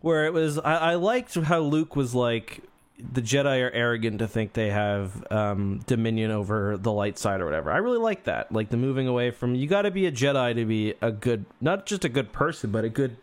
where 0.04 0.26
it 0.26 0.32
was. 0.32 0.58
I, 0.58 0.76
I 0.76 0.94
liked 0.94 1.34
how 1.34 1.60
Luke 1.60 1.96
was 1.96 2.14
like, 2.14 2.60
the 2.98 3.22
Jedi 3.22 3.60
are 3.66 3.70
arrogant 3.70 4.20
to 4.20 4.28
think 4.28 4.52
they 4.52 4.70
have 4.70 5.26
um, 5.32 5.80
dominion 5.86 6.30
over 6.30 6.76
the 6.76 6.92
light 6.92 7.18
side 7.18 7.40
or 7.40 7.44
whatever. 7.44 7.72
I 7.72 7.78
really 7.78 7.98
like 7.98 8.24
that, 8.24 8.52
like 8.52 8.70
the 8.70 8.76
moving 8.76 9.08
away 9.08 9.30
from. 9.30 9.54
You 9.54 9.66
got 9.66 9.82
to 9.82 9.90
be 9.90 10.06
a 10.06 10.12
Jedi 10.12 10.54
to 10.54 10.64
be 10.64 10.94
a 11.00 11.10
good, 11.10 11.46
not 11.60 11.86
just 11.86 12.04
a 12.04 12.08
good 12.08 12.32
person, 12.32 12.70
but 12.70 12.84
a 12.84 12.88
good 12.88 13.16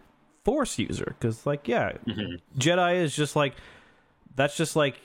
Force 0.44 0.80
user. 0.80 1.16
Because, 1.20 1.46
like, 1.46 1.68
yeah, 1.68 1.92
mhm. 2.08 2.42
Jedi 2.58 2.96
is 2.96 3.16
just 3.16 3.36
like 3.36 3.54
that's 4.36 4.58
just 4.58 4.76
like 4.76 4.96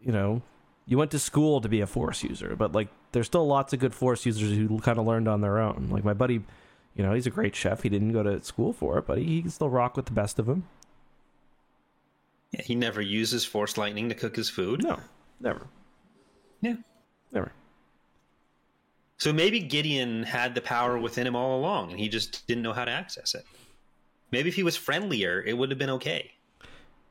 you 0.00 0.12
know 0.12 0.42
you 0.86 0.98
went 0.98 1.10
to 1.10 1.18
school 1.18 1.60
to 1.60 1.68
be 1.68 1.80
a 1.80 1.86
force 1.86 2.22
user 2.22 2.54
but 2.56 2.72
like 2.72 2.88
there's 3.12 3.26
still 3.26 3.46
lots 3.46 3.72
of 3.72 3.78
good 3.78 3.94
force 3.94 4.26
users 4.26 4.56
who 4.56 4.78
kind 4.80 4.98
of 4.98 5.06
learned 5.06 5.28
on 5.28 5.40
their 5.40 5.58
own 5.58 5.88
like 5.90 6.04
my 6.04 6.12
buddy 6.12 6.42
you 6.94 7.02
know 7.02 7.14
he's 7.14 7.26
a 7.26 7.30
great 7.30 7.56
chef 7.56 7.82
he 7.82 7.88
didn't 7.88 8.12
go 8.12 8.22
to 8.22 8.42
school 8.44 8.72
for 8.72 8.98
it 8.98 9.06
but 9.06 9.18
he, 9.18 9.24
he 9.24 9.42
can 9.42 9.50
still 9.50 9.70
rock 9.70 9.96
with 9.96 10.06
the 10.06 10.12
best 10.12 10.38
of 10.38 10.46
them 10.46 10.64
yeah, 12.54 12.62
he 12.62 12.74
never 12.74 13.00
uses 13.00 13.44
Force 13.44 13.76
lightning 13.76 14.08
to 14.08 14.14
cook 14.14 14.36
his 14.36 14.48
food. 14.50 14.82
no 14.82 14.98
never 15.40 15.66
Yeah. 16.60 16.76
never 17.32 17.52
So 19.18 19.32
maybe 19.32 19.60
Gideon 19.60 20.22
had 20.24 20.54
the 20.54 20.60
power 20.60 20.98
within 20.98 21.26
him 21.26 21.36
all 21.36 21.58
along, 21.58 21.90
and 21.90 22.00
he 22.00 22.08
just 22.08 22.46
didn't 22.46 22.62
know 22.62 22.72
how 22.72 22.84
to 22.84 22.90
access 22.90 23.34
it. 23.34 23.44
Maybe 24.30 24.48
if 24.48 24.54
he 24.56 24.62
was 24.64 24.76
friendlier, 24.76 25.42
it 25.46 25.56
would 25.56 25.70
have 25.70 25.78
been 25.78 25.90
okay. 25.90 26.32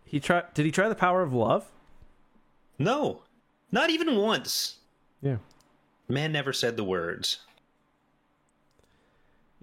he 0.05 0.19
tried 0.19 0.53
did 0.53 0.65
he 0.65 0.71
try 0.71 0.87
the 0.89 0.95
power 0.95 1.21
of 1.23 1.33
love 1.33 1.65
No, 2.77 3.21
not 3.71 3.89
even 3.89 4.15
once. 4.17 4.77
yeah 5.21 5.37
Man 6.09 6.31
never 6.31 6.53
said 6.53 6.75
the 6.77 6.83
words. 6.83 7.39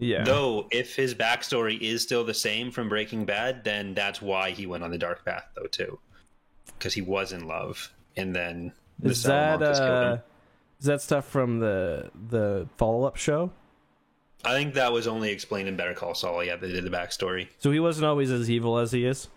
Yeah 0.01 0.25
Though, 0.25 0.67
if 0.73 0.97
his 0.97 1.15
backstory 1.15 1.81
is 1.81 2.03
still 2.03 2.25
the 2.25 2.35
same 2.35 2.71
from 2.71 2.89
Breaking 2.89 3.25
Bad, 3.25 3.63
then 3.65 3.95
that's 3.95 4.21
why 4.21 4.51
he 4.51 4.67
went 4.67 4.83
on 4.83 4.91
the 4.91 4.99
dark 4.99 5.25
path, 5.25 5.45
though, 5.55 5.67
too. 5.67 5.99
Because 6.79 6.95
he 6.95 7.03
was 7.03 7.33
in 7.33 7.47
love, 7.47 7.93
and 8.17 8.35
then 8.35 8.73
the 8.99 9.11
is 9.11 9.23
that 9.25 9.63
uh 9.63 10.19
is 10.81 10.87
that 10.87 11.03
stuff 11.03 11.27
from 11.27 11.59
the 11.61 12.11
the 12.31 12.67
follow-up 12.79 13.17
show 13.17 13.51
I 14.43 14.55
think 14.55 14.73
that 14.75 14.91
was 14.93 15.07
only 15.07 15.31
explained 15.31 15.69
in 15.69 15.77
Better 15.77 15.93
Call 15.93 16.15
Saul. 16.15 16.43
Yeah, 16.43 16.57
they 16.57 16.73
did 16.73 16.85
the 16.85 16.91
backstory. 16.91 17.49
so 17.59 17.71
he 17.71 17.81
wasn't 17.81 18.07
always 18.07 18.31
as 18.31 18.49
evil 18.51 18.79
as 18.79 18.91
he 18.93 19.05
is 19.05 19.29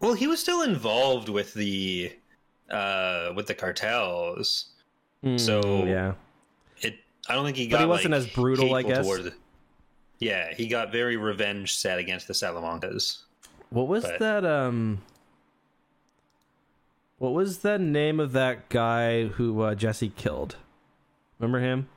Well, 0.00 0.12
he 0.14 0.26
was 0.26 0.40
still 0.40 0.60
involved 0.62 1.28
with 1.30 1.54
the 1.54 2.12
uh 2.70 3.32
with 3.34 3.46
the 3.46 3.54
cartels. 3.54 4.66
So- 5.36 5.62
Mm, 5.62 5.88
yeah 5.88 6.10
It. 6.10 6.14
I 7.28 7.34
don't 7.34 7.44
think 7.44 7.56
he 7.56 7.66
got. 7.66 7.78
But 7.78 7.82
he 7.84 7.88
wasn't 7.88 8.12
like, 8.12 8.18
as 8.22 8.26
brutal, 8.28 8.74
I 8.74 8.82
guess. 8.82 9.04
toward- 9.04 9.32
yeah, 10.18 10.54
he 10.54 10.66
got 10.68 10.92
very 10.92 11.16
revenge 11.16 11.74
set 11.76 11.98
against 11.98 12.28
the 12.28 12.34
Salamancas. 12.34 13.22
What 13.70 13.88
was 13.88 14.04
But- 14.04 14.18
that? 14.20 14.44
Um, 14.44 15.02
what 17.18 17.32
was 17.32 17.58
the 17.58 17.78
name 17.78 18.20
of 18.20 18.32
that 18.32 18.68
guy 18.68 19.24
who 19.26 19.60
uh, 19.62 19.74
Jesse 19.74 20.10
killed? 20.10 20.56
Remember 21.38 21.60
him? 21.60 21.88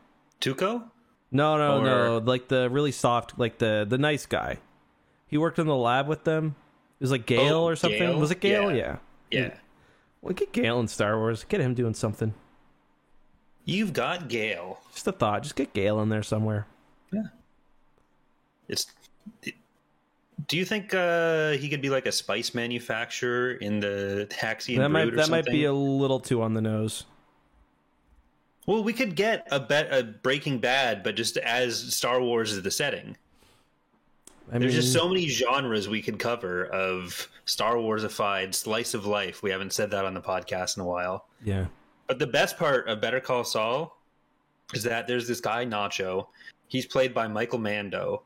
Tuco? 0.42 0.84
No, 1.32 1.58
no, 1.58 1.80
Or- 1.80 1.84
no. 1.84 2.18
Like 2.20 2.48
the 2.48 2.70
really 2.70 2.92
soft, 2.92 3.38
like 3.38 3.58
the 3.58 3.86
the 3.88 3.98
nice 3.98 4.26
guy. 4.26 4.58
He 5.28 5.38
worked 5.38 5.60
in 5.60 5.68
the 5.68 5.76
lab 5.76 6.08
with 6.08 6.24
them. 6.24 6.56
It 7.00 7.04
was 7.04 7.12
like 7.12 7.26
Gale 7.26 7.56
Oh, 7.58 7.68
or 7.68 7.76
something. 7.76 8.00
Gale? 8.00 8.18
Was 8.20 8.32
it 8.32 8.40
Gale? 8.40 8.72
Yeah. 8.72 8.98
Yeah. 9.30 9.40
Yeah. 9.42 9.54
Well, 10.22 10.34
get 10.34 10.52
Gale 10.54 10.80
in 10.80 10.88
Star 10.88 11.18
Wars. 11.18 11.44
Get 11.44 11.60
him 11.60 11.74
doing 11.74 11.94
something. 11.94 12.34
You've 13.67 13.91
got 13.91 14.30
Gale. 14.30 14.80
Just 14.93 15.08
a 15.08 15.12
thought. 15.12 15.43
Just 15.43 15.56
get 15.58 15.73
Gale 15.73 15.99
in 16.01 16.08
there 16.08 16.23
somewhere. 16.23 16.65
Yeah. 17.12 17.23
It's. 18.67 18.88
it- 19.43 19.56
do 20.47 20.56
you 20.56 20.63
think 20.65 20.93
uh, 20.93 21.51
he 21.53 21.67
could 21.67 21.82
be 21.82 21.89
like 21.89 22.06
a 22.06 22.12
spice 22.12 22.53
manufacturer 22.53 23.53
in 23.53 23.80
the 23.82 24.27
Haxian 24.32 24.77
that 24.77 24.89
might 24.89 25.13
that 25.15 25.30
might 25.30 25.45
be 25.45 25.65
a 25.65 25.73
little 25.73 26.19
too 26.19 26.41
on 26.43 26.53
the 26.53 26.62
nose. 26.62 27.06
Well, 28.67 28.84
we 28.84 28.93
could 28.93 29.15
get 29.15 29.47
a 29.51 29.60
bet 29.60 29.91
a 29.93 30.03
Breaking 30.03 30.60
Bad, 30.60 31.01
but 31.03 31.15
just 31.15 31.38
as 31.38 31.93
Star 31.93 32.21
Wars 32.21 32.51
is 32.53 32.62
the 32.62 32.71
setting. 32.71 33.17
I 34.49 34.60
There's 34.60 34.73
mean, 34.73 34.82
just 34.82 34.93
so 34.93 35.10
many 35.10 35.27
genres 35.27 35.89
we 35.89 36.01
could 36.01 36.19
cover 36.19 36.65
of 36.67 37.30
Star 37.45 37.75
Warsified 37.75 38.53
slice 38.53 38.93
of 38.93 39.06
life. 39.06 39.41
We 39.43 39.49
haven't 39.49 39.73
said 39.73 39.91
that 39.91 40.06
on 40.06 40.13
the 40.13 40.21
podcast 40.21 40.77
in 40.77 40.84
a 40.84 40.86
while. 40.86 41.25
yeah. 41.43 41.65
But 42.08 42.20
the 42.20 42.28
best 42.28 42.58
part 42.58 42.88
of 42.88 43.02
Better 43.02 43.20
Call 43.20 43.43
Saul 43.43 43.98
is 44.74 44.84
that 44.84 45.08
there's 45.08 45.28
this 45.28 45.39
guy 45.41 45.65
Nacho. 45.65 46.28
He's 46.67 46.86
played 46.86 47.13
by 47.13 47.28
Michael 47.28 47.60
Mando, 47.60 48.24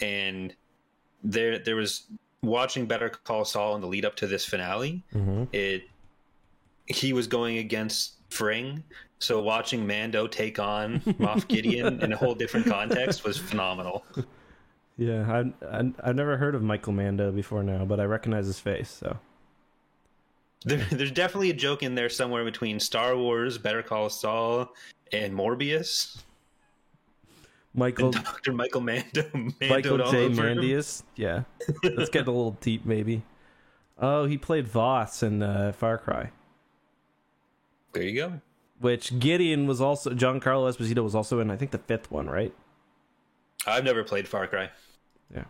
and 0.00 0.54
there 1.22 1.58
there 1.58 1.76
was 1.76 2.04
watching 2.42 2.86
Better 2.86 3.08
Call 3.10 3.44
Saul 3.44 3.74
in 3.74 3.80
the 3.80 3.86
lead 3.86 4.04
up 4.04 4.16
to 4.16 4.26
this 4.26 4.44
finale. 4.44 5.02
hmm 5.12 5.44
It 5.52 5.84
he 6.86 7.12
was 7.12 7.26
going 7.26 7.58
against 7.58 8.14
Fring, 8.30 8.82
so 9.18 9.42
watching 9.42 9.86
Mando 9.86 10.26
take 10.26 10.58
on 10.58 11.00
Moff 11.20 11.46
Gideon 11.48 12.00
in 12.02 12.12
a 12.12 12.16
whole 12.16 12.34
different 12.34 12.66
context 12.66 13.24
was 13.24 13.36
phenomenal. 13.36 14.04
Yeah, 14.96 15.30
I've, 15.32 15.52
I've 15.70 15.92
I've 16.02 16.16
never 16.16 16.36
heard 16.36 16.54
of 16.54 16.62
Michael 16.62 16.92
Mando 16.92 17.30
before 17.30 17.62
now, 17.62 17.84
but 17.84 18.00
I 18.00 18.04
recognize 18.04 18.46
his 18.46 18.58
face. 18.60 18.90
So 18.90 19.18
There, 20.64 20.78
there's 20.90 21.12
definitely 21.12 21.50
a 21.50 21.54
joke 21.54 21.82
in 21.82 21.94
there 21.94 22.08
somewhere 22.08 22.44
between 22.44 22.80
Star 22.80 23.16
Wars, 23.16 23.58
Better 23.58 23.82
Call 23.82 24.10
Saul, 24.10 24.74
and 25.12 25.32
Morbius. 25.32 26.22
Michael 27.74 28.06
And 28.06 28.24
Dr. 28.24 28.52
Michael 28.52 28.80
Mando. 28.80 29.22
Mandoed 29.34 29.70
Michael 29.70 29.98
J. 30.10 30.28
Mandius. 30.30 31.02
Yeah, 31.16 31.42
let's 31.84 32.10
get 32.10 32.26
a 32.26 32.30
little 32.30 32.52
deep, 32.60 32.84
maybe. 32.84 33.22
Oh, 34.00 34.26
he 34.26 34.36
played 34.38 34.66
Vaas 34.66 35.22
in 35.22 35.42
uh, 35.42 35.72
Far 35.72 35.98
Cry, 35.98 36.30
There 37.92 38.02
you 38.02 38.14
go. 38.14 38.40
which 38.80 39.18
Gideon 39.18 39.66
was 39.66 39.80
also 39.80 40.10
Giancarlo 40.10 40.72
Esposito 40.72 41.02
was 41.02 41.14
also 41.14 41.40
in. 41.40 41.50
I 41.50 41.56
think 41.56 41.70
the 41.72 41.78
fifth 41.78 42.10
one, 42.10 42.28
right? 42.28 42.54
I've 43.66 43.84
never 43.84 44.02
played 44.04 44.26
Far 44.28 44.46
Cry. 44.46 44.70
Yeah. 45.34 45.44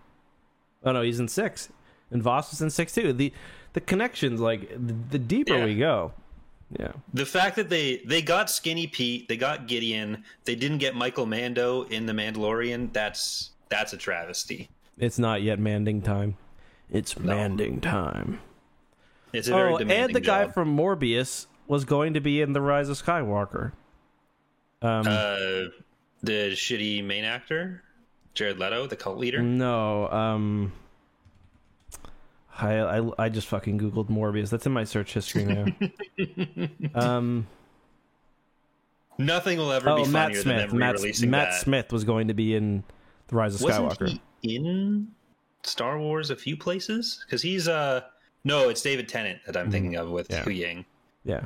Oh 0.84 0.92
no, 0.92 1.02
he's 1.02 1.20
in 1.20 1.28
six, 1.28 1.70
and 2.10 2.22
Vaas 2.22 2.50
was 2.50 2.60
in 2.62 2.70
six 2.70 2.92
too. 2.94 3.12
The 3.12 3.32
the 3.78 3.84
connections, 3.86 4.40
like 4.40 4.68
the, 4.70 4.94
the 5.10 5.18
deeper 5.20 5.56
Yeah. 5.56 5.64
we 5.64 5.76
go, 5.76 6.12
yeah, 6.78 6.92
The 7.14 7.24
fact 7.24 7.54
that 7.56 7.68
they 7.70 7.98
they 8.04 8.20
got 8.22 8.50
Skinny 8.50 8.88
Pete, 8.88 9.28
they 9.28 9.36
got 9.36 9.68
Gideon, 9.68 10.24
they 10.44 10.56
didn't 10.56 10.78
get 10.78 10.96
Michael 10.96 11.26
Mando 11.26 11.82
in 11.84 12.06
The 12.06 12.12
Mandalorian. 12.12 12.92
That's 12.92 13.50
that's 13.68 13.92
a 13.92 13.96
travesty. 13.96 14.68
it's 14.98 15.18
not 15.18 15.42
yet 15.42 15.58
manding 15.60 16.02
time. 16.02 16.36
It's 16.90 17.16
No. 17.18 17.36
manding 17.36 17.80
time. 17.80 18.40
It's 19.32 19.46
a 19.46 19.52
very 19.52 19.74
Oh, 19.74 19.78
demanding 19.78 20.04
and 20.06 20.14
the 20.16 20.20
guy 20.20 20.48
from 20.48 20.76
Morbius 20.76 21.46
was 21.68 21.84
going 21.84 22.14
to 22.14 22.20
be 22.20 22.40
in 22.40 22.52
the 22.52 22.60
Rise 22.60 22.88
of 22.88 23.00
Skywalker. 23.00 23.72
Um, 24.82 25.06
uh, 25.06 25.70
the 26.22 26.50
shitty 26.54 27.04
main 27.04 27.24
actor, 27.24 27.82
Jared 28.34 28.58
Leto, 28.58 28.86
the 28.88 28.96
cult 28.96 29.18
leader. 29.18 29.40
no, 29.42 30.08
um, 30.10 30.72
I, 32.58 32.98
I 32.98 33.10
I 33.18 33.28
just 33.28 33.46
fucking 33.48 33.78
googled 33.78 34.08
Morbius. 34.08 34.50
That's 34.50 34.66
in 34.66 34.72
my 34.72 34.84
search 34.84 35.14
history 35.14 35.44
now. 35.44 35.66
um, 36.94 37.46
Nothing 39.18 39.58
will 39.58 39.72
ever 39.72 39.90
oh, 39.90 40.04
be 40.04 40.10
Matt 40.10 40.36
funnier 40.36 40.42
than 40.42 40.68
Smith. 40.70 40.72
Matt, 40.72 41.28
Matt. 41.28 41.54
Smith 41.54 41.92
was 41.92 42.04
going 42.04 42.28
to 42.28 42.34
be 42.34 42.54
in 42.54 42.84
the 43.28 43.36
Rise 43.36 43.54
of 43.56 43.62
Wasn't 43.62 43.90
Skywalker. 43.90 44.20
he 44.42 44.56
in 44.56 45.08
Star 45.64 45.98
Wars 45.98 46.30
a 46.30 46.36
few 46.36 46.56
places? 46.56 47.24
Because 47.26 47.42
he's 47.42 47.68
uh 47.68 48.02
no, 48.44 48.68
it's 48.68 48.82
David 48.82 49.08
Tennant 49.08 49.40
that 49.46 49.56
I'm 49.56 49.70
thinking 49.70 49.96
of 49.96 50.08
with 50.08 50.28
Mm-hmm. 50.28 50.50
Yeah. 50.50 50.72
Huyang. 50.72 50.84
Yeah, 51.24 51.40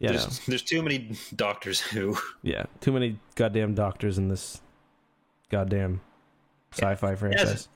yeah, 0.00 0.10
no. 0.10 0.16
There's 0.18 0.46
there's 0.46 0.62
too 0.62 0.82
many 0.82 1.12
Doctors 1.36 1.80
Who. 1.80 2.16
yeah. 2.42 2.64
Too 2.80 2.92
many 2.92 3.18
goddamn 3.36 3.74
doctors 3.74 4.18
in 4.18 4.28
this 4.28 4.60
goddamn 5.50 6.00
sci-fi 6.72 7.14
franchise. 7.14 7.68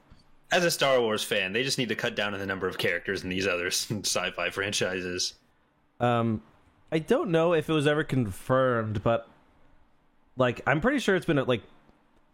As 0.52 0.64
a 0.64 0.70
Star 0.70 1.00
Wars 1.00 1.24
fan, 1.24 1.52
they 1.52 1.64
just 1.64 1.78
need 1.78 1.88
to 1.88 1.96
cut 1.96 2.14
down 2.14 2.32
on 2.34 2.40
the 2.40 2.46
number 2.46 2.68
of 2.68 2.78
characters 2.78 3.24
in 3.24 3.30
these 3.30 3.46
other 3.46 3.66
sci-fi 3.70 4.50
franchises. 4.50 5.34
Um, 6.00 6.42
I 6.92 6.98
don't 6.98 7.30
know 7.30 7.54
if 7.54 7.68
it 7.68 7.72
was 7.72 7.86
ever 7.86 8.04
confirmed, 8.04 9.02
but 9.02 9.28
like 10.36 10.60
I'm 10.66 10.80
pretty 10.80 10.98
sure 10.98 11.16
it's 11.16 11.26
been 11.26 11.44
like 11.44 11.62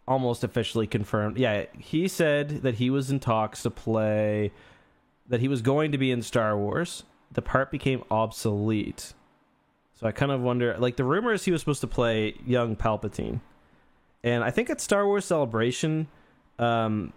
almost 0.07 0.43
officially 0.43 0.87
confirmed. 0.87 1.37
Yeah, 1.37 1.65
he 1.79 2.07
said 2.07 2.63
that 2.63 2.75
he 2.75 2.89
was 2.89 3.09
in 3.09 3.19
talks 3.19 3.63
to 3.63 3.69
play 3.69 4.51
that 5.27 5.39
he 5.39 5.47
was 5.47 5.61
going 5.61 5.91
to 5.93 5.97
be 5.97 6.11
in 6.11 6.21
Star 6.21 6.57
Wars. 6.57 7.03
The 7.31 7.41
part 7.41 7.71
became 7.71 8.03
obsolete. 8.11 9.13
So 9.95 10.07
I 10.07 10.11
kind 10.11 10.31
of 10.31 10.41
wonder 10.41 10.75
like 10.77 10.95
the 10.95 11.05
rumor 11.05 11.33
is 11.33 11.45
he 11.45 11.51
was 11.51 11.61
supposed 11.61 11.81
to 11.81 11.87
play 11.87 12.35
young 12.45 12.75
Palpatine. 12.75 13.39
And 14.23 14.43
I 14.43 14.51
think 14.51 14.69
at 14.69 14.81
Star 14.81 15.05
Wars 15.05 15.25
Celebration 15.25 16.07
um 16.59 17.13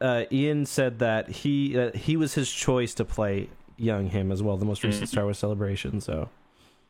uh, 0.00 0.24
Ian 0.32 0.66
said 0.66 0.98
that 1.00 1.28
he 1.28 1.78
uh, 1.78 1.92
he 1.92 2.16
was 2.16 2.34
his 2.34 2.50
choice 2.50 2.94
to 2.94 3.04
play 3.04 3.48
young 3.76 4.08
him 4.08 4.30
as 4.32 4.42
well, 4.42 4.56
the 4.56 4.64
most 4.64 4.82
recent 4.84 5.04
Mhm. 5.04 5.08
Star 5.08 5.24
Wars 5.24 5.38
Celebration. 5.38 6.00
So 6.00 6.28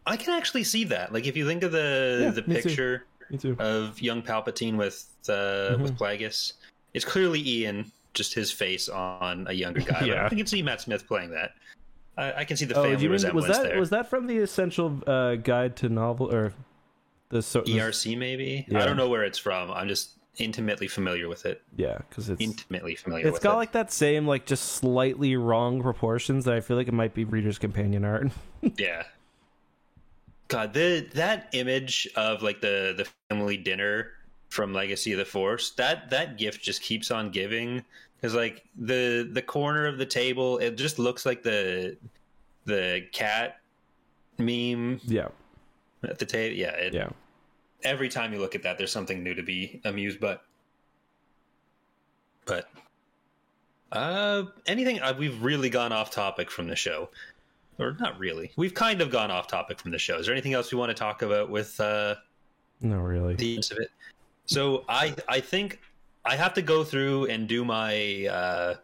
I 0.07 0.17
can 0.17 0.35
actually 0.35 0.65
see 0.65 0.85
that. 0.85 1.13
Like 1.13 1.27
if 1.27 1.37
you 1.37 1.47
think 1.47 1.63
of 1.63 1.73
the 1.73 2.19
Yeah, 2.23 2.31
the 2.31 2.43
me 2.43 2.57
too. 2.57 2.63
picture 2.63 3.05
too. 3.39 3.57
of 3.59 4.01
young 4.01 4.23
Palpatine 4.23 4.77
with 4.77 5.07
uh, 5.29 5.33
Mhm. 5.77 5.81
with 5.83 5.99
Plagueis, 5.99 6.55
it's 6.95 7.05
clearly 7.05 7.47
Ian, 7.47 7.91
just 8.15 8.33
his 8.35 8.51
face 8.51 8.89
on 8.89 9.47
a 9.49 9.53
younger 9.53 9.81
guy. 9.81 10.05
Yeah. 10.07 10.27
I 10.27 10.35
can 10.35 10.47
see 10.47 10.63
Matt 10.63 10.81
Smith 10.81 11.07
playing 11.07 11.31
that. 11.33 11.53
I, 12.17 12.33
I 12.41 12.45
can 12.45 12.57
see 12.57 12.65
the 12.65 12.75
Oh, 12.75 12.83
family 12.83 12.97
you 13.03 13.11
mean, 13.11 13.35
was 13.35 13.47
that 13.47 13.63
there. 13.63 13.79
was 13.79 13.91
that 13.91 14.09
from 14.09 14.27
the 14.27 14.39
Essential 14.39 15.01
uh, 15.07 15.37
Guide 15.37 15.77
to 15.77 15.89
Novel 15.89 16.33
or 16.35 16.53
the 17.29 17.43
so 17.43 17.61
ERC 17.63 18.17
maybe? 18.19 18.65
Yeah. 18.69 18.83
I 18.83 18.87
don't 18.87 18.97
know 18.97 19.09
where 19.09 19.23
it's 19.25 19.39
from. 19.39 19.71
I'm 19.71 19.89
just 19.89 20.11
intimately 20.39 20.89
familiar 20.89 21.29
with 21.29 21.45
it. 21.47 21.63
Yeah, 21.77 21.99
because 22.09 22.29
it's 22.29 22.41
Intimately 22.41 22.95
familiar 22.95 23.29
it's 23.29 23.39
got 23.39 23.55
it. 23.55 23.57
like 23.57 23.73
that 23.73 23.93
same 23.93 24.27
like 24.27 24.47
just 24.47 24.65
slightly 24.73 25.37
wrong 25.37 25.83
proportions 25.83 26.45
that 26.47 26.55
I 26.55 26.61
feel 26.61 26.77
like 26.77 26.89
it 26.89 26.95
might 26.95 27.15
be 27.15 27.25
Reader's 27.25 27.59
Companion 27.59 28.05
art. 28.05 28.29
Yeah. 28.77 29.05
God, 30.49 30.73
the 30.73 31.07
that 31.13 31.49
image 31.53 32.09
of 32.17 32.43
like 32.43 32.61
the 32.61 32.95
the 32.97 33.07
family 33.29 33.57
dinner 33.57 34.13
from 34.49 34.73
Legacy 34.73 35.13
of 35.13 35.19
the 35.19 35.25
Force, 35.25 35.71
that 35.73 36.11
that 36.11 36.39
gift 36.39 36.63
just 36.63 36.81
keeps 36.83 37.11
on 37.11 37.31
giving 37.31 37.85
cuz 38.23 38.35
like 38.35 38.65
the 38.77 39.29
the 39.31 39.43
corner 39.43 39.87
of 39.87 39.99
the 39.99 40.07
table, 40.07 40.59
it 40.59 40.77
just 40.77 40.99
looks 40.99 41.27
like 41.27 41.43
the 41.43 41.97
the 42.65 43.07
cat 43.13 43.61
meme 44.39 45.01
yeah, 45.05 45.29
at 46.03 46.19
the 46.19 46.27
table. 46.27 46.57
Yeah, 46.57 46.71
it, 46.71 46.95
yeah. 46.95 47.11
Every 47.85 48.09
time 48.09 48.33
you 48.33 48.39
look 48.41 48.55
at 48.55 48.63
that 48.63 48.79
there's 48.79 48.93
something 48.93 49.23
new 49.23 49.35
to 49.35 49.43
be 49.43 49.81
amused 49.85 50.21
by. 50.21 50.39
But 52.47 52.69
uh 53.93 54.45
anything 54.67 55.01
uh, 55.01 55.15
we've 55.19 55.43
really 55.43 55.71
gone 55.71 55.93
off 55.93 56.11
topic 56.11 56.51
from 56.51 56.69
the 56.69 56.77
show 56.77 57.09
or 57.79 57.97
not 57.99 58.19
really 58.19 58.53
we've 58.57 58.75
kind 58.75 59.01
of 59.01 59.11
gone 59.11 59.31
off 59.31 59.47
topic 59.47 59.79
from 59.81 59.91
the 59.91 59.99
show 59.99 60.19
is 60.19 60.27
there 60.27 60.35
anything 60.35 60.53
else 60.53 60.71
we 60.71 60.77
want 60.79 60.91
to 60.91 60.95
talk 60.95 61.23
about 61.23 61.49
with 61.49 61.79
uh 61.81 62.15
No, 62.83 62.99
really. 62.99 63.35
the 63.35 63.55
ends 63.55 63.71
of 63.71 63.79
it 63.79 63.91
so 64.45 64.85
i 64.91 65.15
i 65.27 65.41
think 65.41 65.81
i 66.27 66.37
have 66.37 66.53
to 66.55 66.61
go 66.63 66.85
through 66.85 67.27
and 67.27 67.49
do 67.49 67.65
my 67.65 68.27
uh 68.31 68.75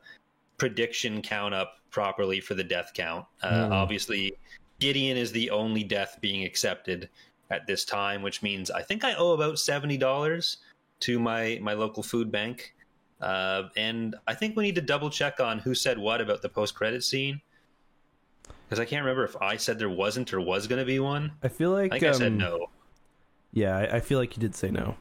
prediction 0.57 1.21
count 1.21 1.53
up 1.53 1.81
properly 1.91 2.41
for 2.41 2.55
the 2.55 2.65
death 2.65 2.93
count 2.95 3.27
uh 3.43 3.67
Hmm. 3.67 3.73
obviously 3.75 4.33
gideon 4.79 5.19
is 5.19 5.33
the 5.33 5.51
only 5.51 5.85
death 5.85 6.17
being 6.23 6.45
accepted 6.45 7.11
at 7.51 7.67
this 7.67 7.85
time 7.85 8.23
which 8.23 8.43
means 8.43 8.71
i 8.71 8.83
think 8.83 9.05
i 9.05 9.15
owe 9.15 9.33
about 9.33 9.55
$70 9.55 10.57
to 11.01 11.19
my 11.19 11.59
my 11.63 11.75
local 11.75 12.03
food 12.03 12.31
bank 12.31 12.75
uh, 13.21 13.69
and 13.77 14.17
I 14.27 14.35
think 14.35 14.55
we 14.55 14.65
need 14.65 14.75
to 14.75 14.83
double 14.83 15.09
check 15.09 15.41
on 15.41 15.59
who 15.59 15.75
said 15.75 15.99
what 15.99 16.21
about 16.21 16.43
the 16.43 16.49
post 16.49 16.75
credit 16.75 17.03
scene 17.03 17.41
because 18.65 18.81
I 18.81 18.85
can't 18.85 19.03
remember 19.03 19.25
if 19.25 19.37
I 19.41 19.57
said 19.57 19.79
there 19.79 19.89
wasn't 19.89 20.35
or 20.35 20.41
was 20.41 20.67
going 20.67 20.81
to 20.81 20.85
be 20.85 20.99
one. 20.99 21.33
I 21.43 21.49
feel 21.49 21.71
like 21.71 21.93
I 21.93 21.99
think 21.99 22.15
I 22.15 22.19
said 22.19 22.33
um, 22.33 22.39
no. 22.39 22.67
Yeah, 23.53 23.77
I, 23.77 23.97
I 23.97 24.01
feel 24.01 24.19
like 24.19 24.37
you 24.37 24.41
did 24.41 24.55
say 24.55 24.71
no. 24.71 24.97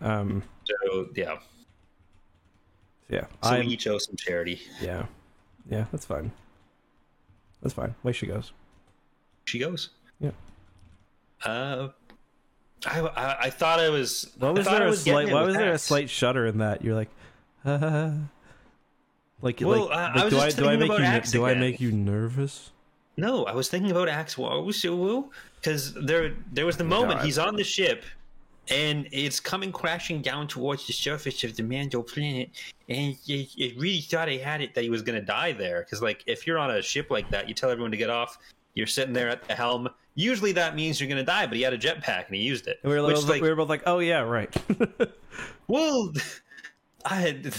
Um, 0.00 0.42
So 0.64 1.08
yeah, 1.16 1.38
yeah, 3.08 3.24
so 3.42 3.50
I 3.50 3.60
we 3.60 3.66
each 3.68 3.86
owe 3.86 3.98
some 3.98 4.16
charity. 4.16 4.60
yeah, 4.80 5.06
yeah. 5.68 5.86
That's 5.90 6.04
fine. 6.04 6.30
That's 7.62 7.74
fine. 7.74 7.94
Way 8.02 8.12
she 8.12 8.26
goes. 8.26 8.52
She 9.46 9.58
goes. 9.58 9.90
Yeah. 10.20 10.30
Uh, 11.44 11.88
I, 12.86 13.00
I 13.00 13.36
I 13.42 13.50
thought 13.50 13.80
I 13.80 13.88
was. 13.88 14.30
Why 14.38 14.48
I 14.48 14.52
was 14.52 14.66
there 14.66 14.82
I 14.82 14.84
a 14.84 14.88
was 14.88 15.04
getting 15.04 15.28
slight? 15.28 15.34
Why 15.34 15.42
was 15.42 15.56
there 15.56 15.72
a 15.72 15.78
slight 15.78 16.10
shudder 16.10 16.46
in 16.46 16.58
that? 16.58 16.82
You're 16.84 16.94
like, 16.94 17.10
uh, 17.64 18.12
like, 19.42 19.60
Well, 19.60 19.86
like, 19.88 19.98
I- 19.98 20.06
I 20.06 20.14
like, 20.14 20.24
was 20.24 20.32
do 20.32 20.40
I 20.40 20.44
just 20.46 20.56
do 20.56 20.64
I 20.64 20.68
thinking 20.68 20.80
make 20.80 20.88
about 20.90 20.98
you 21.00 21.04
Axe 21.06 21.30
do 21.30 21.44
I 21.46 21.54
make 21.54 21.80
you 21.80 21.92
nervous? 21.92 22.70
No, 23.16 23.44
I 23.44 23.52
was 23.54 23.68
thinking 23.68 23.90
about 23.90 24.08
Axe 24.08 24.38
Woo 24.38 25.30
because 25.56 25.92
there 25.94 26.34
there 26.52 26.64
was 26.66 26.76
the 26.76 26.84
moment 26.84 27.18
God. 27.18 27.24
he's 27.26 27.38
on 27.38 27.54
the 27.56 27.64
ship 27.64 28.04
and 28.70 29.08
it's 29.10 29.40
coming 29.40 29.72
crashing 29.72 30.22
down 30.22 30.46
towards 30.46 30.86
the 30.86 30.92
surface 30.92 31.42
of 31.44 31.56
the 31.56 31.62
Mando 31.62 32.02
planet, 32.02 32.50
and 32.88 33.16
it, 33.26 33.48
it 33.58 33.76
really 33.78 34.00
thought 34.00 34.28
he 34.28 34.38
had 34.38 34.60
it 34.60 34.74
that 34.74 34.84
he 34.84 34.90
was 34.90 35.02
going 35.02 35.18
to 35.18 35.24
die 35.24 35.52
there. 35.52 35.80
Because 35.82 36.00
like 36.00 36.22
if 36.26 36.46
you're 36.46 36.58
on 36.58 36.70
a 36.70 36.80
ship 36.80 37.10
like 37.10 37.28
that, 37.30 37.48
you 37.48 37.54
tell 37.54 37.70
everyone 37.70 37.90
to 37.90 37.96
get 37.96 38.10
off. 38.10 38.38
You're 38.74 38.86
sitting 38.86 39.12
there 39.12 39.28
at 39.28 39.46
the 39.46 39.54
helm. 39.54 39.88
Usually 40.14 40.52
that 40.52 40.74
means 40.74 41.00
you're 41.00 41.08
going 41.08 41.18
to 41.18 41.24
die, 41.24 41.46
but 41.46 41.56
he 41.56 41.62
had 41.62 41.72
a 41.72 41.78
jetpack 41.78 42.26
and 42.26 42.36
he 42.36 42.42
used 42.42 42.66
it. 42.66 42.78
And 42.82 42.92
we 42.92 43.00
were, 43.00 43.06
both, 43.06 43.28
like, 43.28 43.42
we 43.42 43.48
were 43.48 43.56
both 43.56 43.68
like, 43.68 43.82
oh 43.86 43.98
yeah, 43.98 44.20
right. 44.20 44.54
well, 45.68 46.12
I 47.04 47.16
had. 47.16 47.54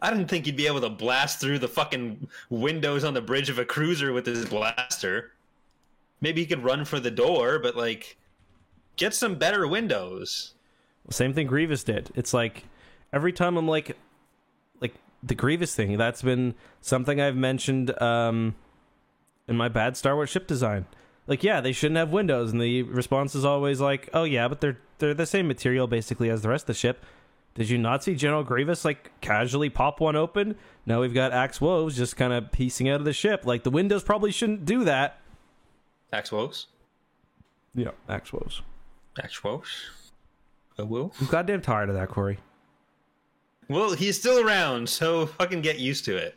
I 0.00 0.10
didn't 0.10 0.28
think 0.28 0.46
he'd 0.46 0.56
be 0.56 0.68
able 0.68 0.80
to 0.82 0.90
blast 0.90 1.40
through 1.40 1.58
the 1.58 1.66
fucking 1.66 2.28
windows 2.50 3.02
on 3.02 3.14
the 3.14 3.20
bridge 3.20 3.50
of 3.50 3.58
a 3.58 3.64
cruiser 3.64 4.12
with 4.12 4.26
his 4.26 4.44
blaster. 4.44 5.32
Maybe 6.20 6.40
he 6.40 6.46
could 6.46 6.62
run 6.62 6.84
for 6.84 7.00
the 7.00 7.10
door, 7.10 7.58
but 7.58 7.74
like, 7.74 8.16
get 8.96 9.12
some 9.12 9.34
better 9.34 9.66
windows. 9.66 10.54
Same 11.10 11.32
thing 11.34 11.48
Grievous 11.48 11.82
did. 11.82 12.10
It's 12.14 12.32
like 12.32 12.64
every 13.12 13.32
time 13.32 13.56
I'm 13.56 13.66
like, 13.66 13.96
like 14.80 14.94
the 15.22 15.34
Grievous 15.34 15.74
thing. 15.74 15.96
That's 15.96 16.22
been 16.22 16.54
something 16.80 17.20
I've 17.20 17.36
mentioned 17.36 18.00
um, 18.00 18.54
in 19.48 19.56
my 19.56 19.68
bad 19.68 19.96
Star 19.96 20.14
Wars 20.14 20.30
ship 20.30 20.46
design. 20.46 20.86
Like, 21.26 21.42
yeah, 21.42 21.60
they 21.60 21.72
shouldn't 21.72 21.98
have 21.98 22.10
windows, 22.10 22.52
and 22.52 22.60
the 22.60 22.82
response 22.84 23.34
is 23.34 23.44
always 23.44 23.80
like, 23.80 24.08
"Oh 24.14 24.24
yeah, 24.24 24.48
but 24.48 24.60
they're 24.60 24.78
they're 24.98 25.14
the 25.14 25.26
same 25.26 25.48
material 25.48 25.86
basically 25.86 26.30
as 26.30 26.42
the 26.42 26.48
rest 26.48 26.64
of 26.64 26.68
the 26.68 26.74
ship." 26.74 27.04
Did 27.54 27.70
you 27.70 27.78
not 27.78 28.04
see 28.04 28.14
General 28.14 28.44
Grievous 28.44 28.84
like 28.84 29.10
casually 29.20 29.68
pop 29.68 30.00
one 30.00 30.14
open? 30.14 30.54
Now 30.86 31.00
we've 31.00 31.12
got 31.12 31.32
Axe 31.32 31.60
Woves 31.60 31.96
just 31.96 32.16
kind 32.16 32.32
of 32.32 32.52
piecing 32.52 32.88
out 32.88 33.00
of 33.00 33.04
the 33.04 33.12
ship. 33.12 33.44
Like 33.44 33.64
the 33.64 33.70
windows 33.70 34.04
probably 34.04 34.30
shouldn't 34.30 34.64
do 34.64 34.84
that. 34.84 35.18
Axe 36.12 36.30
woes. 36.30 36.68
Yeah, 37.74 37.90
Axe 38.08 38.32
Woves. 38.32 38.62
Axe 39.22 39.42
woes. 39.42 39.90
I 40.78 40.82
will. 40.82 41.12
I'm 41.20 41.26
goddamn 41.26 41.60
tired 41.60 41.88
of 41.88 41.96
that, 41.96 42.08
Corey. 42.08 42.38
Well, 43.68 43.92
he's 43.92 44.16
still 44.16 44.46
around, 44.46 44.88
so 44.88 45.26
fucking 45.26 45.60
get 45.60 45.78
used 45.78 46.04
to 46.06 46.16
it. 46.16 46.36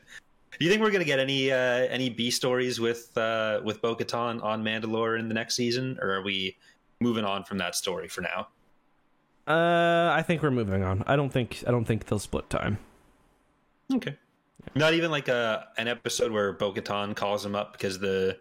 Do 0.59 0.65
you 0.65 0.71
think 0.71 0.81
we're 0.81 0.91
gonna 0.91 1.05
get 1.05 1.19
any 1.19 1.51
uh, 1.51 1.55
any 1.55 2.09
B 2.09 2.29
stories 2.29 2.79
with 2.79 3.17
uh, 3.17 3.61
with 3.63 3.81
Bo-Katan 3.81 4.43
on 4.43 4.63
Mandalore 4.63 5.19
in 5.19 5.27
the 5.27 5.33
next 5.33 5.55
season, 5.55 5.97
or 6.01 6.11
are 6.11 6.21
we 6.21 6.57
moving 6.99 7.25
on 7.25 7.43
from 7.43 7.57
that 7.57 7.75
story 7.75 8.07
for 8.07 8.21
now? 8.21 8.47
Uh, 9.47 10.11
I 10.13 10.21
think 10.21 10.43
we're 10.43 10.51
moving 10.51 10.83
on. 10.83 11.03
I 11.07 11.15
don't 11.15 11.31
think 11.31 11.63
I 11.67 11.71
don't 11.71 11.85
think 11.85 12.05
they'll 12.05 12.19
split 12.19 12.49
time. 12.49 12.77
Okay. 13.93 14.15
Not 14.75 14.93
even 14.93 15.09
like 15.09 15.27
a 15.27 15.67
an 15.77 15.87
episode 15.87 16.31
where 16.31 16.53
Bo-Katan 16.53 17.15
calls 17.15 17.45
him 17.45 17.55
up 17.55 17.73
because 17.73 17.99
the 17.99 18.37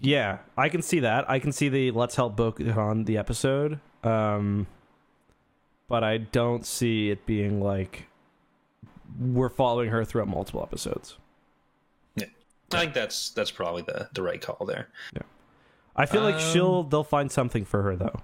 Yeah, 0.00 0.38
I 0.56 0.68
can 0.68 0.82
see 0.82 1.00
that. 1.00 1.28
I 1.28 1.38
can 1.38 1.52
see 1.52 1.68
the 1.68 1.90
let's 1.90 2.14
help 2.14 2.36
Bo-Katan 2.36 3.06
the 3.06 3.18
episode. 3.18 3.80
Um, 4.04 4.68
but 5.88 6.04
I 6.04 6.18
don't 6.18 6.64
see 6.64 7.10
it 7.10 7.26
being 7.26 7.60
like 7.60 8.06
we're 9.18 9.48
following 9.48 9.90
her 9.90 10.04
throughout 10.04 10.28
multiple 10.28 10.62
episodes. 10.62 11.16
Yeah, 12.16 12.26
I 12.72 12.80
think 12.80 12.94
that's 12.94 13.30
that's 13.30 13.50
probably 13.50 13.82
the 13.82 14.08
the 14.12 14.22
right 14.22 14.40
call 14.40 14.66
there. 14.66 14.88
Yeah, 15.14 15.22
I 15.94 16.06
feel 16.06 16.22
like 16.22 16.34
Um, 16.36 16.52
she'll 16.52 16.82
they'll 16.84 17.04
find 17.04 17.30
something 17.30 17.64
for 17.64 17.82
her 17.82 17.96
though. 17.96 18.20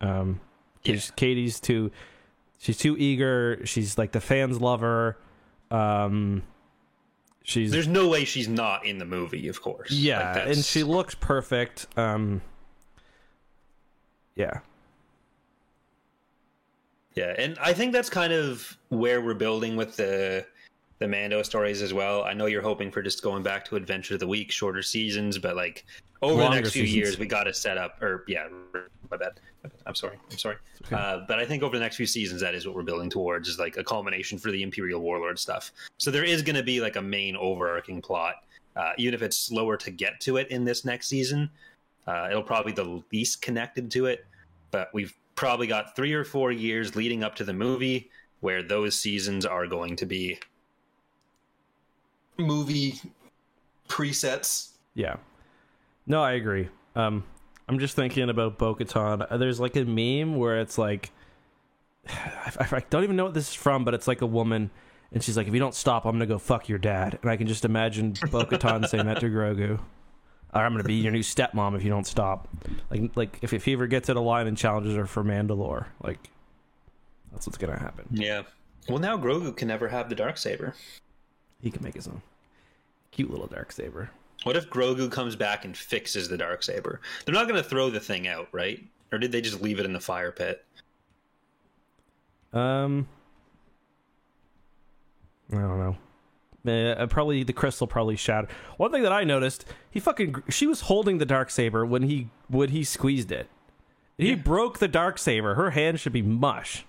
Um, 0.00 0.40
Yeah. 0.84 1.00
Katie's 1.16 1.58
too 1.60 1.90
she's 2.58 2.78
too 2.78 2.96
eager. 2.98 3.60
She's 3.64 3.96
like 3.98 4.12
the 4.12 4.20
fans 4.20 4.60
love 4.60 4.80
her. 4.80 5.16
Um, 5.70 6.42
she's 7.42 7.70
There's 7.72 7.88
no 7.88 8.08
way 8.08 8.24
she's 8.24 8.48
not 8.48 8.86
in 8.86 8.98
the 8.98 9.04
movie, 9.04 9.48
of 9.48 9.60
course. 9.60 9.90
yeah, 9.90 10.32
Like, 10.34 10.46
and 10.48 10.64
she 10.64 10.82
looks 10.84 11.14
perfect. 11.16 11.86
Um, 11.96 12.40
yeah, 14.36 14.60
Yeah, 17.16 17.34
and 17.38 17.58
I 17.60 17.72
think 17.72 17.92
that's 17.92 18.10
kind 18.10 18.32
of 18.32 18.76
where 18.90 19.20
we're 19.22 19.34
building 19.34 19.74
with 19.74 19.96
the 19.96 20.46
the 20.98 21.08
Mando 21.08 21.42
stories 21.42 21.82
as 21.82 21.92
well. 21.92 22.24
I 22.24 22.32
know 22.32 22.46
you're 22.46 22.62
hoping 22.62 22.90
for 22.90 23.02
just 23.02 23.22
going 23.22 23.42
back 23.42 23.64
to 23.66 23.76
Adventure 23.76 24.14
of 24.14 24.20
the 24.20 24.26
Week, 24.26 24.50
shorter 24.50 24.82
seasons, 24.82 25.38
but 25.38 25.56
like 25.56 25.84
over 26.22 26.40
Longer 26.40 26.56
the 26.56 26.60
next 26.62 26.72
few 26.72 26.82
seasons. 26.82 26.96
years, 26.96 27.18
we 27.18 27.26
got 27.26 27.44
to 27.44 27.54
set 27.54 27.76
up. 27.76 28.00
Or 28.02 28.24
yeah, 28.28 28.48
my 29.10 29.16
bad. 29.16 29.40
I'm 29.84 29.94
sorry. 29.94 30.18
I'm 30.30 30.38
sorry. 30.38 30.56
okay. 30.86 30.94
Uh, 30.96 31.20
but 31.26 31.38
I 31.38 31.44
think 31.44 31.62
over 31.62 31.76
the 31.76 31.82
next 31.82 31.96
few 31.96 32.06
seasons, 32.06 32.40
that 32.40 32.54
is 32.54 32.66
what 32.66 32.76
we're 32.76 32.82
building 32.82 33.10
towards 33.10 33.48
is 33.48 33.58
like 33.58 33.76
a 33.76 33.84
culmination 33.84 34.38
for 34.38 34.50
the 34.50 34.62
Imperial 34.62 35.00
Warlord 35.00 35.38
stuff. 35.38 35.72
So 35.98 36.10
there 36.10 36.24
is 36.24 36.40
going 36.42 36.56
to 36.56 36.62
be 36.62 36.80
like 36.80 36.96
a 36.96 37.02
main 37.02 37.36
overarching 37.36 38.00
plot, 38.00 38.36
uh, 38.76 38.92
even 38.96 39.12
if 39.12 39.22
it's 39.22 39.36
slower 39.36 39.76
to 39.78 39.90
get 39.90 40.20
to 40.20 40.36
it 40.36 40.48
in 40.48 40.64
this 40.64 40.84
next 40.84 41.08
season. 41.08 41.50
Uh, 42.06 42.28
it'll 42.30 42.42
probably 42.42 42.72
be 42.72 42.82
the 42.82 43.02
least 43.12 43.42
connected 43.42 43.90
to 43.90 44.06
it. 44.06 44.24
but 44.70 44.88
we've 44.94 45.14
probably 45.36 45.66
got 45.66 45.94
three 45.94 46.12
or 46.12 46.24
four 46.24 46.50
years 46.50 46.96
leading 46.96 47.22
up 47.22 47.36
to 47.36 47.44
the 47.44 47.52
movie 47.52 48.10
where 48.40 48.62
those 48.62 48.98
seasons 48.98 49.46
are 49.46 49.66
going 49.66 49.96
to 49.96 50.06
be 50.06 50.38
movie 52.38 53.00
presets. 53.88 54.70
Yeah. 54.94 55.16
No, 56.06 56.22
I 56.22 56.32
agree. 56.32 56.68
Um, 56.94 57.24
I'm 57.68 57.78
just 57.78 57.96
thinking 57.96 58.28
about 58.28 58.58
Bo-Katan. 58.58 59.38
There's 59.38 59.60
like 59.60 59.76
a 59.76 59.84
meme 59.84 60.36
where 60.36 60.60
it's 60.60 60.78
like, 60.78 61.10
I, 62.08 62.52
I 62.70 62.84
don't 62.90 63.04
even 63.04 63.16
know 63.16 63.24
what 63.24 63.34
this 63.34 63.48
is 63.50 63.54
from, 63.54 63.84
but 63.84 63.94
it's 63.94 64.08
like 64.08 64.22
a 64.22 64.26
woman, 64.26 64.70
and 65.12 65.22
she's 65.22 65.36
like, 65.36 65.48
"If 65.48 65.54
you 65.54 65.60
don't 65.60 65.74
stop, 65.74 66.04
I'm 66.04 66.12
gonna 66.12 66.26
go 66.26 66.38
fuck 66.38 66.68
your 66.68 66.78
dad." 66.78 67.18
And 67.22 67.30
I 67.30 67.36
can 67.36 67.46
just 67.46 67.64
imagine 67.64 68.14
Bo-Katan 68.30 68.86
saying 68.88 69.06
that 69.06 69.20
to 69.20 69.26
Grogu. 69.26 69.80
Or 70.56 70.64
I'm 70.64 70.72
gonna 70.72 70.84
be 70.84 70.94
your 70.94 71.12
new 71.12 71.20
stepmom 71.20 71.76
if 71.76 71.84
you 71.84 71.90
don't 71.90 72.06
stop. 72.06 72.48
Like, 72.90 73.16
like 73.16 73.38
if, 73.42 73.52
if 73.52 73.64
he 73.64 73.74
ever 73.74 73.86
gets 73.86 74.08
in 74.08 74.16
a 74.16 74.22
line 74.22 74.46
and 74.46 74.56
challenges 74.56 74.94
her 74.94 75.06
for 75.06 75.22
Mandalore, 75.22 75.86
like 76.02 76.30
that's 77.32 77.46
what's 77.46 77.58
gonna 77.58 77.78
happen. 77.78 78.06
Yeah. 78.10 78.42
Well, 78.88 78.98
now 78.98 79.16
Grogu 79.18 79.54
can 79.56 79.68
never 79.68 79.88
have 79.88 80.08
the 80.08 80.14
dark 80.14 80.38
saber. 80.38 80.74
He 81.60 81.70
can 81.70 81.82
make 81.82 81.94
his 81.94 82.06
own 82.06 82.22
cute 83.10 83.30
little 83.30 83.46
dark 83.46 83.72
saber. 83.72 84.10
What 84.44 84.56
if 84.56 84.70
Grogu 84.70 85.10
comes 85.10 85.34
back 85.34 85.64
and 85.64 85.76
fixes 85.76 86.28
the 86.28 86.36
dark 86.36 86.62
saber? 86.62 87.00
They're 87.24 87.34
not 87.34 87.48
going 87.48 87.60
to 87.60 87.68
throw 87.68 87.90
the 87.90 87.98
thing 87.98 88.28
out, 88.28 88.48
right? 88.52 88.84
Or 89.10 89.18
did 89.18 89.32
they 89.32 89.40
just 89.40 89.62
leave 89.62 89.80
it 89.80 89.86
in 89.86 89.92
the 89.92 90.00
fire 90.00 90.30
pit? 90.30 90.64
Um, 92.52 93.08
I 95.52 95.56
don't 95.56 95.78
know. 95.78 95.96
Uh, 96.68 97.06
probably 97.06 97.42
the 97.42 97.52
crystal 97.52 97.86
probably 97.86 98.16
shattered. 98.16 98.50
One 98.76 98.90
thing 98.90 99.02
that 99.02 99.12
I 99.12 99.24
noticed, 99.24 99.64
he 99.90 100.00
fucking 100.00 100.42
she 100.48 100.66
was 100.66 100.82
holding 100.82 101.18
the 101.18 101.26
dark 101.26 101.50
saber 101.50 101.84
when 101.86 102.02
he 102.02 102.28
when 102.48 102.70
he 102.70 102.84
squeezed 102.84 103.30
it. 103.32 103.48
He 104.18 104.30
Yeah. 104.30 104.34
broke 104.36 104.78
the 104.78 104.88
dark 104.88 105.18
saber. 105.18 105.54
Her 105.54 105.70
hand 105.70 106.00
should 106.00 106.12
be 106.12 106.22
mush. 106.22 106.84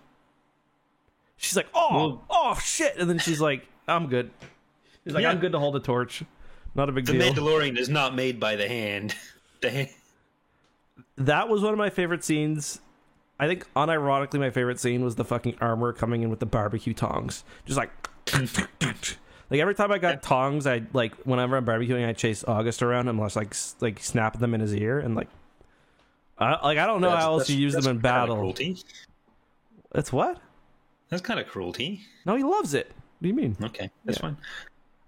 She's 1.36 1.56
like, 1.58 1.68
oh, 1.74 1.90
Well- 1.96 2.26
oh 2.30 2.56
shit, 2.64 2.98
and 2.98 3.10
then 3.10 3.20
she's 3.20 3.40
like, 3.42 3.68
I'm 3.88 4.08
good. 4.08 4.32
She's 5.04 5.14
like, 5.14 5.22
Yeah. 5.24 5.32
I'm 5.32 5.40
good 5.40 5.52
to 5.52 5.60
hold 5.60 5.76
a 5.76 5.80
torch. 5.80 6.24
Not 6.76 6.90
a 6.90 6.92
big 6.92 7.06
The 7.06 7.14
deal. 7.14 7.34
The 7.34 7.42
Mandalorian 7.42 7.78
is 7.78 7.90
not 7.90 8.16
made 8.16 8.40
by 8.40 8.56
the 8.56 8.68
hand. 8.68 9.16
The 9.62 9.72
hand. 9.72 9.90
that 11.18 11.50
was 11.50 11.64
one 11.64 11.74
of 11.74 11.80
my 11.80 11.90
favorite 11.90 12.24
scenes. 12.24 12.80
I 13.40 13.48
think 13.48 13.66
unironically 13.76 14.40
my 14.40 14.52
favorite 14.52 14.80
scene 14.80 15.04
was 15.04 15.16
the 15.16 15.26
fucking 15.26 15.58
armor 15.60 15.94
coming 15.94 16.22
in 16.22 16.30
with 16.30 16.40
the 16.40 16.46
barbecue 16.46 16.94
tongs. 16.94 17.44
Just 17.66 17.78
like 17.78 17.90
like 19.50 19.60
every 19.60 19.76
time 19.76 19.92
I 19.92 19.98
got 19.98 20.22
tongs, 20.24 20.68
I 20.68 20.84
like 20.94 21.16
whenever 21.26 21.58
I'm 21.58 21.66
barbecuing, 21.66 22.08
I 22.08 22.14
chase 22.14 22.44
August 22.48 22.82
around 22.84 23.08
and 23.08 23.20
just 23.20 23.36
like 23.36 23.52
s- 23.52 23.76
like 23.80 24.00
snap 24.00 24.40
them 24.40 24.54
in 24.54 24.62
his 24.62 24.74
ear 24.74 25.00
and 25.00 25.16
like 25.16 25.28
I, 26.38 26.52
like 26.66 26.78
I 26.78 26.86
don't 26.86 27.02
know 27.02 27.08
That's- 27.10 27.24
how 27.24 27.32
else 27.34 27.44
that's- 27.44 27.56
you 27.58 27.62
use 27.64 27.74
them 27.74 27.88
in 27.88 27.98
battle. 28.00 28.36
Cruelty. 28.38 28.78
That's 29.92 30.12
what? 30.14 30.40
That's 31.10 31.22
kind 31.22 31.40
of 31.40 31.48
cruelty. 31.48 32.02
No, 32.26 32.36
he 32.36 32.44
loves 32.44 32.74
it. 32.74 32.88
What 32.88 33.22
do 33.24 33.28
you 33.30 33.34
mean? 33.34 33.56
Okay, 33.64 33.90
that's 34.06 34.18
Yeah. 34.18 34.22
fine. 34.22 34.38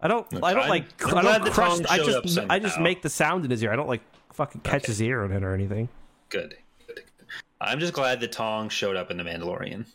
I 0.01 0.07
don't. 0.07 0.25
I 0.43 0.53
don't 0.53 0.61
I'm- 0.63 0.69
like. 0.69 0.85
I'm 1.05 1.17
I 1.17 1.21
don't 1.39 1.51
crush. 1.51 1.81
I 1.89 1.97
just. 1.97 2.39
I 2.49 2.57
just 2.59 2.79
make 2.79 3.01
the 3.01 3.09
sound 3.09 3.43
in 3.45 3.51
his 3.51 3.61
ear. 3.61 3.71
I 3.71 3.75
don't 3.75 3.89
like 3.89 4.01
fucking 4.33 4.61
catch 4.61 4.83
Okay. 4.83 4.91
his 4.93 5.01
ear 5.01 5.23
on 5.23 5.31
it 5.33 5.43
or 5.43 5.53
anything. 5.53 5.89
Good. 6.29 6.55
Good. 6.87 7.03
I'm 7.59 7.79
just 7.81 7.91
glad 7.93 8.21
the 8.21 8.27
Tong 8.27 8.69
showed 8.69 8.95
up 8.95 9.11
in 9.11 9.17
the 9.17 9.23
Mandalorian. 9.23 9.85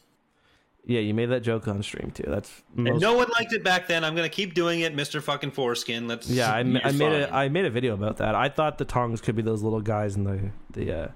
Yeah, 0.86 1.00
you 1.00 1.14
made 1.14 1.26
that 1.26 1.40
joke 1.40 1.66
on 1.66 1.82
stream 1.82 2.10
too. 2.10 2.24
That's 2.26 2.62
And 2.76 3.00
no 3.00 3.14
one 3.14 3.28
liked 3.38 3.54
it 3.54 3.64
back 3.64 3.88
then. 3.88 4.04
I'm 4.04 4.14
gonna 4.14 4.28
keep 4.28 4.52
doing 4.52 4.80
it, 4.80 4.94
Mister 4.94 5.20
Fucking 5.22 5.52
Foreskin. 5.52 6.06
Let's. 6.08 6.28
Yeah, 6.28 6.52
I, 6.52 6.58
I 6.58 6.92
made 6.92 7.12
a. 7.12 7.34
I 7.34 7.48
made 7.48 7.64
a 7.64 7.70
video 7.70 7.94
about 7.94 8.18
that. 8.18 8.34
I 8.34 8.50
thought 8.50 8.76
the 8.76 8.84
tongs 8.84 9.22
could 9.22 9.34
be 9.34 9.42
those 9.42 9.62
little 9.62 9.80
guys 9.80 10.16
in 10.16 10.24
the 10.24 10.50
the 10.70 11.04
uh, 11.04 11.08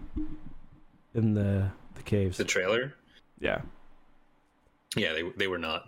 in 1.15 1.35
the 1.35 1.71
the 1.97 2.03
caves. 2.03 2.39
the 2.39 2.45
trailer. 2.45 2.95
Yeah, 3.41 3.61
Yeah, 4.97 5.13
they 5.13 5.23
they 5.37 5.49
were 5.49 5.59
not. 5.59 5.87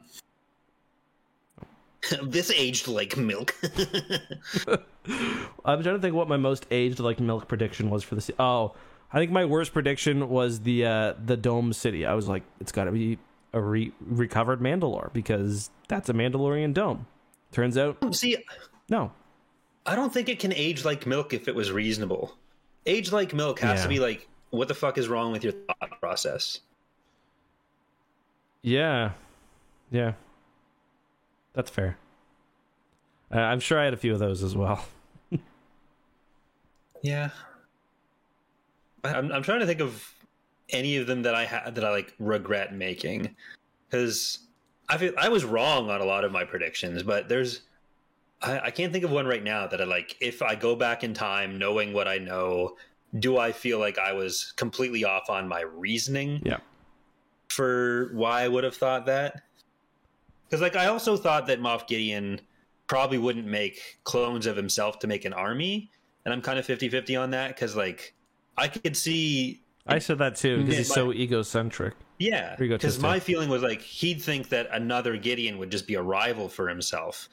this 2.23 2.51
aged 2.51 2.87
like 2.87 3.17
milk. 3.17 3.55
I'm 5.65 5.83
trying 5.83 5.97
to 5.97 5.99
think 6.01 6.15
what 6.15 6.29
my 6.29 6.37
most 6.37 6.67
aged 6.71 7.01
like 7.01 7.19
milk 7.19 7.49
prediction 7.49 7.89
was 7.89 8.05
for 8.05 8.15
the. 8.15 8.21
Se- 8.21 8.35
oh, 8.39 8.75
I 9.13 9.19
think 9.19 9.33
my 9.33 9.47
worst 9.47 9.73
prediction 9.73 10.29
was 10.29 10.61
the 10.61 10.85
uh, 10.85 11.15
the 11.25 11.39
dome 11.39 11.73
city. 11.73 12.05
I 12.05 12.13
was 12.13 12.29
like, 12.29 12.43
it's 12.61 12.73
got 12.73 12.85
to 12.85 12.93
be 12.93 13.19
a 13.53 13.61
re- 13.61 13.93
recovered 14.01 14.61
Mandalore 14.61 15.13
because 15.13 15.71
that's 15.89 16.09
a 16.09 16.13
Mandalorian 16.13 16.73
dome. 16.75 17.07
Turns 17.53 17.77
out, 17.77 17.97
See, 18.15 18.37
no. 18.89 19.13
I 19.87 19.97
don't 19.97 20.13
think 20.13 20.29
it 20.29 20.39
can 20.39 20.53
age 20.53 20.85
like 20.85 21.07
milk 21.07 21.33
if 21.33 21.49
it 21.49 21.55
was 21.55 21.73
reasonable. 21.73 22.37
Age 22.87 23.11
like 23.13 23.35
milk 23.35 23.59
has 23.61 23.79
Yeah. 23.81 23.83
to 23.83 23.89
be 23.89 23.99
like, 23.99 24.29
what 24.51 24.69
the 24.69 24.75
fuck 24.75 24.99
is 24.99 25.09
wrong 25.09 25.33
with 25.33 25.43
your 25.43 25.53
thought 25.53 26.01
process? 26.01 26.61
Yeah, 28.63 29.13
yeah, 29.91 30.13
that's 31.55 31.71
fair. 31.71 31.97
Uh, 33.35 33.39
I'm 33.39 33.61
sure 33.61 33.81
I 33.81 33.85
had 33.85 33.95
a 33.95 33.97
few 33.97 34.13
of 34.13 34.19
those 34.19 34.43
as 34.43 34.55
well. 34.57 34.85
Yeah. 37.03 37.31
I'm 39.03 39.33
I'm 39.33 39.43
trying 39.43 39.61
to 39.61 39.67
think 39.67 39.81
of 39.81 40.13
any 40.73 40.97
of 40.97 41.07
them 41.07 41.23
that 41.23 41.35
I 41.35 41.45
had 41.45 41.75
that 41.75 41.85
I 41.85 41.91
like 41.91 42.15
regret 42.19 42.75
making 42.75 43.35
because 43.89 44.41
I 44.89 44.97
feel 44.99 45.13
I 45.19 45.29
was 45.29 45.45
wrong 45.45 45.91
on 45.91 46.01
a 46.01 46.05
lot 46.05 46.25
of 46.25 46.33
my 46.33 46.45
predictions, 46.45 47.03
but 47.03 47.29
there's 47.29 47.63
I, 48.43 48.59
I 48.67 48.71
can't 48.71 48.93
think 48.93 49.05
of 49.05 49.11
one 49.11 49.27
right 49.27 49.43
now 49.45 49.67
that 49.67 49.81
I 49.81 49.85
like. 49.85 50.17
If 50.21 50.43
I 50.43 50.55
go 50.55 50.75
back 50.75 51.05
in 51.05 51.13
time, 51.15 51.59
knowing 51.59 51.93
what 51.93 52.09
I 52.09 52.19
know, 52.19 52.77
do 53.19 53.39
I 53.39 53.53
feel 53.53 53.79
like 53.79 53.99
I 53.99 54.13
was 54.13 54.53
completely 54.57 55.05
off 55.05 55.29
on 55.29 55.47
my 55.47 55.61
reasoning 55.63 56.41
Yeah. 56.45 56.59
for 57.49 58.11
why 58.15 58.43
I 58.43 58.49
would 58.49 58.65
have 58.65 58.77
thought 58.77 59.07
that? 59.07 59.43
Because 60.49 60.61
like 60.61 60.77
I 60.77 60.87
also 60.87 61.17
thought 61.17 61.47
that 61.47 61.61
Moff 61.61 61.87
Gideon 61.87 62.41
probably 62.87 63.19
wouldn't 63.19 63.47
make 63.47 64.01
clones 64.05 64.47
of 64.47 64.57
himself 64.57 64.99
to 65.01 65.07
make 65.07 65.25
an 65.25 65.33
army, 65.33 65.91
and 66.25 66.35
I'm 66.35 66.43
kind 66.43 66.59
of 66.59 66.67
50-50 66.67 67.21
on 67.21 67.31
that 67.31 67.49
because 67.49 67.77
like 67.77 68.15
I 68.57 68.67
could 68.69 68.97
see 68.97 69.63
I 69.87 69.99
said 69.99 70.19
that 70.19 70.37
too 70.37 70.59
because 70.59 70.77
he's 70.77 70.89
my- 70.91 70.95
so 70.95 71.13
egocentric. 71.13 71.95
yeah, 72.19 72.57
Here 72.57 72.65
you 72.67 72.71
go, 72.71 72.77
because 72.77 72.99
my 73.01 73.19
feeling 73.19 73.49
was 73.49 73.63
like 73.63 73.81
he'd 73.81 74.23
think 74.23 74.49
that 74.51 74.69
another 74.73 75.17
Gideon 75.17 75.59
would 75.59 75.71
just 75.71 75.87
be 75.87 75.95
a 75.95 76.03
rival 76.03 76.49
for 76.49 76.69
himself, 76.69 77.29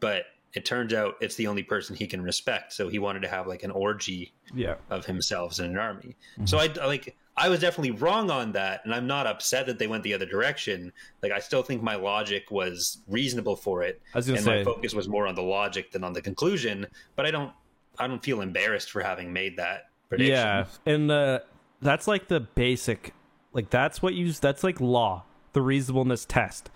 but 0.00 0.24
it 0.54 0.64
turns 0.66 0.92
out 0.92 1.14
it's 1.22 1.36
the 1.36 1.46
only 1.46 1.62
person 1.62 1.96
he 1.96 2.06
can 2.06 2.20
respect. 2.22 2.74
So 2.74 2.88
he 2.88 2.98
wanted 2.98 3.22
to 3.22 3.28
have 3.28 3.46
like 3.46 3.62
an 3.62 3.70
orgy 3.70 4.32
Yeah. 4.54 4.74
of 4.90 5.06
himself 5.06 5.58
in 5.58 5.64
an 5.66 5.78
army. 5.78 6.16
Mm-hmm. 6.34 6.44
So 6.46 6.58
I 6.58 6.66
like 6.86 7.16
I 7.34 7.48
was 7.48 7.60
definitely 7.60 7.92
wrong 7.92 8.30
on 8.30 8.52
that, 8.52 8.82
and 8.84 8.94
I'm 8.94 9.06
not 9.06 9.26
upset 9.26 9.64
that 9.64 9.78
they 9.78 9.86
went 9.86 10.02
the 10.02 10.12
other 10.12 10.26
direction. 10.26 10.92
Like 11.22 11.32
I 11.32 11.38
still 11.38 11.62
think 11.62 11.82
my 11.82 11.94
logic 11.94 12.50
was 12.50 12.98
reasonable 13.08 13.56
for 13.56 13.82
it, 13.82 14.02
and 14.12 14.22
say 14.22 14.38
my 14.44 14.62
focus 14.64 14.92
was 14.92 15.08
more 15.08 15.26
on 15.26 15.34
the 15.34 15.42
logic 15.42 15.92
than 15.92 16.04
on 16.04 16.12
the 16.12 16.20
conclusion. 16.20 16.86
But 17.16 17.24
I 17.24 17.30
don't 17.30 17.52
I 17.98 18.06
don't 18.06 18.22
feel 18.22 18.42
embarrassed 18.42 18.90
for 18.90 19.00
having 19.02 19.32
made 19.32 19.56
that 19.56 19.88
prediction. 20.10 20.34
Yeah, 20.34 20.66
and 20.84 21.10
uh, 21.10 21.38
that's 21.82 22.06
like 22.08 22.28
the 22.28 22.40
basic, 22.40 23.12
like 23.52 23.70
that's 23.70 24.00
what 24.00 24.14
you 24.14 24.32
that's 24.32 24.64
like 24.64 24.80
law, 24.80 25.24
the 25.52 25.60
reasonableness 25.62 26.24
test. 26.24 26.70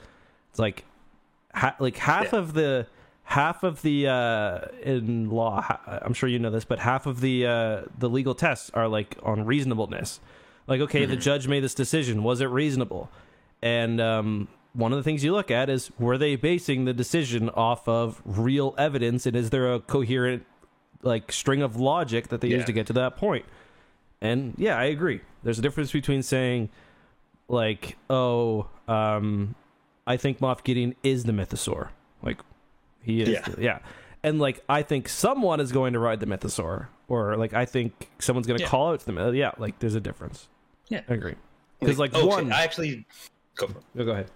It's 0.50 0.58
like, 0.58 0.84
ha- 1.54 1.76
like 1.78 1.96
half 1.96 2.32
Yeah. 2.32 2.38
of 2.40 2.52
the 2.54 2.86
half 3.24 3.62
of 3.64 3.82
the 3.82 4.06
uh 4.08 4.58
in 4.82 5.30
law. 5.30 5.60
Ha- 5.62 6.00
I'm 6.02 6.12
sure 6.14 6.28
you 6.28 6.38
know 6.38 6.50
this, 6.50 6.64
but 6.64 6.78
half 6.80 7.06
of 7.06 7.20
the 7.20 7.46
uh 7.46 7.82
the 7.98 8.08
legal 8.08 8.34
tests 8.34 8.70
are 8.74 8.88
like 8.88 9.16
on 9.22 9.44
reasonableness. 9.46 10.20
Like, 10.66 10.80
okay, 10.80 11.04
the 11.04 11.16
judge 11.16 11.46
made 11.46 11.60
this 11.62 11.74
decision. 11.74 12.24
Was 12.24 12.40
it 12.40 12.46
reasonable? 12.46 13.08
And 13.62 14.00
um, 14.00 14.48
one 14.72 14.92
of 14.92 14.96
the 14.98 15.04
things 15.04 15.22
you 15.22 15.32
look 15.32 15.48
at 15.50 15.70
is 15.70 15.92
were 15.98 16.18
they 16.18 16.34
basing 16.34 16.86
the 16.86 16.92
decision 16.92 17.48
off 17.50 17.86
of 17.86 18.20
real 18.24 18.74
evidence, 18.76 19.26
and 19.26 19.36
is 19.36 19.50
there 19.50 19.72
a 19.72 19.78
coherent 19.78 20.44
like 21.02 21.30
string 21.30 21.62
of 21.62 21.76
logic 21.76 22.28
that 22.28 22.40
they 22.40 22.48
Yeah. 22.48 22.56
use 22.56 22.64
to 22.66 22.72
get 22.72 22.86
to 22.88 22.92
that 22.94 23.16
point? 23.16 23.44
And 24.20 24.54
yeah, 24.56 24.76
I 24.78 24.84
agree. 24.84 25.20
There's 25.42 25.58
a 25.58 25.62
difference 25.62 25.92
between 25.92 26.22
saying 26.22 26.70
like, 27.48 27.96
oh, 28.10 28.68
um, 28.88 29.54
I 30.06 30.16
think 30.16 30.40
Moff 30.40 30.64
Gideon 30.64 30.94
is 31.02 31.24
the 31.24 31.32
mythosaur. 31.32 31.88
Like 32.22 32.40
he 33.02 33.20
is 33.22 33.28
Yeah. 33.28 33.40
the- 33.42 33.62
yeah. 33.62 33.78
And 34.22 34.38
like 34.40 34.62
I 34.68 34.82
think 34.82 35.08
someone 35.08 35.60
is 35.60 35.70
going 35.72 35.92
to 35.92 35.98
ride 35.98 36.20
the 36.20 36.26
mythosaur. 36.26 36.88
Or 37.08 37.36
like 37.36 37.54
I 37.54 37.64
think 37.66 38.08
someone's 38.18 38.46
gonna 38.48 38.60
Yeah. 38.60 38.66
call 38.68 38.92
out 38.92 39.00
to 39.00 39.06
them. 39.06 39.18
Uh, 39.18 39.30
yeah, 39.30 39.52
like 39.58 39.78
there's 39.78 39.94
a 39.94 40.00
difference. 40.00 40.48
Yeah. 40.88 41.02
I 41.08 41.14
agree. 41.14 41.34
Because 41.78 41.98
like, 41.98 42.14
okay, 42.14 42.26
one 42.26 42.52
I 42.52 42.62
actually 42.64 43.06
go 43.54 43.68
for 43.68 43.78
it. 43.78 44.04
Go 44.04 44.10
ahead. 44.12 44.30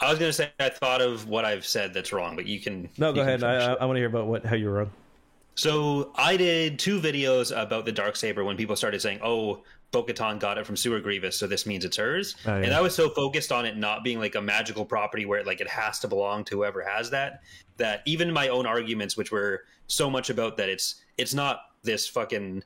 I 0.00 0.10
was 0.10 0.18
gonna 0.18 0.32
say 0.32 0.50
I 0.60 0.68
thought 0.68 1.00
of 1.02 1.28
what 1.28 1.44
I've 1.44 1.66
said 1.66 1.92
that's 1.92 2.12
wrong, 2.12 2.36
but 2.36 2.46
you 2.46 2.60
can 2.60 2.88
No, 2.98 3.12
go 3.12 3.20
ahead. 3.22 3.42
I, 3.42 3.54
I. 3.54 3.72
I 3.74 3.84
want 3.84 3.96
to 3.96 4.00
hear 4.00 4.06
about 4.08 4.26
what 4.26 4.44
how 4.46 4.54
you 4.54 4.66
were 4.66 4.72
wrong. 4.74 4.90
So 5.54 6.12
I 6.14 6.36
did 6.36 6.78
two 6.78 7.00
videos 7.00 7.56
about 7.56 7.84
the 7.84 7.92
dark 7.92 8.16
saber 8.16 8.44
when 8.44 8.56
people 8.56 8.76
started 8.76 9.02
saying, 9.02 9.20
"Oh, 9.22 9.62
Bo-Katan 9.90 10.38
got 10.38 10.56
it 10.56 10.66
from 10.66 10.76
Sewer 10.76 11.00
Grievous, 11.00 11.36
so 11.36 11.46
this 11.46 11.66
means 11.66 11.84
it's 11.84 11.96
hers." 11.96 12.36
Oh, 12.46 12.56
yeah. 12.58 12.64
And 12.66 12.74
I 12.74 12.80
was 12.80 12.94
so 12.94 13.10
focused 13.10 13.52
on 13.52 13.66
it 13.66 13.76
not 13.76 14.04
being 14.04 14.18
like 14.18 14.34
a 14.36 14.40
magical 14.40 14.84
property 14.84 15.26
where 15.26 15.44
like 15.44 15.60
it 15.60 15.68
has 15.68 15.98
to 16.00 16.08
belong 16.08 16.44
to 16.44 16.56
whoever 16.56 16.82
has 16.82 17.10
that 17.10 17.42
that 17.76 18.02
even 18.06 18.32
my 18.32 18.48
own 18.48 18.66
arguments, 18.66 19.16
which 19.16 19.30
were 19.32 19.64
so 19.86 20.08
much 20.10 20.30
about 20.30 20.56
that 20.56 20.68
it's 20.68 20.96
it's 21.18 21.34
not 21.34 21.60
this 21.82 22.06
fucking 22.06 22.62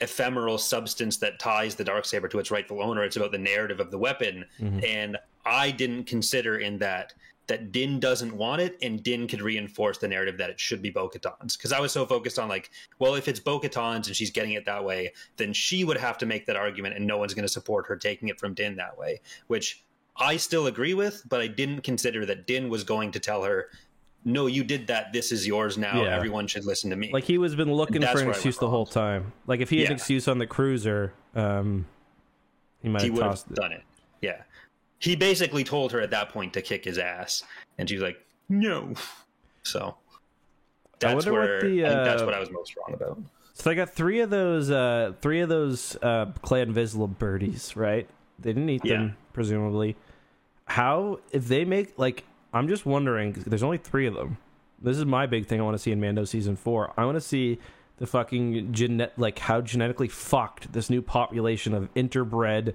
ephemeral 0.00 0.58
substance 0.58 1.16
that 1.18 1.38
ties 1.38 1.74
the 1.74 1.84
dark 1.84 2.04
saber 2.04 2.28
to 2.28 2.38
its 2.38 2.50
rightful 2.50 2.82
owner. 2.82 3.02
It's 3.04 3.16
about 3.16 3.32
the 3.32 3.38
narrative 3.38 3.80
of 3.80 3.90
the 3.90 3.98
weapon, 3.98 4.44
Mhm. 4.60 4.84
and 4.86 5.16
I 5.44 5.70
didn't 5.70 6.04
consider 6.04 6.58
in 6.58 6.78
that 6.78 7.14
that 7.48 7.72
Din 7.72 7.98
doesn't 7.98 8.34
want 8.34 8.60
it, 8.60 8.78
and 8.82 9.02
Din 9.02 9.26
could 9.26 9.40
reinforce 9.40 9.98
the 9.98 10.06
narrative 10.06 10.38
that 10.38 10.50
it 10.50 10.60
should 10.60 10.80
be 10.80 10.90
Bo-Katan's. 10.90 11.56
Because 11.56 11.72
I 11.72 11.80
was 11.80 11.92
so 11.92 12.06
focused 12.06 12.38
on 12.38 12.48
like, 12.48 12.70
well, 12.98 13.14
if 13.14 13.26
it's 13.26 13.40
Bo-Katan's 13.40 14.06
and 14.06 14.14
she's 14.14 14.30
getting 14.30 14.52
it 14.52 14.64
that 14.66 14.84
way, 14.84 15.12
then 15.36 15.52
she 15.52 15.82
would 15.82 15.96
have 15.96 16.18
to 16.18 16.26
make 16.26 16.46
that 16.46 16.56
argument, 16.56 16.94
and 16.94 17.06
no 17.06 17.18
one's 17.18 17.34
going 17.34 17.46
to 17.46 17.52
support 17.52 17.86
her 17.86 17.96
taking 17.96 18.28
it 18.28 18.38
from 18.38 18.54
Din 18.54 18.76
that 18.76 18.96
way. 18.96 19.20
Which 19.48 19.82
I 20.16 20.36
still 20.36 20.66
agree 20.66 20.94
with, 20.94 21.22
but 21.28 21.40
I 21.40 21.46
didn't 21.46 21.82
consider 21.82 22.26
that 22.26 22.46
Din 22.46 22.68
was 22.68 22.84
going 22.84 23.12
to 23.12 23.18
tell 23.18 23.42
her, 23.44 23.70
"No, 24.24 24.46
you 24.46 24.62
did 24.62 24.86
that. 24.88 25.12
This 25.12 25.32
is 25.32 25.46
yours 25.46 25.78
now. 25.78 26.02
Yeah. 26.02 26.14
Everyone 26.14 26.46
should 26.46 26.66
listen 26.66 26.90
to 26.90 26.96
me." 26.96 27.10
Like 27.12 27.24
he 27.24 27.38
was 27.38 27.54
been 27.54 27.72
looking 27.72 28.02
for 28.02 28.20
an 28.20 28.28
excuse 28.28 28.58
the 28.58 28.68
whole 28.68 28.86
time. 28.86 29.32
Like 29.46 29.60
if 29.60 29.70
he 29.70 29.80
had 29.80 29.88
an 29.88 29.96
excuse 29.96 30.28
on 30.28 30.38
the 30.38 30.46
cruiser, 30.46 31.14
um, 31.34 31.86
he 32.82 32.90
might 32.90 33.02
he 33.02 33.08
have 33.08 33.18
tossed 33.18 33.50
it. 33.50 33.54
done 33.54 33.72
it. 33.72 33.82
Yeah. 34.20 34.42
He 34.98 35.14
basically 35.16 35.64
told 35.64 35.92
her 35.92 36.00
at 36.00 36.10
that 36.10 36.30
point 36.30 36.52
to 36.54 36.62
kick 36.62 36.84
his 36.84 36.98
ass, 36.98 37.44
and 37.78 37.88
she 37.88 37.94
was 37.94 38.02
like, 38.02 38.18
"No." 38.48 38.94
So 39.62 39.96
that's 40.98 41.26
where 41.26 41.62
the, 41.62 41.84
I 41.86 41.88
that's 42.04 42.22
uh, 42.22 42.24
what 42.24 42.34
I 42.34 42.40
was 42.40 42.50
most 42.50 42.74
wrong 42.76 42.94
about. 42.94 43.20
So 43.54 43.70
they 43.70 43.74
got 43.74 43.90
three 43.90 44.20
of 44.20 44.30
those, 44.30 44.70
uh, 44.70 45.12
three 45.20 45.40
of 45.40 45.48
those 45.48 45.96
uh, 46.02 46.26
Clan 46.42 46.72
Vizsla 46.72 47.18
birdies, 47.18 47.76
right? 47.76 48.08
They 48.38 48.50
didn't 48.52 48.68
eat 48.68 48.82
them, 48.82 49.02
Yeah. 49.08 49.10
presumably. 49.32 49.96
How 50.66 51.20
if 51.32 51.46
they 51.48 51.64
make 51.64 51.98
like? 51.98 52.24
I'm 52.52 52.68
just 52.68 52.86
wondering. 52.86 53.34
'cause 53.34 53.44
There's 53.44 53.62
only 53.62 53.78
three 53.78 54.06
of 54.06 54.14
them. 54.14 54.38
This 54.80 54.96
is 54.96 55.04
my 55.04 55.26
big 55.26 55.46
thing. 55.46 55.60
I 55.60 55.64
want 55.64 55.74
to 55.74 55.78
see 55.82 55.90
in 55.92 56.00
Mando 56.00 56.24
season 56.24 56.56
four. 56.56 56.92
I 56.96 57.04
want 57.04 57.16
to 57.16 57.20
see 57.20 57.58
the 57.98 58.06
fucking 58.06 58.72
genet 58.72 59.12
like 59.16 59.38
how 59.40 59.60
genetically 59.60 60.08
fucked 60.08 60.72
this 60.72 60.88
new 60.88 61.02
population 61.02 61.74
of 61.74 61.92
interbred 61.94 62.74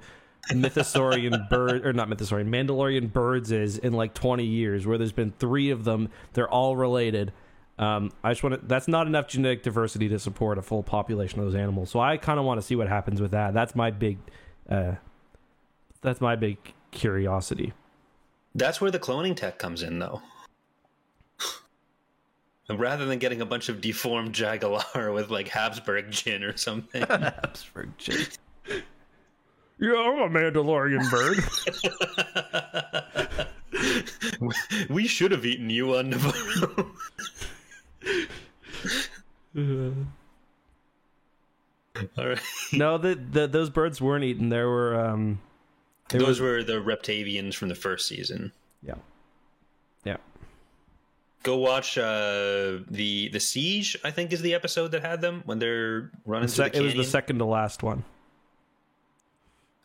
mythosaurian 0.50 1.50
bird 1.50 1.86
or 1.86 1.94
not 1.94 2.10
mythosaurian 2.10 2.50
mandalorian 2.50 3.12
birds 3.12 3.52
is 3.52 3.78
in 3.78 3.94
like 3.94 4.14
20 4.14 4.44
years 4.44 4.86
where 4.86 4.98
there's 4.98 5.12
been 5.12 5.32
three 5.40 5.70
of 5.70 5.84
them. 5.84 6.10
They're 6.34 6.50
all 6.50 6.76
related. 6.76 7.32
Um, 7.80 8.12
i 8.24 8.32
just 8.32 8.44
want 8.44 8.62
to 8.62 8.68
that's 8.68 8.88
not 8.88 9.08
enough 9.08 9.28
genetic 9.28 9.64
diversity 9.64 10.08
to 10.10 10.20
support 10.20 10.60
a 10.60 10.62
full 10.62 10.84
population 10.84 11.40
of 11.40 11.46
those 11.46 11.56
animals. 11.56 11.90
So 11.90 12.00
i 12.00 12.18
kind 12.18 12.40
of 12.40 12.46
want 12.46 12.60
to 12.60 12.66
see 12.66 12.76
what 12.76 12.88
happens 12.88 13.22
with 13.22 13.32
that. 13.32 13.54
That's 13.54 13.76
my 13.76 13.90
big 13.90 14.18
uh, 14.70 14.94
that's 16.02 16.22
my 16.22 16.36
big 16.36 16.58
curiosity. 16.92 17.74
That's 18.56 18.80
where 18.80 18.92
the 18.92 19.00
cloning 19.00 19.36
tech 19.36 19.58
comes 19.58 19.82
in, 19.82 20.00
though. 20.00 20.22
Rather 22.70 23.06
than 23.06 23.20
getting 23.20 23.42
a 23.42 23.46
bunch 23.46 23.70
of 23.70 23.82
deformed 23.82 24.34
Jaguar 24.34 24.84
with 25.12 25.32
like 25.32 25.48
Habsburg 25.48 26.12
gin 26.12 26.44
or 26.44 26.56
something, 26.56 27.02
Habsburg 27.08 27.98
gin. 27.98 28.26
Yeah 29.80 29.96
i'm 29.96 30.20
a 30.20 30.30
mandalorian 30.30 31.10
bird 31.12 31.40
we 34.90 35.08
should 35.08 35.32
have 35.32 35.46
eaten 35.46 35.70
you 35.70 35.96
on 35.98 36.12
Nevarro. 36.12 36.90
All 42.18 42.28
right. 42.28 42.40
no 42.72 42.98
the, 42.98 43.14
the 43.16 43.48
those 43.48 43.70
birds 43.70 44.02
weren't 44.02 44.24
eaten 44.24 44.50
there 44.50 44.68
were 44.68 44.96
um 45.00 45.40
It 46.12 46.18
Those 46.20 46.28
was- 46.28 46.42
were 46.42 46.64
the 46.64 46.82
Reptavians 46.82 47.54
from 47.56 47.70
the 47.70 47.76
first 47.76 48.08
season. 48.08 48.52
yeah 48.82 48.96
yeah 50.04 50.18
Go 51.44 51.58
watch 51.58 51.98
uh, 51.98 52.80
the 52.90 53.30
the 53.34 53.40
siege. 53.40 53.98
I 54.04 54.12
think 54.12 54.32
is 54.32 54.42
the 54.42 54.54
episode 54.54 54.92
that 54.94 55.02
had 55.04 55.20
them 55.22 55.44
when 55.46 55.60
they're 55.60 56.10
running 56.26 56.48
The 56.48 56.54
sec- 56.54 56.72
the 56.74 56.80
it 56.80 56.82
was 56.84 56.94
the 56.96 57.04
second 57.04 57.40
to 57.40 57.46
last 57.46 57.84
one 57.84 58.04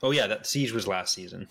oh 0.03 0.11
yeah, 0.11 0.26
that 0.26 0.46
siege 0.46 0.72
was 0.72 0.86
last 0.86 1.14
season, 1.14 1.49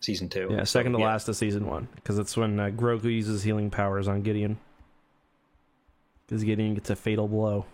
season 0.00 0.28
two. 0.28 0.48
Yeah, 0.50 0.60
So, 0.60 0.78
second 0.78 0.92
to 0.92 0.98
yeah. 0.98 1.06
last 1.06 1.28
of 1.28 1.36
season 1.36 1.66
one, 1.66 1.88
because 1.96 2.18
it's 2.18 2.36
when 2.36 2.58
uh, 2.58 2.70
Grogu 2.70 3.04
uses 3.04 3.42
healing 3.42 3.70
powers 3.70 4.08
on 4.08 4.22
Gideon. 4.22 4.58
Because 6.26 6.44
Gideon 6.44 6.74
gets 6.74 6.90
a 6.90 6.96
fatal 6.96 7.26
blow. 7.26 7.66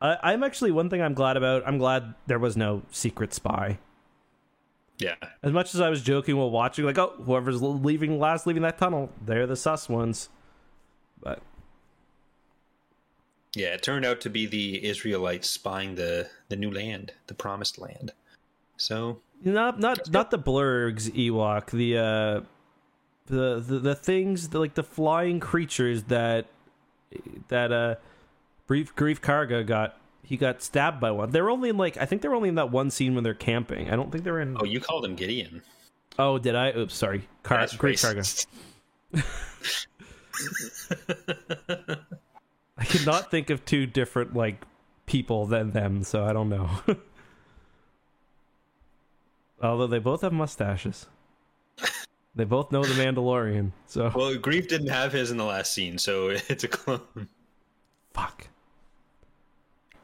I, 0.00 0.16
I'm 0.22 0.42
actually 0.42 0.70
one 0.70 0.88
thing 0.88 1.02
I'm 1.02 1.14
glad 1.14 1.36
about. 1.36 1.62
I'm 1.66 1.78
glad 1.78 2.14
there 2.26 2.38
was 2.38 2.56
no 2.56 2.82
secret 2.90 3.34
spy. 3.34 3.78
Yeah, 4.98 5.14
As 5.42 5.50
much 5.52 5.74
as 5.74 5.80
I 5.80 5.88
was 5.88 6.02
joking 6.02 6.36
while 6.36 6.50
watching, 6.50 6.84
like, 6.84 6.98
oh, 6.98 7.14
whoever's 7.24 7.62
leaving 7.62 8.18
last, 8.18 8.46
leaving 8.46 8.62
that 8.64 8.76
tunnel, 8.76 9.10
they're 9.24 9.46
the 9.46 9.56
sus 9.56 9.88
ones. 9.88 10.28
But 11.22 11.40
yeah. 13.54 13.74
It 13.74 13.82
turned 13.82 14.04
out 14.04 14.20
to 14.22 14.30
be 14.30 14.46
the 14.46 14.84
Israelites 14.84 15.48
spying 15.48 15.94
the 15.94 16.28
the 16.48 16.56
new 16.56 16.70
land, 16.70 17.12
the 17.26 17.34
promised 17.34 17.78
land. 17.78 18.12
So 18.76 19.20
not 19.44 19.78
not 19.78 20.10
not 20.10 20.30
the 20.30 20.38
blurgs 20.38 21.10
Ewok, 21.10 21.70
the 21.70 21.98
uh, 21.98 22.40
the 23.26 23.60
the, 23.60 23.78
the 23.78 23.94
things 23.94 24.50
the, 24.50 24.58
like 24.58 24.74
the 24.74 24.82
flying 24.82 25.40
creatures 25.40 26.04
that 26.04 26.46
that 27.48 27.72
uh, 27.72 27.94
Greef 28.68 28.94
Greef 28.94 29.20
Karga 29.20 29.66
got. 29.66 29.96
He 30.22 30.36
got 30.36 30.62
stabbed 30.62 31.00
by 31.00 31.10
one. 31.10 31.32
They 31.32 31.40
were 31.40 31.50
only 31.50 31.70
in 31.70 31.76
like 31.76 31.96
I 31.96 32.04
think 32.04 32.22
they 32.22 32.28
were 32.28 32.36
only 32.36 32.50
in 32.50 32.54
that 32.54 32.70
one 32.70 32.90
scene 32.90 33.16
when 33.16 33.24
they're 33.24 33.34
camping. 33.34 33.90
I 33.90 33.96
don't 33.96 34.12
think 34.12 34.22
they're 34.22 34.38
in. 34.38 34.56
oh, 34.60 34.64
you 34.64 34.78
called 34.78 35.04
him 35.04 35.16
Gideon. 35.16 35.60
Oh, 36.20 36.38
did 36.38 36.54
I? 36.54 36.70
Oops, 36.76 36.94
sorry. 36.94 37.26
Car- 37.42 37.58
That's 37.58 37.74
Greef. 37.74 38.00
Karga. 38.00 38.46
I 42.80 42.84
could 42.84 43.06
not 43.06 43.30
think 43.30 43.50
of 43.50 43.64
two 43.64 43.86
different 43.86 44.34
like 44.34 44.64
people 45.06 45.46
than 45.46 45.70
them, 45.70 46.02
so 46.02 46.24
I 46.24 46.32
don't 46.32 46.48
know. 46.48 46.70
Although 49.62 49.86
they 49.86 49.98
both 49.98 50.22
have 50.22 50.32
mustaches. 50.32 51.06
They 52.34 52.44
both 52.44 52.70
know 52.72 52.82
the 52.82 52.94
Mandalorian, 52.94 53.72
so 53.86 54.10
Well, 54.14 54.34
Greef 54.34 54.68
didn't 54.68 54.88
have 54.88 55.12
his 55.12 55.30
in 55.30 55.36
the 55.36 55.44
last 55.44 55.72
scene, 55.72 55.98
so 55.98 56.30
it's 56.48 56.64
a 56.64 56.68
clone. 56.68 57.00
fuck. 58.14 58.46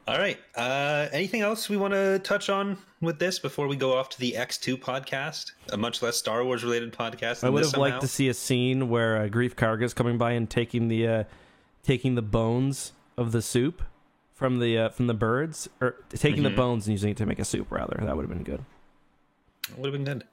All 0.09 0.19
right. 0.19 0.39
Uh, 0.55 1.09
anything 1.13 1.41
else 1.41 1.69
we 1.69 1.77
want 1.77 1.93
to 1.95 2.21
touch 2.21 2.49
on 2.49 2.79
with 3.01 3.19
this 3.19 3.39
before 3.41 3.67
we 3.67 3.75
go 3.75 3.97
off 3.97 4.09
to 4.11 4.21
the 4.21 4.35
X2 4.37 4.77
podcast, 4.77 5.53
a 5.73 5.77
much 5.77 6.01
less 6.01 6.17
Star 6.17 6.45
Wars 6.45 6.63
related 6.63 6.93
podcast? 6.93 7.43
I 7.43 7.49
would 7.49 7.65
have 7.65 7.77
liked 7.77 8.03
to 8.03 8.09
see 8.09 8.29
a 8.29 8.35
scene 8.35 8.89
where 8.89 9.17
uh, 9.17 9.29
Greef 9.29 9.55
Karga's 9.55 9.95
coming 9.95 10.17
by 10.17 10.33
and 10.33 10.49
taking 10.49 10.87
the 10.89 11.09
uh, 11.09 11.25
taking 11.87 12.15
the 12.17 12.23
bones 12.23 12.93
of 13.17 13.33
the 13.33 13.41
soup 13.41 13.83
from 14.35 14.59
the 14.59 14.77
uh, 14.79 14.89
from 14.91 15.07
the 15.07 15.15
birds, 15.15 15.69
or 15.81 15.97
taking 16.11 16.43
the 16.43 16.51
Mhm. 16.51 16.57
bones 16.57 16.87
and 16.87 16.93
using 16.93 17.11
it 17.11 17.17
to 17.19 17.27
make 17.27 17.39
a 17.39 17.45
soup. 17.45 17.71
Rather, 17.71 17.99
that 18.05 18.17
would 18.17 18.23
have 18.23 18.31
been 18.31 18.43
good. 18.45 18.65
Would 19.77 19.87
have 19.87 20.05
been 20.05 20.05
good. 20.05 20.25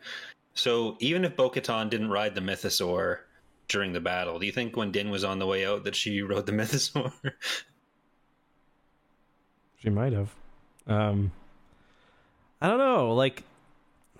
So 0.55 0.97
even 0.99 1.25
if 1.25 1.35
Bo-Katan 1.35 1.89
didn't 1.89 2.09
ride 2.11 2.35
the 2.35 2.41
Mythosaur 2.41 3.19
during 3.67 3.93
the 3.93 3.99
battle, 3.99 4.37
do 4.39 4.45
you 4.45 4.51
think 4.51 4.75
when 4.77 4.91
Din 4.91 5.09
was 5.09 5.23
on 5.23 5.39
the 5.39 5.47
way 5.47 5.65
out 5.65 5.83
that 5.85 5.95
she 5.95 6.21
rode 6.31 6.45
the 6.45 6.51
Mythosaur? 6.51 7.11
She 9.77 9.89
might 9.89 10.13
have. 10.13 10.33
Um, 10.87 11.31
I 12.61 12.67
don't 12.67 12.77
know. 12.77 13.13
Like, 13.13 13.43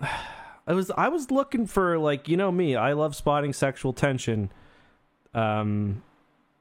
I 0.00 0.72
was 0.72 0.90
I 0.96 1.08
was 1.08 1.30
looking 1.30 1.66
for 1.66 1.98
like 1.98 2.28
you 2.28 2.36
know 2.36 2.50
me. 2.50 2.74
I 2.76 2.92
love 2.94 3.14
spotting 3.14 3.52
sexual 3.52 3.92
tension. 3.92 4.50
Um, 5.34 6.02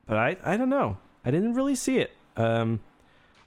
but 0.07 0.17
I 0.17 0.37
I 0.43 0.57
don't 0.57 0.69
know. 0.69 0.97
I 1.25 1.31
didn't 1.31 1.53
really 1.53 1.75
see 1.75 1.97
it. 1.99 2.11
Um, 2.35 2.79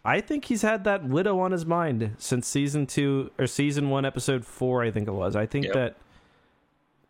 I 0.04 0.20
think 0.20 0.44
he's 0.46 0.62
had 0.62 0.84
that 0.84 1.04
widow 1.04 1.38
on 1.40 1.50
his 1.52 1.66
mind 1.66 2.14
since 2.18 2.46
season 2.46 2.86
two 2.86 3.30
or 3.38 3.46
season 3.46 3.90
one, 3.90 4.04
episode 4.04 4.44
four. 4.44 4.82
I 4.84 4.90
think 4.90 5.08
it 5.08 5.12
was. 5.12 5.34
I 5.36 5.46
think 5.46 5.66
Yep. 5.66 5.74
that 5.74 5.96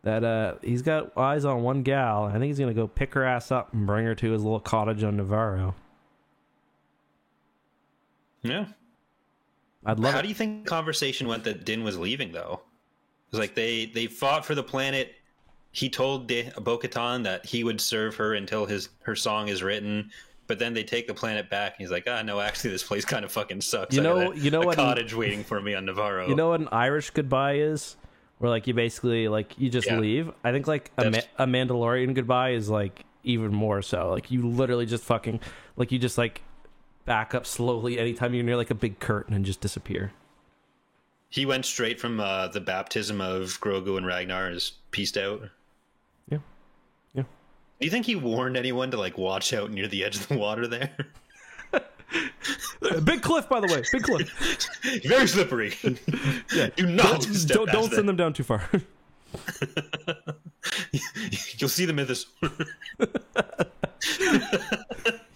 that 0.03 0.25
uh 0.25 0.55
he's 0.63 0.83
got 0.83 1.17
eyes 1.19 1.45
on 1.45 1.63
one 1.63 1.83
gal. 1.83 2.25
I 2.25 2.33
think 2.33 2.45
he's 2.45 2.59
gonna 2.59 2.73
go 2.75 2.87
pick 2.87 3.13
her 3.15 3.25
ass 3.25 3.51
up 3.53 3.73
and 3.75 3.87
bring 3.87 4.07
her 4.07 4.15
to 4.15 4.31
his 4.33 4.43
little 4.43 4.61
cottage 4.61 5.03
on 5.05 5.19
Nevarro. 5.19 5.75
yeah. 8.43 8.67
I'd 9.85 9.99
love 10.01 10.13
How 10.15 10.19
it. 10.21 10.23
do 10.23 10.29
you 10.29 10.35
think 10.35 10.65
the 10.65 10.71
conversation 10.71 11.29
went 11.29 11.45
that 11.45 11.65
Din 11.65 11.85
was 11.85 11.99
leaving 11.99 12.33
though? 12.33 12.61
It 13.29 13.33
was 13.33 13.41
like 13.41 13.55
they 13.55 13.87
they 13.87 14.07
fought 14.07 14.45
for 14.45 14.55
the 14.55 14.63
planet. 14.63 15.15
He 15.77 15.91
told 15.91 16.27
Di- 16.27 16.51
Bo-Katan 16.59 17.23
that 17.25 17.45
he 17.45 17.63
would 17.63 17.83
serve 17.83 18.15
her 18.17 18.33
until 18.33 18.65
his 18.65 18.89
her 19.03 19.15
song 19.15 19.49
is 19.49 19.63
written. 19.63 20.11
But 20.47 20.59
then 20.59 20.73
they 20.73 20.83
take 20.85 21.07
the 21.07 21.13
planet 21.13 21.51
back, 21.51 21.75
and 21.77 21.85
he's 21.85 21.91
like, 21.91 22.05
"Ah, 22.09 22.23
no, 22.23 22.41
actually, 22.41 22.71
this 22.71 22.83
place 22.83 23.05
kind 23.05 23.27
of 23.27 23.31
fucking 23.33 23.61
sucks." 23.61 23.95
You 23.95 24.01
know- 24.01 24.33
a- 24.33 24.35
you 24.37 24.51
know 24.51 24.63
a 24.63 24.67
what- 24.67 24.77
cottage 24.77 25.13
waiting 25.13 25.45
for 25.45 25.61
me 25.61 25.75
on 25.75 25.85
Nevarro. 25.85 26.27
You 26.29 26.35
know 26.35 26.49
what 26.49 26.61
an 26.61 26.69
Irish 26.73 27.11
goodbye 27.11 27.57
is? 27.57 27.97
Where 28.39 28.49
like 28.51 28.67
you 28.67 28.73
basically 28.73 29.29
like 29.29 29.53
you 29.59 29.69
just 29.69 29.87
Yeah. 29.87 29.99
leave. 30.01 30.31
I 30.45 30.51
think 30.53 30.67
like 30.67 30.93
a, 30.97 31.11
Ma- 31.11 31.19
a 31.39 31.47
Mandalorian 31.47 32.15
goodbye 32.15 32.51
is 32.53 32.71
like 32.71 33.05
even 33.23 33.53
more 33.53 33.83
so. 33.83 34.09
Like 34.11 34.31
you 34.31 34.49
literally 34.49 34.87
just 34.87 35.05
fucking 35.05 35.41
like 35.77 35.93
you 35.93 35.99
just 35.99 36.17
like 36.17 36.41
back 37.05 37.35
up 37.35 37.45
slowly 37.45 37.99
anytime 37.99 38.33
you're 38.33 38.45
near 38.45 38.57
like 38.57 38.71
a 38.71 38.75
big 38.75 38.99
curtain 38.99 39.35
and 39.35 39.45
just 39.45 39.61
disappear. 39.61 40.13
he 41.29 41.45
went 41.45 41.67
straight 41.67 42.01
from 42.01 42.19
uh, 42.21 42.49
the 42.49 42.61
baptism 42.61 43.21
of 43.21 43.61
Grogu 43.61 43.97
and 43.99 44.07
Ragnar 44.07 44.51
is 44.51 44.73
pieced 44.91 45.17
out. 45.19 45.43
Yeah. 47.81 47.81
Yeah. 47.81 47.81
Do 47.81 47.85
you 47.87 47.91
think 47.91 48.07
he 48.07 48.17
warned 48.17 48.57
anyone 48.57 48.91
to 48.91 48.97
like 48.97 49.19
watch 49.19 49.53
out 49.53 49.71
near 49.71 49.87
the 49.87 50.05
edge 50.05 50.17
of 50.17 50.29
the 50.29 50.39
water 50.39 50.67
there? 50.67 50.97
Big 53.05 53.21
cliff, 53.23 53.49
by 53.49 53.61
the 53.61 53.67
way. 53.67 53.83
Big 53.93 54.03
cliff. 54.03 54.31
Very 55.05 55.27
slippery. 55.27 55.75
Yeah. 56.55 56.69
Do 56.77 56.87
not 56.87 57.23
Don't, 57.23 57.35
step 57.35 57.57
don't, 57.57 57.73
don't 57.73 57.93
send 57.93 58.09
them 58.09 58.17
down 58.17 58.33
too 58.33 58.45
far. 58.45 58.71
You'll 61.59 61.69
see 61.69 61.85
the 61.85 61.93
mythos. 61.93 62.27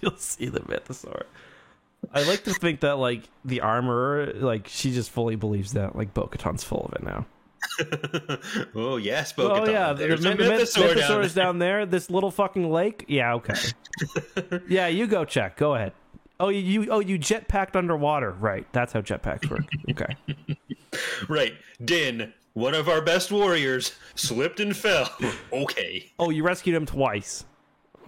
You'll 0.01 0.17
see 0.17 0.47
the 0.47 0.61
mythosaur. 0.61 1.25
I 2.15 2.23
like 2.23 2.45
to 2.45 2.55
think 2.55 2.81
that 2.81 2.97
like 2.99 3.25
the 3.45 3.61
armorer, 3.61 4.33
like 4.35 4.69
she 4.69 4.93
just 4.93 5.11
fully 5.11 5.37
believes 5.37 5.73
that 5.75 5.95
like 5.97 6.15
Bo-Katan's 6.15 6.65
full 6.65 6.87
of 6.87 6.95
it 6.95 7.03
now. 7.03 7.27
oh 8.75 8.97
yes, 8.97 9.33
Oh 9.37 9.49
Bo-Katan. 9.49 9.73
yeah, 9.73 9.93
the, 9.93 10.07
There's 10.07 10.23
the, 10.23 10.33
a 10.33 10.37
mythosaur, 10.37 10.95
mythosaur 10.95 10.97
down 10.97 11.25
is 11.25 11.35
down 11.35 11.59
there. 11.59 11.87
This 11.87 12.11
little 12.11 12.31
fucking 12.31 12.71
lake. 12.71 13.05
Yeah, 13.09 13.35
okay. 13.35 13.55
yeah, 14.69 14.87
you 14.87 15.07
go 15.07 15.25
check. 15.25 15.57
Go 15.57 15.75
ahead. 15.75 15.93
Oh, 16.39 16.49
you, 16.49 16.61
you 16.61 16.91
oh 16.91 17.01
you 17.01 17.19
jetpacked 17.19 17.77
underwater. 17.77 18.31
Right. 18.33 18.67
That's 18.73 18.93
how 18.93 19.01
jetpacks 19.03 19.49
work. 19.51 19.63
Okay. 19.91 20.17
Right. 21.29 21.55
Din, 21.85 22.33
one 22.55 22.75
of 22.75 22.89
our 22.89 23.01
best 23.01 23.31
warriors, 23.31 23.95
slipped 24.17 24.59
and 24.59 24.77
fell. 24.77 25.09
okay. 25.53 26.11
Oh, 26.19 26.31
you 26.31 26.43
rescued 26.43 26.75
him 26.75 26.85
twice. 26.85 27.45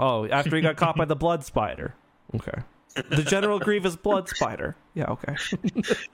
Oh, 0.01 0.27
after 0.27 0.57
he 0.57 0.63
got 0.63 0.77
caught 0.77 0.97
by 0.97 1.05
the 1.05 1.15
blood 1.15 1.45
spider. 1.45 1.95
Okay. 2.35 2.61
The 2.95 3.23
General 3.23 3.59
Grievous 3.59 3.97
blood 3.97 4.29
spider. 4.29 4.77
Yeah, 4.95 5.07
okay. 5.11 5.37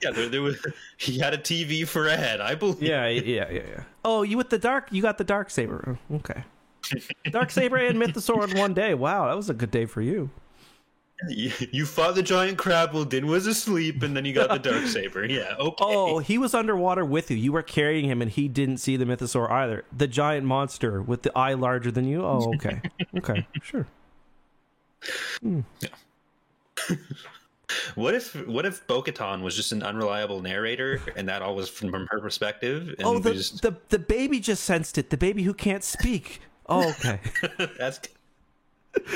Yeah, 0.01 0.11
there, 0.11 0.29
there 0.29 0.41
was. 0.41 0.57
He 0.97 1.19
had 1.19 1.33
a 1.33 1.37
TV 1.37 1.87
for 1.87 2.07
a 2.07 2.15
head, 2.15 2.39
I 2.41 2.55
believe. 2.55 2.81
Yeah, 2.81 3.07
yeah, 3.07 3.49
yeah, 3.51 3.61
yeah. 3.67 3.83
Oh, 4.05 4.23
you 4.23 4.37
with 4.37 4.49
the 4.49 4.57
dark? 4.57 4.87
You 4.91 5.01
got 5.01 5.17
the 5.17 5.23
dark 5.23 5.49
saber. 5.49 5.97
Mm, 6.09 6.15
okay. 6.17 6.43
Dark 7.31 7.51
saber 7.51 7.77
and 7.77 7.99
mythosaur 7.99 8.49
in 8.49 8.57
one 8.57 8.73
day. 8.73 8.93
Wow, 8.93 9.27
that 9.27 9.35
was 9.35 9.49
a 9.49 9.53
good 9.53 9.71
day 9.71 9.85
for 9.85 10.01
you. 10.01 10.29
You, 11.27 11.51
you 11.71 11.85
fought 11.85 12.15
the 12.15 12.23
giant 12.23 12.57
crab 12.57 12.93
while 12.93 13.03
Din 13.03 13.27
was 13.27 13.45
asleep, 13.45 14.01
and 14.03 14.15
then 14.15 14.23
you 14.23 14.33
got 14.33 14.49
the 14.49 14.57
dark 14.71 14.85
saber. 14.85 15.25
Yeah. 15.25 15.55
Okay. 15.59 15.83
Oh, 15.83 16.19
he 16.19 16.37
was 16.37 16.53
underwater 16.53 17.03
with 17.03 17.29
you. 17.29 17.35
You 17.35 17.51
were 17.51 17.61
carrying 17.61 18.05
him, 18.05 18.21
and 18.21 18.31
he 18.31 18.47
didn't 18.47 18.77
see 18.77 18.95
the 18.95 19.03
mythosaur 19.03 19.51
either. 19.51 19.83
The 19.95 20.07
giant 20.07 20.45
monster 20.45 21.01
with 21.01 21.23
the 21.23 21.37
eye 21.37 21.55
larger 21.55 21.91
than 21.91 22.05
you. 22.05 22.23
Oh, 22.23 22.53
okay, 22.55 22.81
okay, 23.17 23.45
sure. 23.61 23.85
Hmm. 25.41 25.61
What 27.95 28.15
if 28.15 28.33
what 28.47 28.65
if 28.65 28.85
Bo-Katan 28.87 29.41
was 29.41 29.55
just 29.55 29.71
an 29.71 29.83
unreliable 29.83 30.41
narrator, 30.41 31.01
and 31.15 31.29
that 31.29 31.41
all 31.41 31.55
was 31.55 31.69
from 31.69 31.91
her 31.91 32.19
perspective? 32.19 32.95
And 32.97 33.05
Oh, 33.05 33.19
the, 33.19 33.33
just, 33.33 33.61
the 33.61 33.75
the 33.89 33.99
baby 33.99 34.39
just 34.39 34.63
sensed 34.63 34.97
it. 34.97 35.09
The 35.09 35.17
baby 35.17 35.43
who 35.43 35.53
can't 35.53 35.83
speak. 35.83 36.41
Oh, 36.67 36.89
okay. 36.89 37.19
that's. 37.77 37.99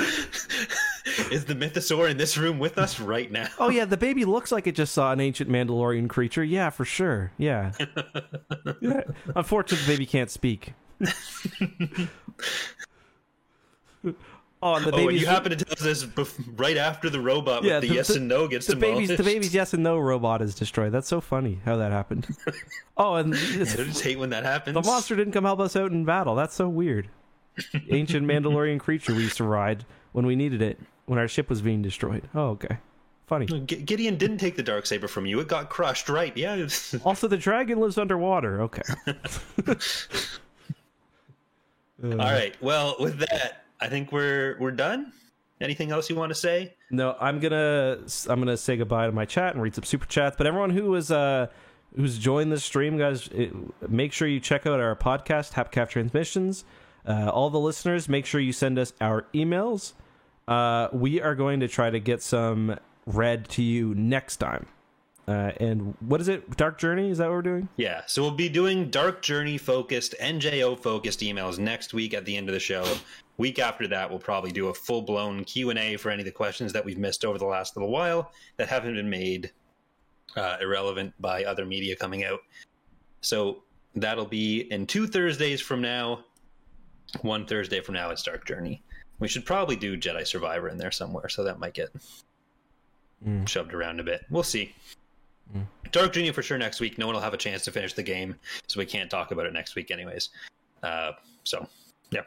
Is 1.30 1.44
the 1.44 1.54
mythosaur 1.54 2.10
in 2.10 2.16
this 2.16 2.38
room 2.38 2.58
with 2.58 2.78
us 2.78 2.98
right 3.00 3.30
now? 3.30 3.48
Oh 3.58 3.68
yeah, 3.68 3.84
the 3.84 3.96
baby 3.96 4.24
looks 4.24 4.52
like 4.52 4.66
it 4.66 4.74
just 4.74 4.94
saw 4.94 5.12
an 5.12 5.20
ancient 5.20 5.50
Mandalorian 5.50 6.08
creature. 6.08 6.44
Yeah, 6.44 6.70
for 6.70 6.84
sure. 6.84 7.32
Yeah. 7.38 7.72
yeah. 8.80 9.02
Unfortunately, 9.36 9.84
the 9.84 9.92
baby 9.92 10.06
can't 10.06 10.30
speak. 10.30 10.74
Oh, 14.64 14.74
and 14.74 14.84
the 14.86 14.92
Oh, 14.94 15.08
you 15.08 15.26
happen 15.26 15.50
to 15.56 15.56
tell 15.64 15.72
us 15.74 15.80
this 15.80 16.04
bef- 16.04 16.58
right 16.58 16.76
after 16.76 17.08
the 17.08 17.20
robot 17.20 17.62
Yeah, 17.62 17.74
with 17.74 17.82
the, 17.82 17.88
the- 17.90 17.94
yes 17.94 18.08
the- 18.08 18.16
and 18.16 18.26
no 18.26 18.48
gets 18.48 18.66
the 18.66 18.74
baby's 18.74 19.16
the 19.16 19.22
baby's 19.22 19.54
yes 19.54 19.72
and 19.74 19.82
no 19.84 19.98
robot 19.98 20.42
is 20.42 20.54
destroyed. 20.56 20.90
That's 20.90 21.06
so 21.06 21.20
funny 21.20 21.60
how 21.64 21.76
that 21.76 21.92
happened. 21.92 22.26
Oh, 22.96 23.14
and 23.16 23.34
it's, 23.34 23.74
I 23.74 23.82
just 23.84 24.02
hate 24.02 24.20
when 24.20 24.30
that 24.30 24.44
happens. 24.44 24.74
the 24.74 24.82
monster 24.82 25.16
didn't 25.16 25.32
come 25.32 25.42
help 25.44 25.58
us 25.58 25.74
out 25.74 25.90
in 25.90 26.04
battle. 26.04 26.36
That's 26.36 26.54
so 26.54 26.68
weird. 26.68 27.08
Ancient 27.90 28.24
Mandalorian 28.24 28.78
creature 28.78 29.12
we 29.14 29.22
used 29.22 29.36
to 29.38 29.44
ride 29.44 29.84
when 30.12 30.26
we 30.26 30.36
needed 30.36 30.62
it 30.62 30.78
when 31.06 31.18
our 31.18 31.26
ship 31.26 31.50
was 31.50 31.60
being 31.60 31.82
destroyed. 31.82 32.28
Oh, 32.36 32.50
okay. 32.50 32.78
Funny. 33.26 33.46
G- 33.46 33.76
Gideon 33.76 34.16
didn't 34.16 34.38
take 34.38 34.54
the 34.54 34.62
dark 34.62 34.86
saber 34.86 35.08
from 35.08 35.26
you. 35.26 35.40
It 35.40 35.48
got 35.48 35.70
crushed, 35.70 36.08
right? 36.08 36.36
Yeah. 36.36 36.68
Also, 37.04 37.26
the 37.26 37.36
dragon 37.36 37.80
lives 37.80 37.98
underwater. 37.98 38.62
Okay. 38.62 38.82
All 42.02 42.16
right. 42.18 42.54
Well, 42.60 42.96
with 43.00 43.18
that, 43.18 43.63
I 43.80 43.88
think 43.88 44.12
we're 44.12 44.56
we're 44.58 44.70
done. 44.70 45.12
Anything 45.60 45.92
else 45.92 46.10
you 46.10 46.16
want 46.16 46.30
to 46.30 46.34
say? 46.34 46.74
No, 46.90 47.16
I'm 47.20 47.38
gonna 47.40 47.98
I'm 48.28 48.40
gonna 48.40 48.56
say 48.56 48.76
goodbye 48.76 49.06
to 49.06 49.12
my 49.12 49.24
chat 49.24 49.54
and 49.54 49.62
read 49.62 49.74
some 49.74 49.84
super 49.84 50.06
chats. 50.06 50.36
But 50.36 50.46
everyone 50.46 50.70
who 50.70 50.94
is 50.94 51.10
uh 51.10 51.46
who's 51.96 52.18
joined 52.18 52.50
this 52.50 52.64
stream, 52.64 52.98
guys, 52.98 53.28
it, 53.28 53.52
make 53.88 54.12
sure 54.12 54.26
you 54.26 54.40
check 54.40 54.66
out 54.66 54.80
our 54.80 54.96
podcast, 54.96 55.52
Tapcaf 55.52 55.88
Transmissions. 55.88 56.64
Uh, 57.06 57.28
all 57.28 57.50
the 57.50 57.60
listeners, 57.60 58.08
make 58.08 58.26
sure 58.26 58.40
you 58.40 58.52
send 58.52 58.78
us 58.78 58.92
our 59.00 59.26
emails. 59.34 59.92
Uh, 60.48 60.88
we 60.92 61.20
are 61.20 61.34
going 61.34 61.60
to 61.60 61.68
try 61.68 61.90
to 61.90 62.00
get 62.00 62.22
some 62.22 62.78
read 63.06 63.48
to 63.50 63.62
you 63.62 63.94
next 63.94 64.36
time. 64.36 64.66
Uh, 65.26 65.52
and 65.58 65.94
what 66.00 66.20
is 66.20 66.28
it? 66.28 66.56
Dark 66.56 66.78
Journey? 66.78 67.08
Is 67.10 67.18
that 67.18 67.28
what 67.28 67.34
we're 67.34 67.42
doing? 67.42 67.68
Yeah. 67.76 68.02
So 68.06 68.20
we'll 68.22 68.30
be 68.32 68.48
doing 68.50 68.90
Dark 68.90 69.22
Journey 69.22 69.56
focused, 69.56 70.14
NJO 70.20 70.78
focused 70.78 71.20
emails 71.20 71.58
next 71.58 71.94
week 71.94 72.12
at 72.12 72.24
the 72.26 72.36
end 72.36 72.48
of 72.48 72.52
the 72.52 72.60
show. 72.60 72.84
Week 73.38 73.58
after 73.58 73.88
that, 73.88 74.08
we'll 74.10 74.18
probably 74.18 74.52
do 74.52 74.68
a 74.68 74.74
full 74.74 75.02
blown 75.02 75.44
Q 75.44 75.70
and 75.70 75.78
A 75.78 75.96
for 75.96 76.10
any 76.10 76.20
of 76.20 76.26
the 76.26 76.30
questions 76.32 76.72
that 76.74 76.84
we've 76.84 76.98
missed 76.98 77.24
over 77.24 77.38
the 77.38 77.46
last 77.46 77.74
little 77.76 77.90
while 77.90 78.30
that 78.58 78.68
haven't 78.68 78.94
been 78.94 79.08
made 79.10 79.50
uh, 80.36 80.56
irrelevant 80.60 81.14
by 81.20 81.44
other 81.44 81.64
media 81.64 81.96
coming 81.96 82.24
out. 82.24 82.40
So 83.22 83.62
that'll 83.94 84.26
be 84.26 84.70
in 84.70 84.86
two 84.86 85.06
Thursdays 85.06 85.60
from 85.60 85.80
now. 85.80 86.20
One 87.22 87.46
Thursday 87.46 87.80
from 87.80 87.94
now, 87.94 88.10
it's 88.10 88.22
Dark 88.22 88.44
Journey. 88.46 88.82
We 89.20 89.28
should 89.28 89.46
probably 89.46 89.76
do 89.76 89.96
Jedi 89.96 90.26
Survivor 90.26 90.68
in 90.68 90.76
there 90.76 90.90
somewhere, 90.90 91.28
so 91.28 91.44
that 91.44 91.58
might 91.58 91.74
get 91.74 91.88
Mm. 93.26 93.48
shoved 93.48 93.72
around 93.72 94.00
a 94.00 94.02
bit. 94.04 94.22
We'll 94.28 94.42
see. 94.42 94.74
Dark 95.92 96.12
Journey 96.12 96.32
for 96.32 96.42
sure 96.42 96.58
next 96.58 96.80
week. 96.80 96.98
No 96.98 97.06
one 97.06 97.14
will 97.14 97.22
have 97.22 97.34
a 97.34 97.38
chance 97.38 97.62
to 97.64 97.70
finish 97.70 97.92
the 97.92 98.02
game, 98.02 98.34
so 98.66 98.78
we 98.80 98.86
can't 98.86 99.08
talk 99.08 99.30
about 99.30 99.46
it 99.46 99.52
next 99.52 99.76
week, 99.76 99.90
anyways. 99.92 100.30
Uh, 100.82 101.12
so, 101.44 101.68
yeah. 102.10 102.22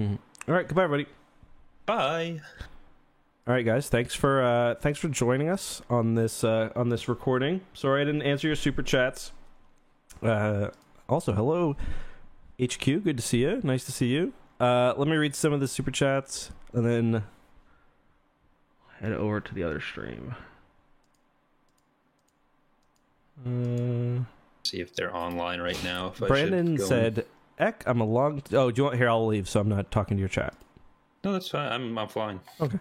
All 0.00 0.18
right. 0.46 0.66
Goodbye, 0.66 0.84
everybody. 0.84 1.10
Bye. 1.84 2.40
All 3.46 3.54
right, 3.54 3.66
guys. 3.66 3.88
Thanks 3.88 4.14
for 4.14 4.42
uh, 4.42 4.76
thanks 4.76 4.98
for 4.98 5.08
joining 5.08 5.48
us 5.48 5.82
on 5.90 6.14
this 6.14 6.44
uh, 6.44 6.70
on 6.76 6.88
this 6.88 7.08
recording. 7.08 7.60
Sorry 7.74 8.00
I 8.00 8.04
didn't 8.04 8.22
answer 8.22 8.46
your 8.46 8.56
super 8.56 8.82
chats. 8.82 9.32
Uh, 10.22 10.68
also, 11.08 11.32
hello, 11.32 11.76
HQ. 12.60 12.84
Good 12.84 13.16
to 13.16 13.22
see 13.22 13.42
you. 13.42 13.60
Nice 13.62 13.84
to 13.84 13.92
see 13.92 14.06
you. 14.06 14.32
Uh, 14.60 14.94
let 14.96 15.08
me 15.08 15.16
read 15.16 15.34
some 15.34 15.52
of 15.52 15.60
the 15.60 15.66
super 15.66 15.90
chats 15.90 16.50
and 16.72 16.86
then 16.86 17.24
head 19.00 19.12
over 19.12 19.40
to 19.40 19.54
the 19.54 19.64
other 19.64 19.80
stream. 19.80 20.36
Uh, 23.46 24.24
See 24.64 24.80
if 24.80 24.94
they're 24.94 25.14
online 25.14 25.60
right 25.60 25.82
now. 25.82 26.08
If 26.08 26.18
Brandon 26.18 26.78
said, 26.78 27.26
"Eck, 27.58 27.82
I'm 27.86 28.00
a 28.00 28.04
long." 28.06 28.42
Oh, 28.52 28.70
do 28.70 28.80
you 28.80 28.84
want 28.84 28.96
here? 28.96 29.08
I'll 29.08 29.26
leave, 29.26 29.48
so 29.48 29.60
I'm 29.60 29.68
not 29.68 29.90
talking 29.90 30.16
to 30.16 30.20
your 30.20 30.28
chat. 30.28 30.54
"No, 31.24 31.32
that's 31.32 31.48
fine. 31.48 31.72
I'm 31.72 31.98
I'm 31.98 32.08
fine." 32.08 32.40
Okay. 32.60 32.78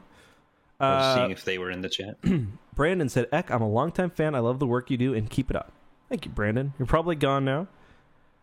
I 0.80 0.96
was 0.96 1.04
Uh, 1.04 1.16
seeing 1.16 1.32
if 1.32 1.44
they 1.46 1.58
were 1.58 1.70
in 1.72 1.82
the 1.82 1.90
chat. 1.90 2.16
Brandon 2.74 3.08
said, 3.08 3.28
Eck, 3.32 3.52
I'm 3.52 3.62
a 3.62 3.70
longtime 3.70 4.10
fan. 4.10 4.34
I 4.34 4.40
love 4.40 4.58
the 4.58 4.66
work 4.66 4.90
you 4.90 4.98
do 4.98 5.14
and 5.14 5.30
keep 5.30 5.52
it 5.52 5.56
up. 5.56 5.72
Thank 6.10 6.26
you, 6.26 6.32
Brandon. 6.32 6.74
You're 6.80 6.88
probably 6.88 7.16
gone 7.16 7.46
now. 7.46 7.68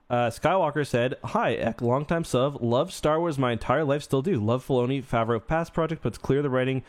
Uh, 0.09 0.31
Skywalker 0.31 0.87
said, 0.87 1.17
Hi, 1.25 1.55
Eck, 1.55 1.83
longtime 1.83 2.23
sub. 2.23 2.63
Love 2.63 2.93
Star 2.93 3.19
Wars 3.19 3.39
my 3.39 3.51
entire 3.53 3.83
life, 3.83 4.05
still 4.05 4.23
do. 4.23 4.39
Love 4.39 4.65
Filoni, 4.65 5.03
Favreau 5.05 5.45
past 5.45 5.75
project, 5.75 6.03
but 6.03 6.11
it's 6.11 6.19
clear 6.19 6.41
the 6.41 6.49
writing 6.51 6.85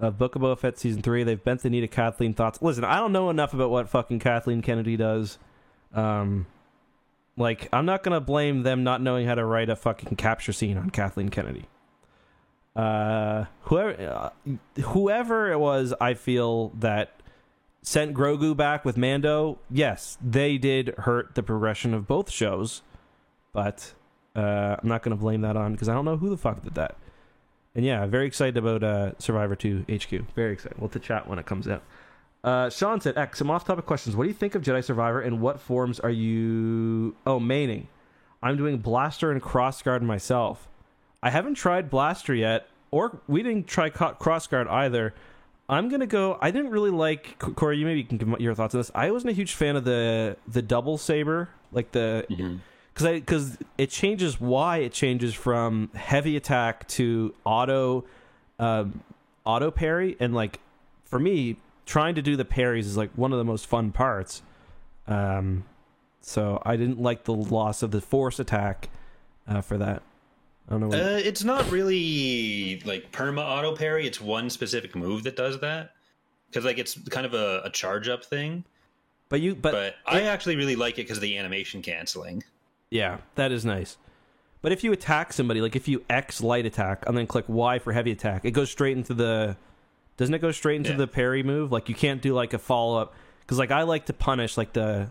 of 0.00 0.18
Book 0.18 0.36
of 0.36 0.42
Boba 0.42 0.58
Fett 0.58 0.78
season 0.78 1.02
three. 1.02 1.22
They've 1.24 1.42
bent 1.42 1.62
the 1.62 1.70
knee 1.70 1.80
to 1.80 1.88
Kathleen 1.88 2.34
thoughts. 2.34 2.60
Listen, 2.62 2.84
I 2.84 2.96
don't 2.96 3.12
know 3.12 3.30
enough 3.30 3.54
about 3.54 3.70
what 3.70 3.88
fucking 3.88 4.18
Kathleen 4.18 4.62
Kennedy 4.62 4.96
does. 4.96 5.38
Um, 5.94 6.46
like, 7.36 7.68
I'm 7.72 7.86
not 7.86 8.02
gonna 8.02 8.20
blame 8.20 8.62
them 8.62 8.84
not 8.84 9.00
knowing 9.00 9.26
how 9.26 9.34
to 9.34 9.44
write 9.44 9.68
a 9.68 9.76
fucking 9.76 10.16
capture 10.16 10.52
scene 10.52 10.76
on 10.76 10.90
Kathleen 10.90 11.28
Kennedy 11.28 11.66
uh 12.76 13.46
whoever 13.62 14.00
uh, 14.00 14.50
whoever 14.82 15.50
it 15.50 15.58
was 15.58 15.92
i 16.00 16.14
feel 16.14 16.68
that 16.78 17.20
sent 17.82 18.14
grogu 18.14 18.56
back 18.56 18.84
with 18.84 18.96
mando 18.96 19.58
yes 19.70 20.16
they 20.22 20.56
did 20.56 20.94
hurt 20.98 21.34
the 21.34 21.42
progression 21.42 21.92
of 21.92 22.06
both 22.06 22.30
shows 22.30 22.82
but 23.52 23.92
uh 24.36 24.76
i'm 24.80 24.88
not 24.88 25.02
gonna 25.02 25.16
blame 25.16 25.40
that 25.40 25.56
on 25.56 25.72
because 25.72 25.88
i 25.88 25.92
don't 25.92 26.04
know 26.04 26.16
who 26.16 26.30
the 26.30 26.36
fuck 26.36 26.62
did 26.62 26.74
that 26.74 26.96
and 27.74 27.84
yeah 27.84 28.06
very 28.06 28.26
excited 28.26 28.56
about 28.56 28.82
uh 28.82 29.12
survivor 29.18 29.54
2 29.54 29.84
hq 29.88 30.10
very 30.34 30.52
excited 30.52 30.78
we'll 30.78 30.88
to 30.88 30.98
chat 30.98 31.28
when 31.28 31.38
it 31.38 31.46
comes 31.46 31.68
out 31.68 31.82
uh 32.44 32.68
sean 32.70 33.00
said 33.00 33.16
x 33.16 33.38
some 33.38 33.50
off-topic 33.50 33.86
questions 33.86 34.16
what 34.16 34.24
do 34.24 34.28
you 34.28 34.34
think 34.34 34.54
of 34.54 34.62
jedi 34.62 34.82
survivor 34.82 35.20
and 35.20 35.40
what 35.40 35.60
forms 35.60 36.00
are 36.00 36.10
you 36.10 37.14
oh 37.26 37.38
maining 37.38 37.86
i'm 38.42 38.56
doing 38.56 38.78
blaster 38.78 39.30
and 39.30 39.42
crossguard 39.42 40.02
myself 40.02 40.66
I 41.22 41.30
haven't 41.30 41.56
tried 41.56 41.90
Blaster 41.90 42.34
yet, 42.34 42.66
or 42.90 43.20
we 43.28 43.42
didn't 43.42 43.66
try 43.66 43.90
co- 43.90 44.14
Crossguard 44.14 44.68
either. 44.70 45.14
I'm 45.68 45.88
gonna 45.88 46.06
go. 46.06 46.38
I 46.40 46.50
didn't 46.50 46.70
really 46.70 46.90
like 46.90 47.38
Corey. 47.38 47.76
You 47.76 47.84
maybe 47.84 48.04
can 48.04 48.16
give 48.16 48.40
your 48.40 48.54
thoughts 48.54 48.74
on 48.74 48.80
this. 48.80 48.90
I 48.94 49.10
wasn't 49.10 49.30
a 49.32 49.34
huge 49.34 49.54
fan 49.54 49.76
of 49.76 49.84
the 49.84 50.36
the 50.48 50.62
double 50.62 50.96
saber, 50.96 51.50
like 51.72 51.92
the 51.92 52.24
because 53.00 53.50
because 53.50 53.58
it 53.78 53.90
changes 53.90 54.40
why 54.40 54.78
it 54.78 54.92
changes 54.92 55.34
from 55.34 55.90
heavy 55.94 56.36
attack 56.36 56.86
to 56.88 57.34
auto 57.44 58.04
um, 58.58 59.02
auto 59.44 59.70
parry, 59.70 60.16
and 60.20 60.34
like 60.34 60.60
for 61.04 61.18
me, 61.18 61.56
trying 61.86 62.14
to 62.14 62.22
do 62.22 62.36
the 62.36 62.44
parries 62.44 62.86
is 62.86 62.96
like 62.96 63.10
one 63.16 63.32
of 63.32 63.38
the 63.38 63.44
most 63.44 63.66
fun 63.66 63.90
parts. 63.92 64.42
Um, 65.06 65.64
so 66.20 66.62
I 66.64 66.76
didn't 66.76 67.00
like 67.00 67.24
the 67.24 67.34
loss 67.34 67.82
of 67.82 67.90
the 67.90 68.00
force 68.00 68.38
attack 68.38 68.88
uh, 69.48 69.60
for 69.60 69.78
that. 69.78 70.02
I 70.68 70.78
don't 70.78 70.88
know. 70.88 70.96
Uh, 70.96 71.18
it's 71.18 71.42
not 71.42 71.68
really 71.70 72.80
like 72.84 73.10
perma 73.10 73.42
auto 73.42 73.74
parry. 73.74 74.06
It's 74.06 74.20
one 74.20 74.50
specific 74.50 74.94
move 74.94 75.24
that 75.24 75.34
does 75.34 75.58
that. 75.60 75.92
Because 76.48 76.64
like 76.64 76.78
it's 76.78 76.96
kind 77.08 77.26
of 77.26 77.34
a, 77.34 77.62
a 77.64 77.70
charge 77.70 78.08
up 78.08 78.24
thing. 78.24 78.64
but 79.28 79.40
you, 79.40 79.54
but, 79.54 79.72
But, 79.72 79.94
I 80.06 80.22
actually 80.22 80.56
really 80.56 80.76
like 80.76 80.94
it 80.94 81.02
because 81.02 81.18
of 81.18 81.22
the 81.22 81.38
animation 81.38 81.82
canceling. 81.82 82.44
Yeah, 82.90 83.18
that 83.36 83.52
is 83.52 83.64
nice. 83.64 83.96
But 84.62 84.72
if 84.72 84.84
you 84.84 84.92
attack 84.92 85.32
somebody, 85.32 85.60
like 85.60 85.74
if 85.74 85.88
you 85.88 86.04
X 86.10 86.42
light 86.42 86.66
attack 86.66 87.04
and 87.06 87.16
then 87.16 87.26
click 87.26 87.46
Y 87.48 87.78
for 87.78 87.92
heavy 87.92 88.10
attack, 88.10 88.44
it 88.44 88.50
goes 88.50 88.70
straight 88.70 88.96
into 88.96 89.14
the. 89.14 89.56
Doesn't 90.16 90.34
it 90.34 90.40
go 90.40 90.52
straight 90.52 90.76
into 90.76 90.90
Yeah. 90.90 90.96
the 90.98 91.06
parry 91.06 91.42
move? 91.42 91.72
Like 91.72 91.88
you 91.88 91.94
can't 91.94 92.20
do 92.20 92.34
like 92.34 92.52
a 92.52 92.58
follow 92.58 93.00
up 93.00 93.14
because 93.40 93.58
like 93.58 93.70
I 93.70 93.84
like 93.84 94.06
to 94.06 94.12
punish 94.12 94.58
like 94.58 94.74
the 94.74 95.08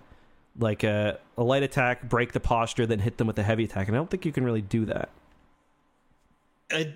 like 0.59 0.83
a, 0.83 1.17
a 1.37 1.43
light 1.43 1.63
attack, 1.63 2.07
break 2.07 2.31
the 2.33 2.39
posture, 2.39 2.85
then 2.85 2.99
hit 2.99 3.17
them 3.17 3.25
with 3.27 3.39
a 3.39 3.43
heavy 3.43 3.63
attack, 3.63 3.87
and 3.87 3.95
I 3.95 3.99
don't 3.99 4.09
think 4.09 4.25
you 4.25 4.31
can 4.31 4.43
really 4.43 4.61
do 4.61 4.85
that. 4.85 5.09
I, 6.71 6.93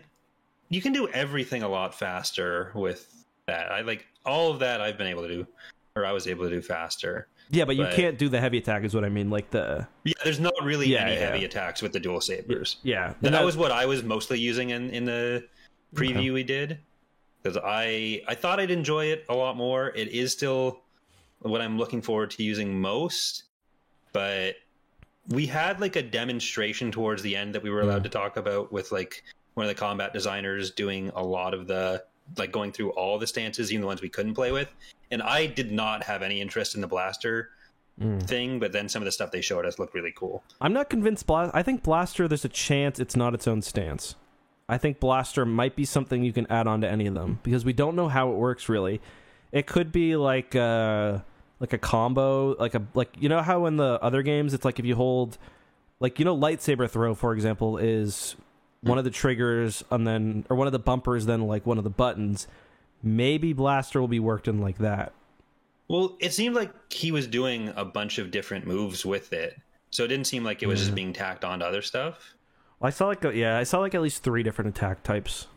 you 0.69 0.81
can 0.81 0.93
do 0.93 1.07
everything 1.09 1.63
a 1.63 1.67
lot 1.67 1.95
faster 1.95 2.71
with 2.75 3.25
that. 3.47 3.71
I 3.71 3.81
like 3.81 4.05
all 4.25 4.51
of 4.51 4.59
that 4.59 4.81
I've 4.81 4.97
been 4.97 5.07
able 5.07 5.23
to 5.23 5.27
do, 5.29 5.47
or 5.95 6.05
I 6.05 6.11
was 6.11 6.27
able 6.27 6.43
to 6.43 6.49
do 6.49 6.61
faster. 6.61 7.27
Yeah, 7.49 7.65
but 7.65 7.75
you 7.75 7.85
can't 7.91 8.17
do 8.17 8.29
the 8.29 8.39
heavy 8.39 8.57
attack, 8.57 8.83
is 8.83 8.93
what 8.95 9.03
I 9.05 9.09
mean. 9.09 9.29
Like 9.29 9.51
the 9.51 9.87
Yeah, 10.03 10.13
there's 10.23 10.39
not 10.39 10.53
really 10.63 10.87
Yeah, 10.87 11.03
any 11.05 11.13
yeah. 11.13 11.19
heavy 11.31 11.45
attacks 11.45 11.81
with 11.81 11.91
the 11.93 11.99
dual 11.99 12.21
sabers. 12.21 12.77
yeah. 12.83 13.13
And 13.21 13.33
that 13.33 13.43
was 13.45 13.55
what 13.57 13.71
I 13.71 13.85
was 13.85 14.03
mostly 14.03 14.39
using 14.39 14.69
in, 14.71 14.89
in 14.89 15.05
the 15.05 15.45
preview 15.95 16.17
Okay. 16.17 16.31
we 16.31 16.43
did 16.43 16.79
because 17.41 17.57
I 17.63 18.21
I 18.27 18.35
thought 18.35 18.59
I'd 18.59 18.71
enjoy 18.71 19.05
it 19.07 19.25
a 19.29 19.35
lot 19.35 19.55
more. 19.57 19.89
It 19.89 20.07
is 20.09 20.31
still 20.31 20.81
what 21.39 21.61
I'm 21.61 21.77
looking 21.77 22.01
forward 22.01 22.31
to 22.31 22.43
using 22.43 22.79
most, 22.81 23.43
but 24.13 24.55
we 25.29 25.45
had 25.45 25.79
like 25.81 25.95
a 25.95 26.01
demonstration 26.01 26.91
towards 26.91 27.21
the 27.21 27.35
end 27.35 27.53
that 27.55 27.63
we 27.63 27.69
were 27.69 27.81
allowed 27.81 27.97
Yeah. 27.97 28.03
to 28.03 28.09
talk 28.09 28.37
about 28.37 28.71
with 28.71 28.91
like 28.91 29.23
one 29.53 29.65
of 29.65 29.69
the 29.69 29.79
combat 29.79 30.13
designers 30.13 30.71
doing 30.71 31.11
a 31.15 31.23
lot 31.23 31.53
of 31.53 31.67
the 31.67 32.03
like 32.37 32.51
going 32.51 32.71
through 32.71 32.91
all 32.91 33.17
the 33.19 33.27
stances, 33.27 33.71
even 33.71 33.81
the 33.81 33.87
ones 33.87 34.01
we 34.01 34.09
couldn't 34.09 34.33
play 34.33 34.51
with. 34.51 34.69
And 35.11 35.21
I 35.21 35.45
did 35.45 35.71
not 35.71 36.03
have 36.03 36.21
any 36.21 36.41
interest 36.41 36.75
in 36.75 36.81
the 36.81 36.87
blaster 36.87 37.49
Mm. 38.01 38.23
thing, 38.23 38.59
but 38.59 38.71
then 38.71 38.89
some 38.89 39.03
of 39.03 39.05
the 39.05 39.11
stuff 39.11 39.29
they 39.29 39.41
showed 39.41 39.67
us 39.67 39.77
looked 39.77 39.93
really 39.93 40.11
cool. 40.15 40.41
I'm 40.59 40.73
not 40.73 40.89
convinced. 40.89 41.27
Blast. 41.27 41.51
I 41.53 41.61
think 41.61 41.83
Blaster. 41.83 42.27
There's 42.27 42.43
a 42.43 42.49
chance 42.49 42.99
it's 42.99 43.15
not 43.15 43.35
its 43.35 43.47
own 43.47 43.61
stance. 43.61 44.15
I 44.67 44.79
think 44.79 44.99
Blaster 44.99 45.45
might 45.45 45.75
be 45.75 45.85
something 45.85 46.23
you 46.23 46.33
can 46.33 46.47
add 46.49 46.65
on 46.65 46.81
to 46.81 46.89
any 46.89 47.05
of 47.05 47.13
them 47.13 47.39
because 47.43 47.63
we 47.63 47.71
don't 47.71 47.95
know 47.95 48.07
how 48.07 48.31
it 48.31 48.35
works 48.35 48.67
really. 48.67 48.99
It 49.51 49.67
could 49.67 49.91
be 49.91 50.15
like 50.15 50.55
uh 50.55 51.19
like 51.59 51.73
a 51.73 51.77
combo, 51.77 52.55
like 52.55 52.73
a 52.73 52.81
like 52.95 53.09
you 53.19 53.29
know 53.29 53.43
how 53.43 53.67
in 53.67 53.77
the 53.77 53.99
other 54.01 54.23
games 54.23 54.55
it's 54.55 54.65
like 54.65 54.79
if 54.79 54.85
you 54.85 54.95
hold 54.95 55.37
like 55.99 56.17
you 56.17 56.25
know 56.25 56.35
lightsaber 56.35 56.89
throw 56.89 57.13
for 57.13 57.31
example 57.35 57.77
is 57.77 58.35
one 58.83 58.97
of 58.97 59.03
the 59.03 59.09
triggers 59.09 59.83
and 59.89 60.05
then 60.05 60.45
or 60.49 60.55
one 60.55 60.67
of 60.67 60.73
the 60.73 60.79
bumpers 60.79 61.25
then 61.25 61.41
like 61.47 61.65
one 61.65 61.77
of 61.77 61.83
the 61.83 61.89
buttons. 61.89 62.47
Maybe 63.01 63.51
Blaster 63.53 63.99
will 63.99 64.07
be 64.07 64.19
worked 64.19 64.47
in 64.47 64.59
like 64.61 64.77
that. 64.77 65.13
Well, 65.89 66.15
it 66.19 66.33
seemed 66.33 66.55
like 66.55 66.71
he 66.91 67.11
was 67.11 67.27
doing 67.27 67.73
a 67.75 67.83
bunch 67.83 68.17
of 68.17 68.31
different 68.31 68.65
moves 68.65 69.05
with 69.05 69.33
it. 69.33 69.59
So 69.91 70.03
it 70.05 70.07
didn't 70.07 70.27
seem 70.27 70.43
like 70.43 70.63
it 70.63 70.67
was 70.67 70.79
Yeah. 70.79 70.85
just 70.85 70.95
being 70.95 71.13
tacked 71.13 71.43
onto 71.43 71.65
other 71.65 71.81
stuff. 71.81 72.33
Well, 72.79 72.87
I 72.87 72.91
saw 72.91 73.07
like 73.07 73.23
a, 73.25 73.35
yeah, 73.35 73.57
I 73.57 73.63
saw 73.63 73.79
like 73.79 73.93
at 73.93 74.01
least 74.01 74.23
three 74.23 74.41
different 74.43 74.75
attack 74.75 75.03
types. 75.03 75.47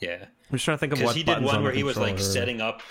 Yeah. 0.00 0.24
I'm 0.24 0.52
just 0.56 0.64
trying 0.64 0.76
to 0.76 0.80
think 0.80 0.92
of 0.92 0.98
Because 0.98 1.10
what 1.10 1.16
he 1.16 1.22
did 1.22 1.42
one 1.42 1.56
on 1.56 1.62
where 1.62 1.72
he 1.72 1.84
was 1.84 1.96
like 1.96 2.18
setting 2.18 2.60
up, 2.60 2.82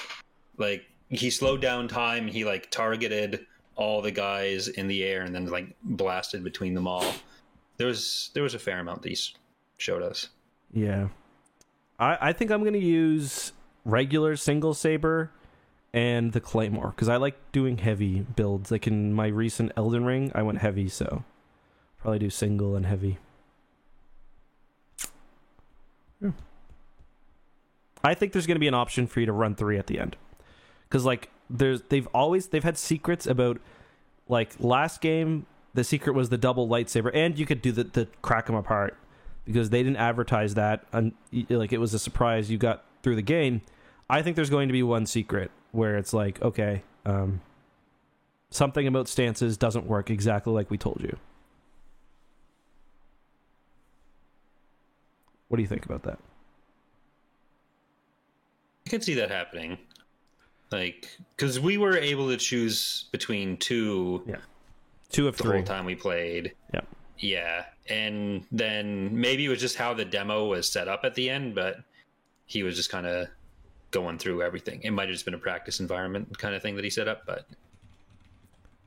like, 0.57 0.85
he 1.09 1.29
slowed 1.29 1.59
down 1.61 1.87
time. 1.87 2.27
He 2.27 2.45
like 2.45 2.69
targeted 2.71 3.45
all 3.75 4.01
the 4.01 4.11
guys 4.11 4.67
in 4.67 4.87
the 4.87 5.03
air 5.03 5.23
and 5.23 5.33
then 5.33 5.47
like 5.47 5.75
blasted 5.83 6.43
between 6.43 6.73
them 6.73 6.87
all. 6.87 7.13
There 7.79 7.87
was 7.87 8.29
there 8.33 8.43
was 8.43 8.53
a 8.53 8.59
fair 8.59 8.79
amount 8.79 9.01
these 9.01 9.33
showed 9.77 10.03
us. 10.03 10.27
Yeah. 10.71 11.07
I, 11.97 12.17
I 12.21 12.33
think 12.33 12.51
I'm 12.51 12.61
to 12.73 12.79
use 12.79 13.53
regular 13.85 14.35
single 14.35 14.73
saber 14.73 15.31
and 15.93 16.33
the 16.33 16.41
claymore 16.41 16.89
because 16.89 17.07
I 17.07 17.15
like 17.15 17.51
doing 17.53 17.77
heavy 17.77 18.19
builds. 18.19 18.69
Like 18.69 18.85
in 18.85 19.13
my 19.13 19.27
recent 19.27 19.71
Elden 19.77 20.03
Ring, 20.03 20.31
I 20.35 20.43
went 20.43 20.59
heavy, 20.59 20.89
so 20.89 21.23
probably 22.01 22.19
do 22.19 22.29
single 22.29 22.75
and 22.75 22.85
heavy. 22.85 23.17
Yeah. 26.21 26.31
I 28.03 28.13
think 28.13 28.33
there's 28.33 28.45
going 28.45 28.55
to 28.55 28.59
be 28.59 28.67
an 28.67 28.73
option 28.73 29.07
for 29.07 29.21
you 29.21 29.25
to 29.25 29.33
run 29.33 29.55
three 29.55 29.77
at 29.77 29.87
the 29.87 29.99
end 29.99 30.17
because 30.83 31.05
like 31.05 31.29
there's 31.49 31.81
they've 31.83 32.07
always 32.07 32.47
they've 32.47 32.63
had 32.63 32.77
secrets 32.77 33.25
about 33.25 33.61
like 34.27 34.51
last 34.59 34.99
game 34.99 35.45
the 35.73 35.83
secret 35.83 36.13
was 36.13 36.29
the 36.29 36.37
double 36.37 36.67
lightsaber 36.67 37.11
and 37.13 37.37
you 37.37 37.45
could 37.45 37.61
do 37.61 37.71
the, 37.71 37.83
the 37.83 38.07
crack 38.21 38.47
them 38.47 38.55
apart 38.55 38.97
because 39.45 39.69
they 39.69 39.83
didn't 39.83 39.97
advertise 39.97 40.55
that 40.55 40.83
and 40.91 41.13
like 41.49 41.71
it 41.71 41.79
was 41.79 41.93
a 41.93 41.99
surprise 41.99 42.49
you 42.49 42.57
got 42.57 42.83
through 43.03 43.15
the 43.15 43.21
game. 43.21 43.61
I 44.09 44.21
think 44.21 44.35
there's 44.35 44.49
going 44.49 44.67
to 44.67 44.73
be 44.73 44.83
one 44.83 45.05
secret 45.05 45.51
where 45.71 45.97
it's 45.97 46.13
like 46.13 46.41
okay 46.41 46.83
um 47.05 47.41
something 48.49 48.87
about 48.87 49.07
stances 49.07 49.57
doesn't 49.57 49.85
work 49.85 50.09
exactly 50.09 50.53
like 50.53 50.69
we 50.71 50.77
told 50.77 51.01
you. 51.01 51.17
What 55.47 55.57
do 55.57 55.63
you 55.63 55.67
think 55.67 55.85
about 55.85 56.03
that? 56.03 56.19
I 58.85 58.89
could 58.89 59.03
see 59.03 59.15
that 59.15 59.29
happening. 59.29 59.77
Like, 60.71 61.09
because 61.35 61.59
we 61.59 61.77
were 61.77 61.97
able 61.97 62.29
to 62.29 62.37
choose 62.37 63.05
between 63.11 63.57
two 63.57 64.23
two 65.09 65.27
of 65.27 65.37
the 65.37 65.43
three 65.43 65.57
whole 65.57 65.65
time 65.65 65.85
we 65.85 65.95
played. 65.95 66.53
Yep. 66.73 66.87
Yeah, 67.19 67.65
and 67.89 68.45
then 68.51 69.19
maybe 69.19 69.45
it 69.45 69.49
was 69.49 69.59
just 69.59 69.75
how 69.75 69.93
the 69.93 70.05
demo 70.05 70.45
was 70.47 70.69
set 70.71 70.87
up 70.87 71.01
at 71.03 71.15
the 71.15 71.29
end, 71.29 71.53
but 71.55 71.77
he 72.45 72.63
was 72.63 72.75
just 72.75 72.89
kind 72.89 73.05
of 73.05 73.27
going 73.91 74.17
through 74.17 74.41
everything. 74.41 74.81
It 74.83 74.91
might 74.91 75.03
have 75.09 75.13
just 75.13 75.25
been 75.25 75.33
a 75.33 75.39
practice 75.39 75.79
environment 75.79 76.37
kind 76.37 76.55
of 76.55 76.61
thing 76.61 76.75
that 76.75 76.83
he 76.83 76.89
set 76.89 77.07
up, 77.07 77.23
but 77.25 77.45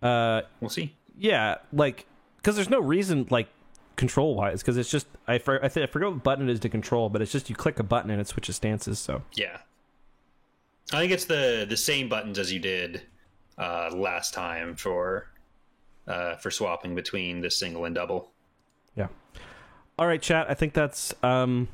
uh 0.02 0.42
we'll 0.60 0.68
see. 0.70 0.94
yeah 1.18 1.56
like 1.72 2.06
because 2.38 2.56
there's 2.56 2.70
no 2.70 2.80
reason 2.80 3.26
like 3.30 3.48
control 3.94 4.34
wise 4.34 4.60
because 4.60 4.76
it's 4.76 4.90
just 4.90 5.06
i, 5.28 5.38
for, 5.38 5.64
I, 5.64 5.68
th- 5.68 5.88
I 5.88 5.92
forget 5.92 6.10
what 6.10 6.24
button 6.24 6.48
it 6.48 6.52
is 6.52 6.60
to 6.60 6.68
control 6.68 7.08
but 7.08 7.22
it's 7.22 7.30
just 7.30 7.48
you 7.48 7.54
click 7.54 7.78
a 7.78 7.84
button 7.84 8.10
and 8.10 8.20
it 8.20 8.26
switches 8.26 8.56
stances 8.56 8.98
so 8.98 9.22
Yeah, 9.36 9.58
I 10.92 10.98
think 10.98 11.12
it's 11.12 11.26
the 11.26 11.66
the 11.68 11.76
same 11.76 12.08
buttons 12.08 12.38
as 12.38 12.52
you 12.52 12.58
did 12.58 13.02
uh, 13.58 13.90
last 13.94 14.34
time 14.34 14.74
for 14.74 15.28
uh, 16.06 16.36
for 16.36 16.50
swapping 16.50 16.94
between 16.94 17.40
the 17.40 17.50
single 17.50 17.84
and 17.84 17.94
double. 17.94 18.30
Yeah. 18.96 19.08
All 19.98 20.06
right 20.06 20.20
chat 20.20 20.50
i 20.50 20.54
think 20.54 20.72
that's 20.72 21.14
um 21.22 21.68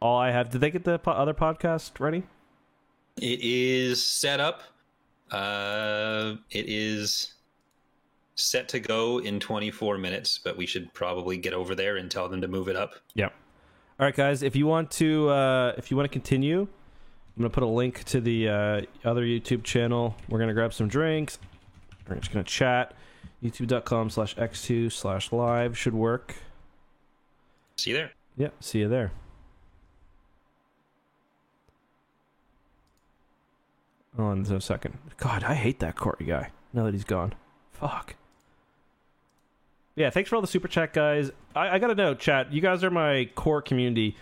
all 0.00 0.18
i 0.18 0.30
have 0.30 0.50
did 0.50 0.60
they 0.60 0.70
get 0.70 0.84
the 0.84 0.98
po- 0.98 1.12
other 1.12 1.32
podcast 1.32 2.00
ready 2.00 2.24
It 3.18 3.40
is 3.40 4.04
set 4.04 4.40
up. 4.40 4.62
Uh, 5.30 6.34
it 6.50 6.66
is 6.68 7.34
set 8.34 8.68
to 8.68 8.80
go 8.80 9.18
in 9.18 9.38
24 9.40 9.98
minutes, 9.98 10.38
but 10.42 10.56
we 10.56 10.66
should 10.66 10.92
probably 10.92 11.36
get 11.36 11.52
over 11.54 11.74
there 11.74 11.96
and 11.96 12.10
tell 12.10 12.28
them 12.28 12.40
to 12.40 12.48
move 12.48 12.68
it 12.68 12.76
up. 12.76 12.94
Yeah. 13.14 13.26
All 14.00 14.06
right, 14.06 14.14
guys. 14.14 14.42
If 14.42 14.56
you 14.56 14.66
want 14.66 14.90
to, 14.92 15.28
uh, 15.30 15.74
if 15.78 15.90
you 15.90 15.96
want 15.96 16.04
to 16.10 16.12
continue, 16.12 16.60
I'm 16.62 17.42
gonna 17.42 17.50
put 17.50 17.62
a 17.62 17.66
link 17.66 18.04
to 18.04 18.20
the 18.20 18.48
uh, 18.48 18.80
other 19.04 19.22
YouTube 19.24 19.62
channel. 19.62 20.16
We're 20.28 20.38
gonna 20.38 20.54
grab 20.54 20.74
some 20.74 20.88
drinks. 20.88 21.38
We're 22.08 22.16
just 22.16 22.32
gonna 22.32 22.44
chat. 22.44 22.94
YouTube.com/slash 23.42 24.36
x2 24.36 24.92
slash 24.92 25.32
live 25.32 25.76
should 25.76 25.94
work. 25.94 26.36
See 27.76 27.90
you 27.90 27.96
there. 27.96 28.12
Yeah. 28.36 28.48
See 28.60 28.80
you 28.80 28.88
there. 28.88 29.12
Oh, 34.18 34.30
in 34.30 34.44
a 34.44 34.60
second. 34.60 34.98
God, 35.16 35.42
I 35.42 35.54
hate 35.54 35.80
that 35.80 35.96
Corey 35.96 36.26
guy. 36.26 36.50
Now 36.72 36.84
that 36.84 36.94
he's 36.94 37.04
gone. 37.04 37.34
Fuck. 37.72 38.14
Yeah, 39.94 40.10
thanks 40.10 40.30
for 40.30 40.36
all 40.36 40.42
the 40.42 40.48
super 40.48 40.68
chat, 40.68 40.92
guys. 40.92 41.30
I, 41.54 41.70
I 41.70 41.78
gotta 41.78 41.94
know, 41.94 42.14
chat. 42.14 42.52
You 42.52 42.60
guys 42.60 42.82
are 42.84 42.90
my 42.90 43.28
core 43.34 43.62
community. 43.62 44.16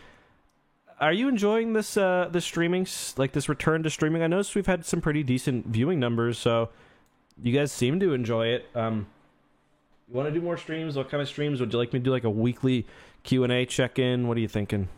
Are 1.00 1.12
you 1.12 1.28
enjoying 1.28 1.72
this 1.72 1.96
uh 1.96 2.28
this 2.30 2.44
streaming 2.44 2.86
like 3.16 3.32
this 3.32 3.48
return 3.48 3.82
to 3.84 3.90
streaming? 3.90 4.22
I 4.22 4.26
noticed 4.26 4.54
we've 4.54 4.66
had 4.66 4.84
some 4.84 5.00
pretty 5.00 5.22
decent 5.22 5.66
viewing 5.66 5.98
numbers, 5.98 6.38
so 6.38 6.70
you 7.42 7.52
guys 7.52 7.72
seem 7.72 8.00
to 8.00 8.12
enjoy 8.14 8.48
it. 8.48 8.66
Um 8.74 9.06
you 10.08 10.16
want 10.16 10.28
to 10.28 10.34
do 10.34 10.40
more 10.40 10.56
streams? 10.56 10.96
What 10.96 11.08
kind 11.08 11.22
of 11.22 11.28
streams 11.28 11.60
would 11.60 11.72
you 11.72 11.78
like 11.78 11.92
me 11.92 12.00
to 12.00 12.04
do 12.04 12.10
like 12.10 12.24
a 12.24 12.30
weekly 12.30 12.84
Q&A 13.22 13.64
check-in? 13.64 14.26
What 14.26 14.36
are 14.36 14.40
you 14.40 14.48
thinking? 14.48 14.88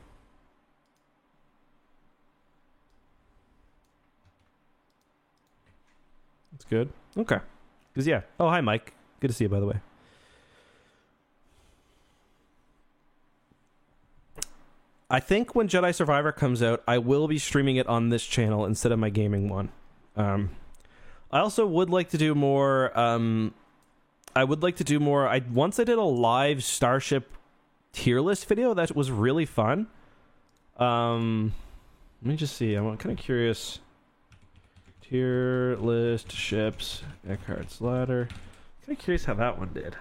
That's 6.53 6.64
good. 6.64 6.90
Okay. 7.16 7.38
Cuz 7.95 8.07
yeah. 8.07 8.22
Oh, 8.40 8.49
hi 8.49 8.61
Mike. 8.61 8.95
Good 9.20 9.28
to 9.28 9.34
see 9.34 9.45
you 9.45 9.49
by 9.49 9.61
the 9.61 9.66
way. 9.66 9.80
I 15.11 15.20
think 15.20 15.55
when 15.55 15.68
Jedi 15.68 15.95
Survivor 15.95 16.32
comes 16.32 16.62
out, 16.62 16.82
I 16.88 16.97
will 16.97 17.28
be 17.28 17.38
streaming 17.38 17.76
it 17.76 17.86
on 17.86 18.09
this 18.09 18.24
channel 18.24 18.64
instead 18.64 18.93
of 18.93 18.99
my 18.99 19.11
gaming 19.11 19.49
one 19.51 19.70
Um, 20.16 20.51
I 21.33 21.41
also 21.41 21.66
would 21.66 21.91
like 21.91 22.11
to 22.11 22.18
do 22.18 22.35
more. 22.35 22.97
Um, 22.99 23.55
I 24.35 24.45
would 24.45 24.62
like 24.62 24.76
to 24.76 24.85
do 24.85 25.01
more. 25.01 25.26
I 25.26 25.43
once 25.53 25.78
I 25.78 25.85
did 25.85 25.99
a 25.99 26.03
live 26.03 26.62
Starship 26.62 27.33
tier 27.93 28.20
list 28.20 28.47
video 28.47 28.74
that 28.74 28.95
was 28.95 29.11
really 29.11 29.47
fun. 29.47 29.87
Um, 30.76 31.55
let 32.22 32.30
me 32.30 32.37
just 32.37 32.57
see. 32.57 32.74
I'm 32.74 32.97
kind 32.97 33.16
of 33.16 33.22
curious. 33.22 33.78
Tier 35.03 35.76
list 35.76 36.33
ships, 36.33 37.03
Eckhart's 37.28 37.80
ladder. 37.80 38.28
Kind 38.87 38.99
of 38.99 39.05
curious 39.05 39.24
how 39.24 39.35
that 39.35 39.59
one 39.59 39.70
did. 39.74 39.97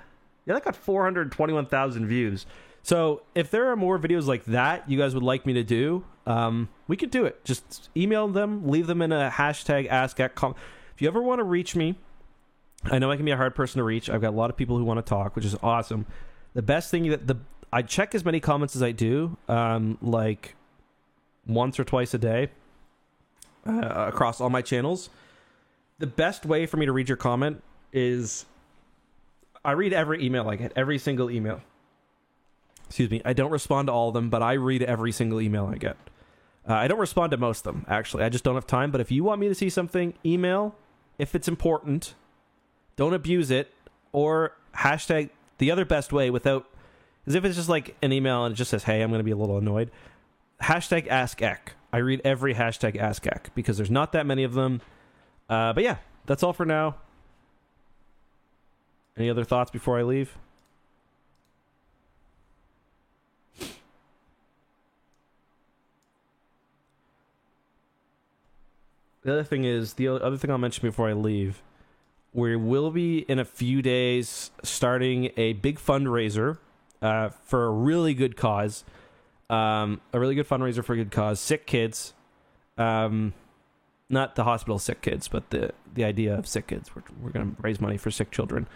Yeah, 0.46 0.54
that 0.56 0.64
got 0.64 0.76
421,000 0.76 2.08
views. 2.08 2.46
So 2.84 3.22
if 3.36 3.52
there 3.52 3.72
are 3.72 3.76
more 3.76 4.00
videos 4.00 4.26
like 4.26 4.46
that 4.46 4.90
you 4.90 4.98
guys 4.98 5.14
would 5.14 5.24
like 5.24 5.46
me 5.46 5.54
to 5.54 5.64
do, 5.64 6.04
um, 6.26 6.70
we 6.88 6.96
could 6.98 7.12
do 7.12 7.26
it. 7.26 7.44
Just 7.44 7.90
email 7.96 8.28
them, 8.28 8.68
leave 8.68 8.88
them 8.88 9.02
in 9.02 9.12
a 9.12 9.30
hashtag 9.30 9.88
ask 9.88 10.20
at 10.20 10.36
com. 10.36 10.56
If 11.02 11.06
you 11.06 11.10
ever 11.10 11.24
want 11.24 11.40
to 11.40 11.44
reach 11.44 11.76
me, 11.76 11.96
I 12.84 13.00
know 13.00 13.10
I 13.10 13.16
can 13.16 13.26
be 13.26 13.32
a 13.32 13.36
hard 13.36 13.56
person 13.56 13.80
to 13.80 13.84
reach. 13.84 14.08
I've 14.08 14.22
got 14.22 14.36
a 14.36 14.38
lot 14.38 14.52
of 14.52 14.56
people 14.56 14.78
who 14.78 14.84
want 14.84 15.04
to 15.04 15.10
talk, 15.10 15.36
which 15.36 15.46
is 15.46 15.56
awesome. 15.64 16.06
The 16.54 16.62
best 16.62 16.92
thing 16.92 17.10
that 17.10 17.26
the 17.26 17.38
I 17.74 17.82
check 17.82 18.14
as 18.14 18.24
many 18.24 18.40
comments 18.40 18.76
as 18.76 18.84
I 18.84 18.92
do, 18.92 19.36
um, 19.48 19.98
like 20.04 20.54
once 21.48 21.80
or 21.80 21.86
twice 21.86 22.14
a 22.14 22.20
day 22.20 22.50
uh, 23.66 24.10
across 24.10 24.40
all 24.40 24.52
my 24.52 24.62
channels. 24.62 25.10
The 25.98 26.06
best 26.06 26.46
way 26.46 26.68
for 26.68 26.78
me 26.78 26.86
to 26.86 26.92
read 26.92 27.10
your 27.10 27.18
comment 27.18 27.64
is 27.92 28.46
I 29.66 29.72
read 29.72 29.94
every 29.94 30.24
email 30.24 30.48
I 30.50 30.56
get, 30.56 30.72
every 30.76 31.00
single 31.00 31.32
email. 31.32 31.62
Excuse 32.86 33.10
me. 33.10 33.24
I 33.26 33.34
don't 33.34 33.50
respond 33.50 33.88
to 33.88 33.92
all 33.92 34.10
of 34.10 34.14
them, 34.14 34.30
but 34.30 34.44
I 34.44 34.54
read 34.54 34.84
every 34.84 35.14
single 35.14 35.42
email 35.42 35.66
I 35.66 35.78
get. 35.78 35.98
Uh, 36.70 36.76
I 36.76 36.88
don't 36.88 37.00
respond 37.00 37.32
to 37.32 37.38
most 37.38 37.66
of 37.66 37.74
them, 37.74 37.88
actually. 37.90 38.24
I 38.24 38.30
just 38.30 38.44
don't 38.44 38.54
have 38.54 38.68
time. 38.68 38.92
But 38.92 39.02
if 39.02 39.10
you 39.10 39.24
want 39.24 39.42
me 39.42 39.48
to 39.48 39.56
see 39.56 39.72
something, 39.72 40.14
email 40.24 40.76
if 41.22 41.36
it's 41.36 41.48
important. 41.48 42.16
Don't 42.96 43.14
abuse 43.14 43.52
it. 43.52 43.72
Or 44.12 44.58
hashtag 44.76 45.30
the 45.60 45.70
other 45.70 45.86
best 45.86 46.12
way 46.12 46.32
without. 46.32 46.68
Because 47.24 47.36
if 47.36 47.46
it's 47.46 47.56
just 47.56 47.70
like 47.70 47.96
an 48.02 48.12
email 48.12 48.44
and 48.44 48.54
it 48.54 48.58
just 48.58 48.72
says, 48.72 48.84
hey, 48.84 49.02
I'm 49.02 49.12
going 49.12 49.20
to 49.20 49.24
be 49.24 49.32
a 49.32 49.38
little 49.38 49.60
annoyed, 49.60 49.92
hashtag 50.64 51.08
ask 51.08 51.40
Eck. 51.42 51.76
I 51.94 51.98
read 51.98 52.22
every 52.26 52.56
hashtag 52.56 52.98
ask 52.98 53.26
Eck 53.28 53.52
because 53.54 53.78
there's 53.78 53.92
not 53.92 54.14
that 54.14 54.26
many 54.26 54.44
of 54.44 54.54
them. 54.54 54.82
Uh, 55.48 55.72
but 55.74 55.84
yeah, 55.84 55.98
that's 56.26 56.42
all 56.42 56.54
for 56.54 56.66
now. 56.66 56.96
Any 59.16 59.30
other 59.30 59.44
thoughts 59.44 59.70
before 59.70 60.00
I 60.00 60.04
leave? 60.04 60.36
The 69.24 69.34
other 69.34 69.44
thing 69.44 69.64
is 69.66 69.94
the 69.94 70.08
other 70.08 70.38
thing 70.38 70.50
I'll 70.50 70.58
mention 70.58 70.88
before 70.88 71.10
I 71.10 71.14
leave. 71.14 71.62
We 72.34 72.56
will 72.56 72.92
be 72.92 73.20
in 73.20 73.40
a 73.40 73.46
few 73.46 73.82
days 73.82 74.52
starting 74.64 75.32
a 75.38 75.54
big 75.54 75.80
fundraiser 75.80 76.58
uh, 77.02 77.30
for 77.30 77.66
a 77.66 77.72
really 77.72 78.14
good 78.14 78.36
cause. 78.36 78.84
Um, 79.50 80.02
a 80.14 80.20
really 80.20 80.36
good 80.36 80.48
fundraiser 80.48 80.84
for 80.84 80.94
a 80.94 80.96
good 80.96 81.12
cause. 81.12 81.40
Sick 81.40 81.68
kids. 81.68 82.14
Um, 82.78 83.34
not 84.10 84.36
the 84.36 84.44
hospital 84.44 84.80
sick 84.80 85.02
kids, 85.02 85.28
but 85.28 85.50
the 85.50 85.72
the 85.94 86.04
idea 86.04 86.36
of 86.36 86.48
sick 86.48 86.68
kids. 86.68 86.96
We're 86.96 87.04
we're 87.22 87.32
going 87.32 87.56
to 87.56 87.62
raise 87.62 87.80
money 87.80 87.98
for 87.98 88.12
sick 88.12 88.32
children, 88.32 88.68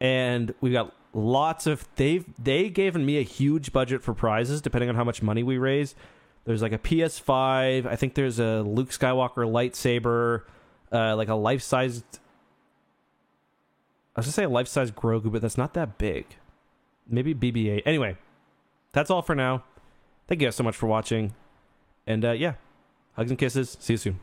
and 0.00 0.54
we've 0.60 0.72
got 0.72 0.94
lots 1.12 1.66
of 1.66 1.86
they've 1.96 2.24
they 2.42 2.68
given 2.68 3.06
me 3.06 3.18
a 3.18 3.22
huge 3.22 3.72
budget 3.72 4.02
for 4.02 4.12
prizes 4.14 4.60
depending 4.60 4.88
on 4.88 4.96
how 4.96 5.04
much 5.04 5.22
money 5.22 5.42
we 5.42 5.58
raise. 5.58 5.94
There's 6.44 6.62
like 6.62 6.72
a 6.72 6.78
PS5. 6.78 7.86
I 7.86 7.96
think 7.96 8.14
there's 8.14 8.38
a 8.38 8.62
Luke 8.62 8.90
Skywalker 8.90 9.46
lightsaber, 9.46 10.42
uh, 10.92 11.16
like 11.16 11.28
a 11.28 11.34
life 11.34 11.62
sized. 11.62 12.04
I 14.14 14.20
was 14.20 14.26
gonna 14.26 14.32
say 14.32 14.44
a 14.44 14.48
life 14.48 14.68
size 14.68 14.90
Grogu, 14.90 15.32
but 15.32 15.42
that's 15.42 15.58
not 15.58 15.74
that 15.74 15.98
big. 15.98 16.26
Maybe 17.08 17.34
BB-8. 17.34 17.82
Anyway, 17.84 18.16
that's 18.92 19.10
all 19.10 19.22
for 19.22 19.34
now. 19.34 19.64
Thank 20.28 20.40
you 20.40 20.46
guys 20.46 20.56
so 20.56 20.64
much 20.64 20.76
for 20.76 20.86
watching, 20.86 21.34
and 22.06 22.24
uh, 22.24 22.32
yeah, 22.32 22.54
hugs 23.14 23.30
and 23.30 23.38
kisses. 23.38 23.76
See 23.80 23.94
you 23.94 23.98
soon. 23.98 24.20